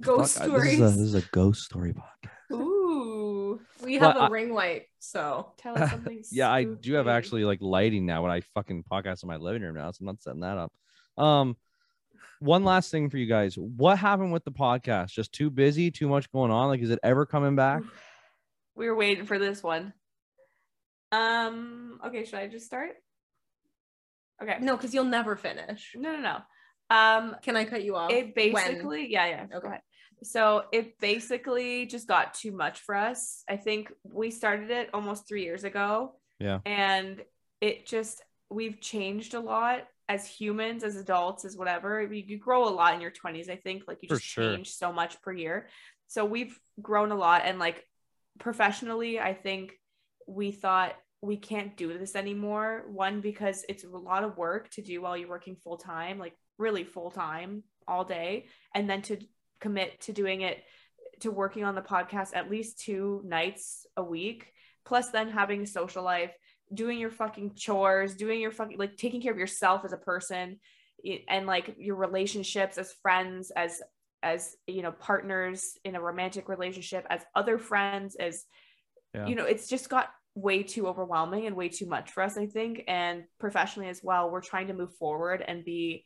[0.00, 0.78] Ghost Fuck, I- This is, a, stories.
[0.78, 2.56] this is a ghost story podcast.
[2.56, 6.22] Ooh, We Well, have a I- ring light, so tell us something.
[6.32, 9.62] Yeah, I do have actually like lighting now when I fucking podcast in my living
[9.62, 10.72] room now, so I'm not setting that up.
[11.22, 11.56] Um,
[12.40, 13.56] one last thing for you guys.
[13.56, 15.08] What happened with the podcast?
[15.12, 16.68] Just too busy, too much going on?
[16.68, 17.82] Like, is it ever coming back?
[18.74, 19.94] We were waiting for this one.
[21.12, 22.00] Um.
[22.06, 22.90] Okay, should I just start?
[24.42, 24.58] Okay.
[24.60, 25.92] no, because you'll never finish.
[25.96, 26.36] No, no, no.
[26.96, 27.36] Um.
[27.42, 28.10] Can I cut you off?
[28.10, 28.52] It When?
[28.52, 29.46] basically, yeah, yeah.
[29.46, 29.68] Go Okay.
[29.68, 29.80] ahead.
[30.22, 33.44] So it basically just got too much for us.
[33.48, 36.14] I think we started it almost three years ago.
[36.38, 36.60] Yeah.
[36.64, 37.22] And
[37.60, 42.02] it just we've changed a lot as humans, as adults, as whatever.
[42.02, 43.82] You, you grow a lot in your 20s, I think.
[43.86, 44.56] Like you just sure.
[44.56, 45.68] change so much per year.
[46.06, 47.84] So we've grown a lot and like
[48.38, 49.72] professionally, I think
[50.26, 52.84] we thought we can't do this anymore.
[52.88, 56.34] One, because it's a lot of work to do while you're working full time, like
[56.58, 58.46] really full time all day.
[58.74, 59.18] And then to
[59.60, 60.62] commit to doing it,
[61.20, 64.52] to working on the podcast at least two nights a week,
[64.84, 66.32] plus then having a social life,
[66.72, 70.58] doing your fucking chores, doing your fucking like taking care of yourself as a person
[71.28, 73.80] and like your relationships as friends, as
[74.22, 78.44] as you know, partners in a romantic relationship, as other friends, as
[79.16, 79.26] Yeah.
[79.26, 82.46] you know, it's just got way too overwhelming and way too much for us, I
[82.46, 82.84] think.
[82.86, 86.04] And professionally as well, we're trying to move forward and be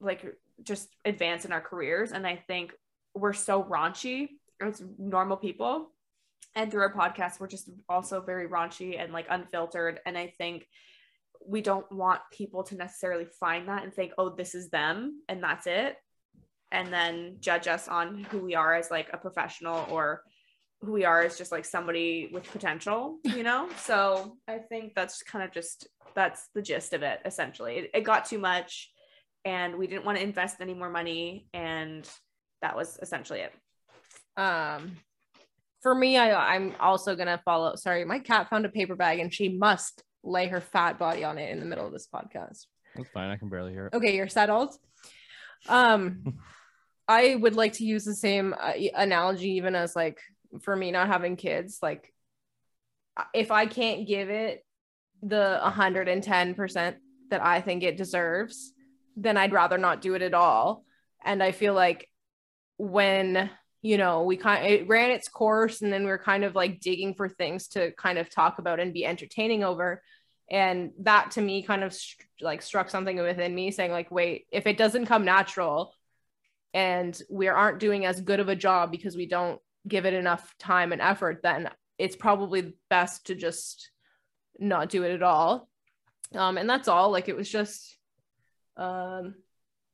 [0.00, 0.24] like
[0.62, 2.12] just advance in our careers.
[2.12, 2.72] And I think
[3.14, 4.28] we're so raunchy
[4.60, 5.92] as normal people.
[6.54, 10.00] And through our podcast, we're just also very raunchy and like unfiltered.
[10.04, 10.66] And I think
[11.46, 15.42] we don't want people to necessarily find that and think, oh, this is them and
[15.42, 15.96] that's it.
[16.70, 20.22] And then judge us on who we are as like a professional or
[20.80, 23.68] who we are is just like somebody with potential, you know?
[23.78, 27.74] so I think that's kind of just that's the gist of it essentially.
[27.76, 28.90] It, it got too much
[29.44, 32.08] and we didn't want to invest any more money and
[32.62, 33.52] that was essentially it.
[34.36, 34.96] Um,
[35.82, 37.76] for me, I I'm also gonna follow.
[37.76, 41.38] Sorry, my cat found a paper bag and she must lay her fat body on
[41.38, 42.66] it in the middle of this podcast.
[42.96, 43.30] That's fine.
[43.30, 43.96] I can barely hear it.
[43.96, 44.74] Okay, you're settled.
[45.68, 46.38] Um,
[47.08, 50.18] I would like to use the same uh, analogy, even as like
[50.60, 51.78] for me not having kids.
[51.82, 52.12] Like,
[53.34, 54.64] if I can't give it
[55.22, 56.96] the 110 percent
[57.30, 58.72] that I think it deserves,
[59.16, 60.84] then I'd rather not do it at all.
[61.24, 62.08] And I feel like
[62.78, 63.50] when
[63.82, 66.54] you know we kind of, it ran its course and then we are kind of
[66.54, 70.02] like digging for things to kind of talk about and be entertaining over
[70.50, 74.46] and that to me kind of str- like struck something within me saying like wait
[74.50, 75.92] if it doesn't come natural
[76.74, 80.54] and we aren't doing as good of a job because we don't give it enough
[80.58, 83.90] time and effort, then it's probably best to just
[84.58, 85.68] not do it at all.
[86.34, 87.10] Um, and that's all.
[87.10, 87.98] Like it was just
[88.76, 89.34] um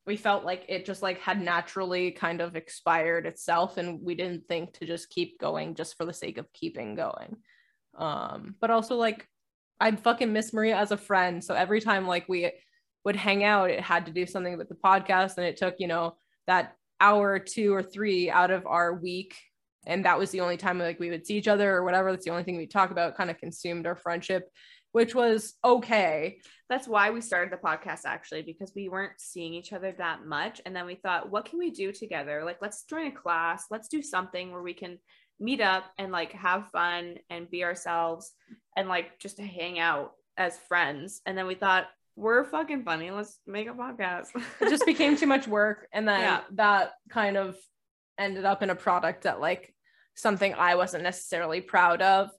[0.06, 4.46] we felt like it just like had naturally kind of expired itself and we didn't
[4.46, 7.36] think to just keep going just for the sake of keeping going
[7.96, 9.26] um but also like
[9.80, 12.52] i fucking miss maria as a friend so every time like we
[13.04, 15.86] would hang out it had to do something with the podcast and it took you
[15.86, 16.14] know
[16.46, 19.36] that hour two or three out of our week
[19.86, 22.24] and that was the only time like we would see each other or whatever that's
[22.24, 24.48] the only thing we talk about kind of consumed our friendship
[24.92, 26.38] which was okay
[26.70, 30.60] That's why we started the podcast actually, because we weren't seeing each other that much.
[30.64, 32.42] And then we thought, what can we do together?
[32.44, 34.98] Like, let's join a class, let's do something where we can
[35.40, 38.32] meet up and like have fun and be ourselves
[38.76, 41.20] and like just hang out as friends.
[41.26, 43.10] And then we thought, we're fucking funny.
[43.10, 44.28] Let's make a podcast.
[44.60, 46.40] it just became too much work and then Yeah.
[46.52, 47.56] that kind of
[48.16, 49.73] ended up in a product that like
[50.14, 52.30] something i wasn't necessarily proud of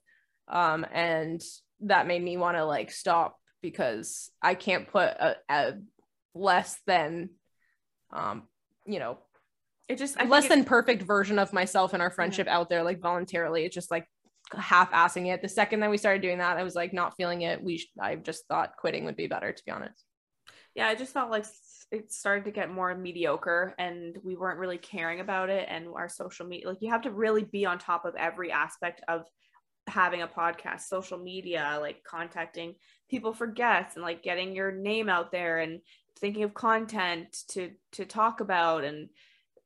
[0.48, 1.42] um and
[1.80, 5.74] that made me want to like stop because i can't put a, a
[6.34, 7.30] less than
[8.12, 8.44] um
[8.86, 9.18] you know
[9.88, 13.00] it just I less than perfect version of myself and our friendship out there like
[13.00, 13.64] voluntarily.
[13.64, 14.08] It's just like
[14.52, 15.42] half-assing it.
[15.42, 17.62] The second that we started doing that i was like not feeling it.
[17.62, 20.04] We sh- i just thought quitting would be better to be honest.
[20.74, 21.44] Yeah, I just felt like
[21.90, 25.66] it started to get more mediocre and we weren't really caring about it.
[25.70, 29.02] And our social media, like, you have to really be on top of every aspect
[29.08, 29.24] of
[29.86, 32.74] having a podcast, social media, like contacting
[33.08, 35.80] people for guests and like getting your name out there and
[36.18, 39.08] thinking of content to to talk about and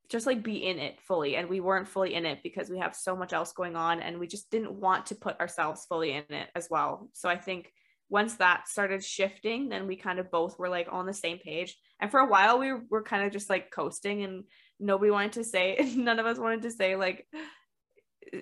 [0.09, 2.97] just like be in it fully and we weren't fully in it because we have
[2.97, 6.25] so much else going on and we just didn't want to put ourselves fully in
[6.29, 7.73] it as well so i think
[8.11, 11.79] once that started shifting then we kind of both were like on the same page.
[12.01, 14.45] And for a while we were, kind of just like coasting and
[14.79, 17.27] nobody wanted to say none of us wanted to say like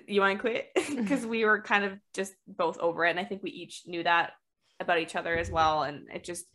[0.07, 0.69] you want to quit?
[0.95, 3.11] Because we were kind of just both over it.
[3.11, 4.33] And i think we each knew that
[4.79, 5.83] about each other as well.
[5.83, 6.45] And it just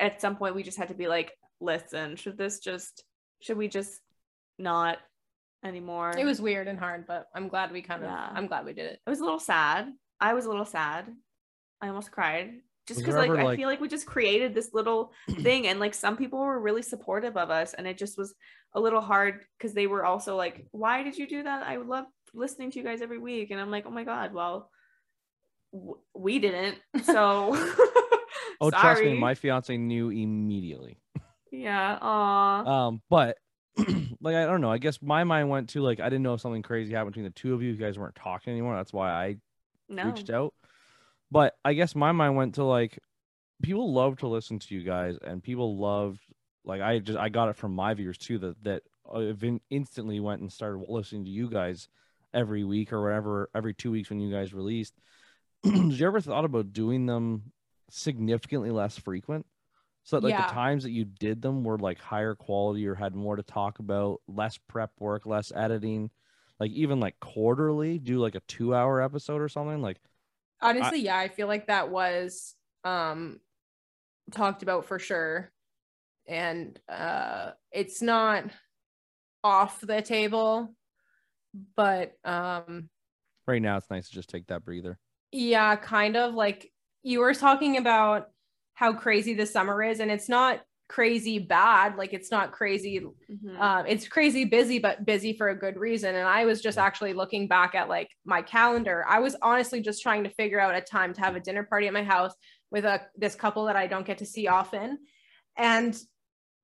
[0.00, 3.04] at some point we just had to be like listen should this just
[3.40, 4.00] should we just
[4.58, 4.98] not
[5.64, 6.14] anymore?
[6.16, 8.30] It was weird and hard but i'm glad we kind of Yeah.
[8.34, 9.00] i'm glad we did it.
[9.06, 9.88] It was a little sad.
[10.20, 11.06] I was a little sad
[11.80, 12.52] i almost cried
[12.86, 15.94] just because there like i feel like we just created this little thing and like
[15.94, 18.34] some people were really supportive of us and it just was
[18.74, 21.86] a little hard because they were also like why did you do that i would
[21.86, 24.70] love listening to you guys every week and i'm like oh my god well
[25.72, 27.54] w- we didn't so
[28.60, 30.98] Oh, trust me, my fiance knew immediately.
[31.52, 32.88] yeah aw.
[32.88, 33.36] Um, but
[34.20, 34.70] like I don't know.
[34.70, 37.24] I guess my mind went to like I didn't know if something crazy happened between
[37.24, 37.70] the two of you.
[37.70, 38.74] You guys weren't talking anymore.
[38.76, 39.36] That's why I
[39.88, 40.54] no reached out.
[41.30, 42.98] But I guess my mind went to like
[43.62, 46.20] people love to listen to you guys, and people loved
[46.64, 48.82] like I just I got it from my viewers too that that
[49.12, 49.32] uh,
[49.70, 51.88] instantly went and started listening to you guys
[52.34, 54.94] every week or whatever every two weeks when you guys released.
[55.64, 57.52] Did you ever thought about doing them
[57.90, 59.46] significantly less frequent?
[60.04, 60.46] So that like Yeah.
[60.46, 63.78] the times that you did them were like higher quality or had more to talk
[63.78, 66.10] about, less prep work, less editing,
[66.60, 69.82] like even like quarterly, do like a two hour episode or something.
[69.82, 69.98] Like
[70.60, 72.54] honestly yeah i feel like that was
[72.84, 73.40] um
[74.32, 75.50] talked about for sure
[76.26, 78.44] and uh it's not
[79.44, 80.74] off the table
[81.76, 82.88] but um
[83.46, 84.98] right now it's nice to just take that breather.
[85.32, 86.70] yeah kind of like
[87.02, 88.28] you were talking about
[88.74, 93.00] how crazy the summer is and it's not crazy bad like it's not crazy
[93.30, 93.60] Mhm.
[93.60, 96.14] um, it's crazy busy but busy for a good reason.
[96.14, 99.04] And i was just actually looking back at like my calendar.
[99.06, 101.86] I was honestly just trying to figure out a time to have a dinner party
[101.86, 102.32] at my house
[102.70, 104.98] with a this couple that i don't get to see often.
[105.56, 105.96] And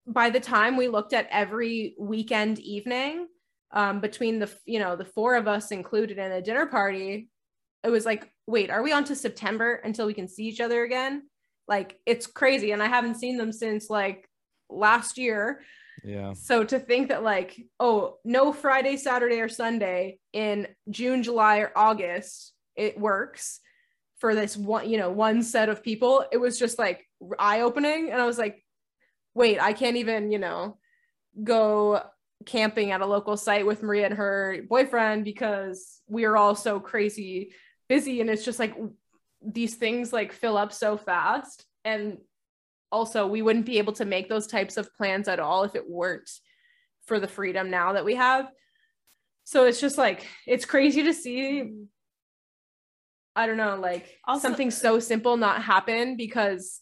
[0.07, 3.27] by the time we looked at every weekend evening
[3.73, 7.29] um, between the you know the four of us included in a dinner party
[7.83, 10.85] it was like wait are we on to september until we can see each other
[10.85, 11.23] again
[11.69, 14.29] like it's crazy and i haven't seen them since like
[14.71, 15.61] last year
[16.05, 16.33] Yeah.
[16.35, 21.73] so to think that like, oh, no Friday, Saturday, or Sunday in June, July, or
[21.77, 23.61] August, it works
[24.19, 27.07] for this one, you know, one set of people, it was just like
[27.39, 28.11] eye-opening.
[28.11, 28.65] And I was like,
[29.35, 30.79] wait, I can't even, you know,
[31.43, 32.03] go
[32.47, 36.81] camping at a local site with Maria and her boyfriend because we are all so
[36.81, 37.53] crazy
[37.89, 38.21] busy.
[38.21, 38.75] And it's just like
[39.45, 41.65] these things like fill up so fast.
[41.85, 42.19] And
[42.95, 45.91] also we wouldn't be able to make those types of plans at all if it
[45.91, 46.31] weren't
[47.07, 48.49] for the freedom now that we have
[49.43, 51.73] so it's just like it's crazy to see
[53.35, 56.81] i don't know like Also- something so simple not happen because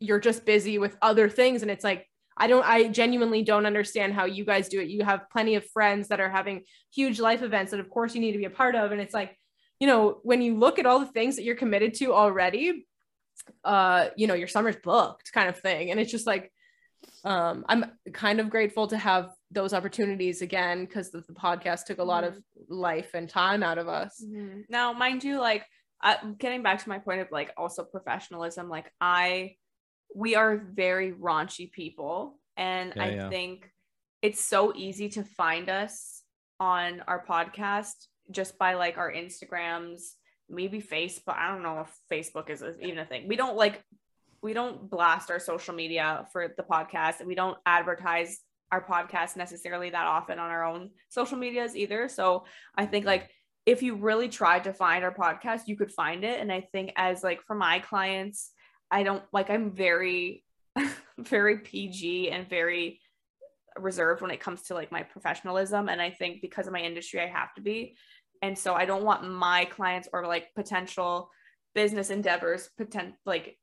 [0.00, 2.06] you're just busy with other things and it's like
[2.36, 4.88] I don't I genuinely don't understand how you guys do it.
[4.88, 8.20] You have plenty of friends that are having huge life events that of course you
[8.20, 9.38] need to be a part of and it's like,
[9.80, 12.86] you know, when you look at all the things that you're committed to already,
[13.64, 15.90] uh, you know, your summer's booked kind of thing.
[15.90, 16.52] And it's just like
[17.24, 21.98] um I'm kind of grateful to have those opportunities again because the, the podcast took
[21.98, 22.38] a lot of
[22.68, 24.22] life and time out of us.
[24.24, 24.64] Mhm.
[24.68, 25.64] Now, mind you, like
[26.02, 29.56] uh, getting back to my point of like also professionalism, like I,
[30.14, 33.28] we are very raunchy people, and Yeah, I yeah.
[33.30, 33.70] think
[34.22, 36.22] it's so easy to find us
[36.60, 40.12] on our podcast just by like our Instagrams,
[40.48, 41.36] maybe Facebook.
[41.36, 43.28] I don't know if Facebook is even a thing.
[43.28, 43.82] We don't like,
[44.42, 48.40] we don't blast our social media for the podcast, we don't advertise
[48.72, 52.08] our podcast necessarily that often on our own social medias either.
[52.08, 52.44] So
[52.74, 53.30] I think like
[53.66, 56.40] if you really tried to find our podcast, you could find it.
[56.40, 58.50] And I think as like for my clients,
[58.90, 60.44] I don't like I'm very,
[61.18, 63.00] very PG and very
[63.78, 65.88] reserved when it comes to like my professionalism.
[65.88, 67.96] And I think because of my industry, I have to be.
[68.42, 71.30] And so I don't want my clients or like potential
[71.74, 73.56] business endeavors potent like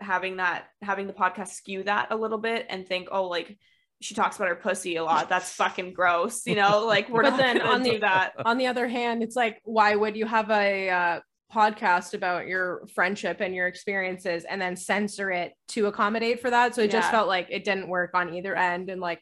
[0.00, 3.56] having that having the podcast skew that a little bit and think, oh, like
[4.00, 5.28] she talks about her pussy a lot.
[5.28, 6.46] That's fucking gross.
[6.46, 8.32] You know, like we're But not then gonna on do the- that.
[8.44, 11.20] on the other hand, it's like, why would you have a uh,
[11.52, 16.74] podcast about your friendship and your experiences and then censor it to accommodate for that?
[16.74, 18.88] So it just felt like it didn't work on either end.
[18.90, 19.20] And like,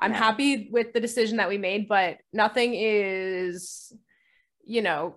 [0.00, 0.18] I'm Yeah.
[0.18, 3.92] happy with the decision that we made, but nothing is,
[4.64, 5.16] you know,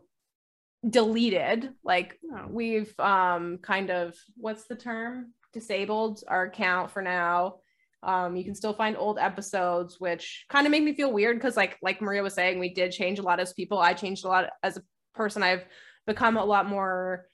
[0.87, 1.69] deleted.
[1.83, 2.47] Like No.
[2.49, 5.33] we've um kind of what's the term?
[5.53, 7.57] Disabled our account for now.
[8.03, 11.55] Um, you can still find old episodes, which kind of made me feel weird because,
[11.55, 13.77] like, like Maria was saying, we did change a lot as people.
[13.77, 14.81] I changed a lot as a
[15.13, 15.43] person.
[15.43, 15.65] I've
[16.05, 17.25] become a lot more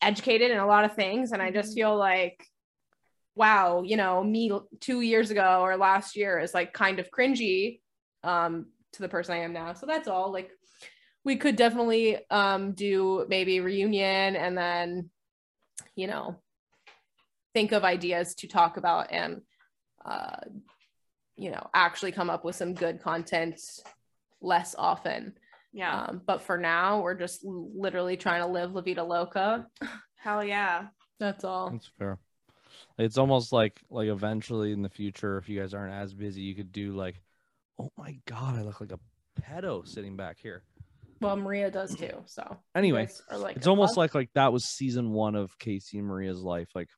[0.00, 2.44] educated in a lot of things, and I just feel like,
[3.34, 7.80] wow, you know, me two years ago or last year is like kind of cringy
[8.24, 9.74] um, to the person I am now.
[9.74, 10.32] So that's all.
[10.32, 10.50] Like,
[11.24, 15.10] we could definitely um, do maybe reunion and then,
[15.94, 16.36] you know,
[17.54, 19.42] think of ideas to talk about and
[20.04, 20.36] uh,
[21.36, 23.60] you know actually come up with some good content
[24.40, 25.32] less often
[25.72, 26.04] Yeah.
[26.08, 29.66] um, but for now we're just literally trying to live la vida loca
[30.16, 30.86] Hell yeah.
[31.20, 32.18] that's all That's fair.
[32.98, 36.54] It's almost like like eventually in the future, if you guys aren't as busy, you
[36.54, 37.20] could do like,
[37.78, 38.98] oh my god, I look like a
[39.40, 40.62] pedo sitting back here.
[41.20, 44.04] well maria does too so you Anyway, like it's almost club.
[44.04, 46.68] like like that was season one of Casey and Maria's life.
[46.74, 46.88] Like,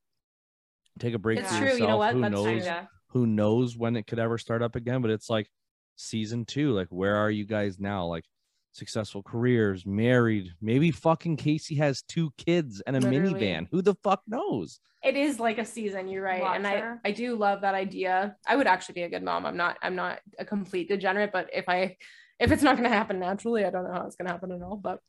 [0.98, 1.38] take a break.
[1.40, 1.98] It's for true, you know yourself.
[1.98, 2.14] what?
[2.14, 2.44] Who That's knows?
[2.64, 2.88] Kinda.
[3.08, 5.02] Who knows when it could ever start up again?
[5.02, 5.48] But it's like
[5.96, 6.72] season two.
[6.72, 8.06] Like, where are you guys now?
[8.06, 8.24] Like,
[8.72, 10.52] successful careers, married.
[10.60, 13.34] Maybe fucking Casey has two kids and a Literally.
[13.34, 13.68] minivan.
[13.70, 14.80] Who the fuck knows?
[15.02, 18.56] it is like a season you're right and i i do love that idea i
[18.56, 21.68] would actually be a good mom i'm not i'm not a complete degenerate but if
[21.68, 21.96] i
[22.38, 24.52] if it's not going to happen naturally i don't know how it's going to happen
[24.52, 25.00] at all but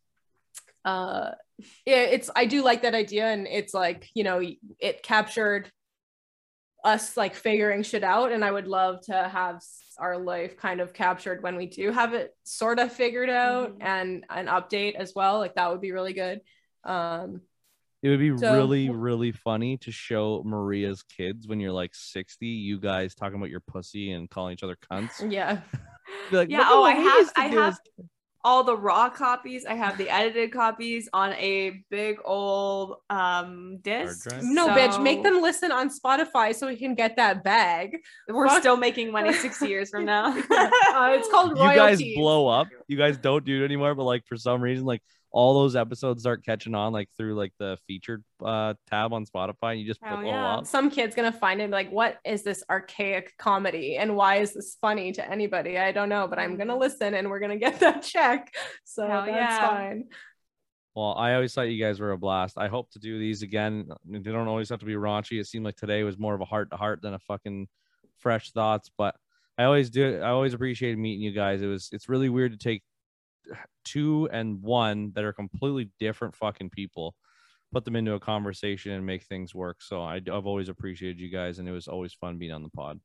[0.85, 1.31] uh
[1.85, 4.41] yeah, it's i do like that idea and it's like you know
[4.79, 5.69] it captured
[6.83, 9.61] us like figuring shit out and i would love to have
[9.99, 13.83] our life kind of captured when we do have it sort of figured out Mhm.
[13.83, 16.41] and an update as well like that would be really good
[16.83, 17.41] um
[18.03, 22.47] It would be So- really, really funny to show Maria's kids when you're like 60,
[22.47, 25.31] you guys talking about your pussy and calling each other cunts.
[25.31, 25.61] yeah
[26.31, 28.05] Be like, Yeah, oh, I have- used to I do have- as
[28.43, 29.65] all the raw copies.
[29.65, 34.27] I have the edited copies on a big old um disc.
[34.29, 34.43] drive?
[34.43, 37.97] no bitch make them listen on spotify so we can get that bag
[38.27, 38.59] We're fuck.
[38.61, 40.27] still making money six years from now.
[40.29, 42.67] uh, it's called you guys blow up.
[42.87, 45.01] You guys don't do it anymore, but like for some reason, like
[45.31, 49.71] all those episodes start catching on like through like the featured uh tab on Spotify,
[49.71, 50.55] and you just Hell blow yeah.
[50.57, 50.67] up.
[50.67, 54.77] some kid's gonna find it like what is this archaic comedy and why is this
[54.81, 58.01] funny to anybody i don't know but i'm gonna listen and we're gonna get that
[58.03, 58.53] check
[58.83, 59.67] so Hell that's yeah.
[59.69, 60.03] fine
[60.95, 62.57] Well, I always thought you guys were a blast.
[62.57, 63.87] I hope to do these again.
[64.05, 65.39] They don't always have to be raunchy.
[65.39, 67.69] It seemed like today was more of a heart to heart than a fucking
[68.17, 68.91] fresh thoughts.
[68.97, 69.15] But
[69.57, 70.19] I always do.
[70.19, 71.61] I always appreciated meeting you guys.
[71.61, 71.87] It was.
[71.93, 72.83] It's really weird to take
[73.85, 77.15] two and one that are completely different fucking people,
[77.71, 79.81] put them into a conversation and make things work.
[79.81, 82.69] So I, I've always appreciated you guys, and it was always fun being on the
[82.69, 82.99] pod.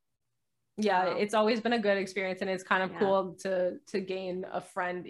[0.79, 1.17] yeah Wow.
[1.17, 2.99] it's always been a good experience and it's kind of Yeah.
[2.99, 5.07] cool to to gain a friend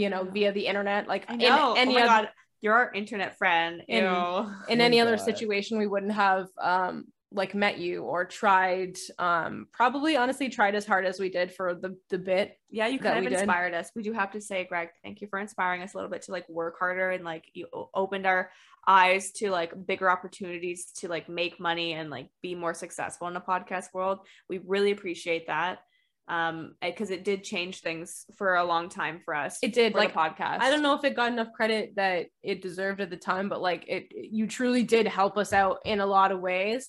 [0.00, 1.74] you know via the internet like I in know.
[1.78, 2.32] any oh my other- god,
[2.62, 3.82] you're our internet friend.
[3.86, 4.38] In- Ew.
[4.72, 9.66] in my any other situation we wouldn't have um like met you or tried um
[9.72, 13.18] probably honestly tried as hard as we did for the the bit yeah you kind
[13.18, 13.38] of did.
[13.38, 16.10] inspired us we do have to say greg thank you for inspiring us a little
[16.10, 18.50] bit to like work harder and like you opened our
[18.86, 23.34] eyes to like bigger opportunities to like make money and like be more successful in
[23.34, 25.80] the podcast world we really appreciate that
[26.28, 30.14] um because it did change things for a long time for us It did, like,
[30.14, 33.48] podcast I don't know if it got enough credit that it deserved at the time,
[33.48, 36.88] but like it, you truly did help us out in a lot of ways.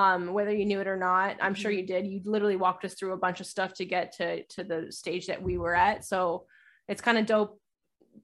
[0.00, 2.06] Um, whether you knew it or not, I'm sure you did.
[2.06, 5.24] You literally walked us through a bunch of stuff to get to to the stage
[5.30, 6.04] that we were at.
[6.04, 6.44] So
[6.86, 7.52] it's kind of dope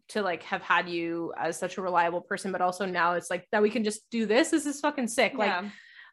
[0.09, 3.47] to like have had you as such a reliable person, but also now it's like
[3.53, 4.51] that we can just do this.
[4.51, 5.32] This is fucking sick.
[5.35, 5.51] Like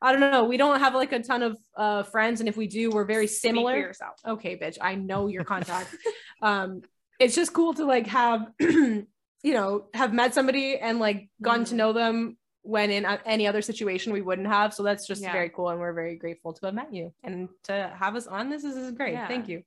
[0.01, 0.45] I don't know.
[0.45, 3.27] We don't have like a ton of uh friends, and if we do, we're very
[3.27, 4.15] similar yourself.
[4.25, 5.89] okay bitch i know your contact
[6.41, 6.81] um
[7.19, 11.69] it's just cool to like have you know have met somebody and like gotten Mm-hmm.
[11.71, 12.37] to know them
[12.69, 15.31] when in any other situation we wouldn't have so that's just Yeah.
[15.31, 18.49] very cool and we're very grateful to have met you and to have us on
[18.49, 19.27] this, this is great Yeah.
[19.27, 19.63] thank you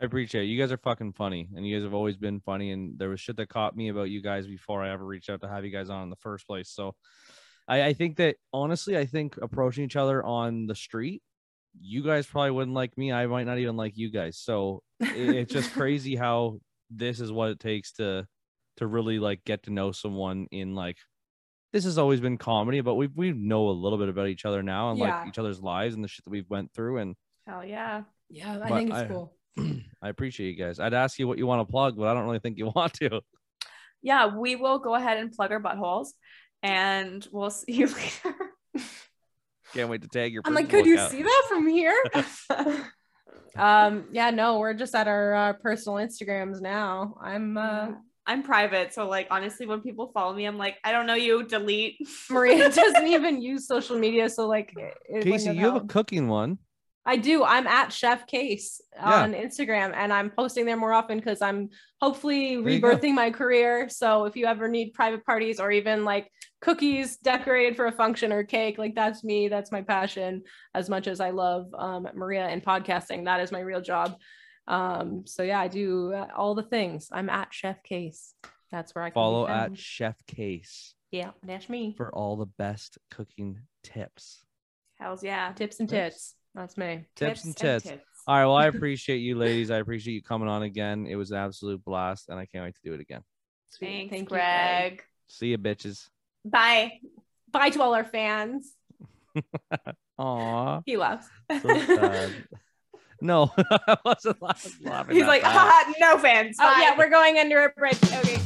[0.00, 0.48] I appreciate it.
[0.48, 2.70] You guys are fucking funny, and you guys have always been funny.
[2.70, 5.40] And there was shit that caught me about you guys before I ever reached out
[5.40, 6.68] to have you guys on in the first place.
[6.68, 6.94] So,
[7.66, 11.22] I, I think that honestly, I think approaching each other on the street,
[11.80, 13.10] you guys probably wouldn't like me.
[13.10, 14.36] I might not even like you guys.
[14.36, 16.60] So it- it's just crazy how
[16.90, 18.26] this is what it takes to
[18.76, 20.98] to really like get to know someone in like
[21.76, 24.62] this has always been comedy, but we we know a little bit about each other
[24.62, 25.18] now and Yeah.
[25.18, 27.14] like each other's lives and the shit that we've went through and
[27.46, 29.34] hell yeah yeah i think it's I- cool
[30.02, 30.80] I appreciate you guys.
[30.80, 32.94] I'd ask you what you want to plug, but I don't really think you want
[32.94, 33.20] to.
[34.02, 36.08] yeah we will go ahead and plug our buttholes
[36.62, 38.34] and we'll see you later
[39.74, 40.40] Can't wait to tag your.
[40.46, 41.10] i'm like personal could you account.
[41.12, 41.96] see that from here
[43.56, 47.88] um yeah no we're just at our uh, personal instagrams now i'm uh
[48.26, 51.44] I'm private, so like honestly, when people follow me, I'm like, I don't know you.
[51.44, 51.96] Delete.
[52.30, 54.74] maria doesn't even use social media so like
[55.08, 56.58] it Casey, you have a cooking one.
[57.08, 57.44] I do.
[57.44, 59.22] I'm at Chef Case Yeah.
[59.22, 61.70] on Instagram and I'm posting there more often because I'm
[62.00, 63.88] hopefully There rebirthing my career.
[63.88, 68.32] So if you ever need private parties or even like cookies decorated for a function
[68.32, 69.46] or cake, like that's me.
[69.46, 70.42] That's my passion.
[70.74, 74.16] As much as I love um, Maria and podcasting, that is my real job.
[74.68, 77.08] Um, so yeah, I do uh, all the things.
[77.12, 78.34] I'm at Chef Case.
[78.70, 79.72] That's where I Follow found.
[79.74, 81.94] at Chef Case yeah, dash me.
[81.96, 84.44] for all the best cooking tips.
[84.98, 85.52] Hell's yeah.
[85.52, 86.34] Tips and tips.
[86.54, 87.04] That's me.
[87.16, 87.86] Tips, and tits.
[88.26, 88.46] All right.
[88.46, 89.70] Well, I appreciate you, ladies.
[89.70, 91.06] I appreciate you coming on again.
[91.06, 93.20] It was an absolute blast, and I can't wait to do it again.
[93.68, 93.88] Sweet.
[93.88, 95.02] Thanks, Thank you, Greg.
[95.28, 96.08] See you, bitches.
[96.44, 97.00] Bye.
[97.50, 98.72] Bye to all our fans.
[100.18, 100.80] Aw.
[100.86, 101.26] He loves.
[101.50, 102.32] So sad.
[103.20, 104.72] no, I wasn't laughing.
[104.82, 105.52] laughing He's like, bad.
[105.56, 106.56] haha, no fans.
[106.60, 106.80] Oh Bye.
[106.82, 107.98] yeah, we're going under a bridge.
[108.04, 108.38] Okay.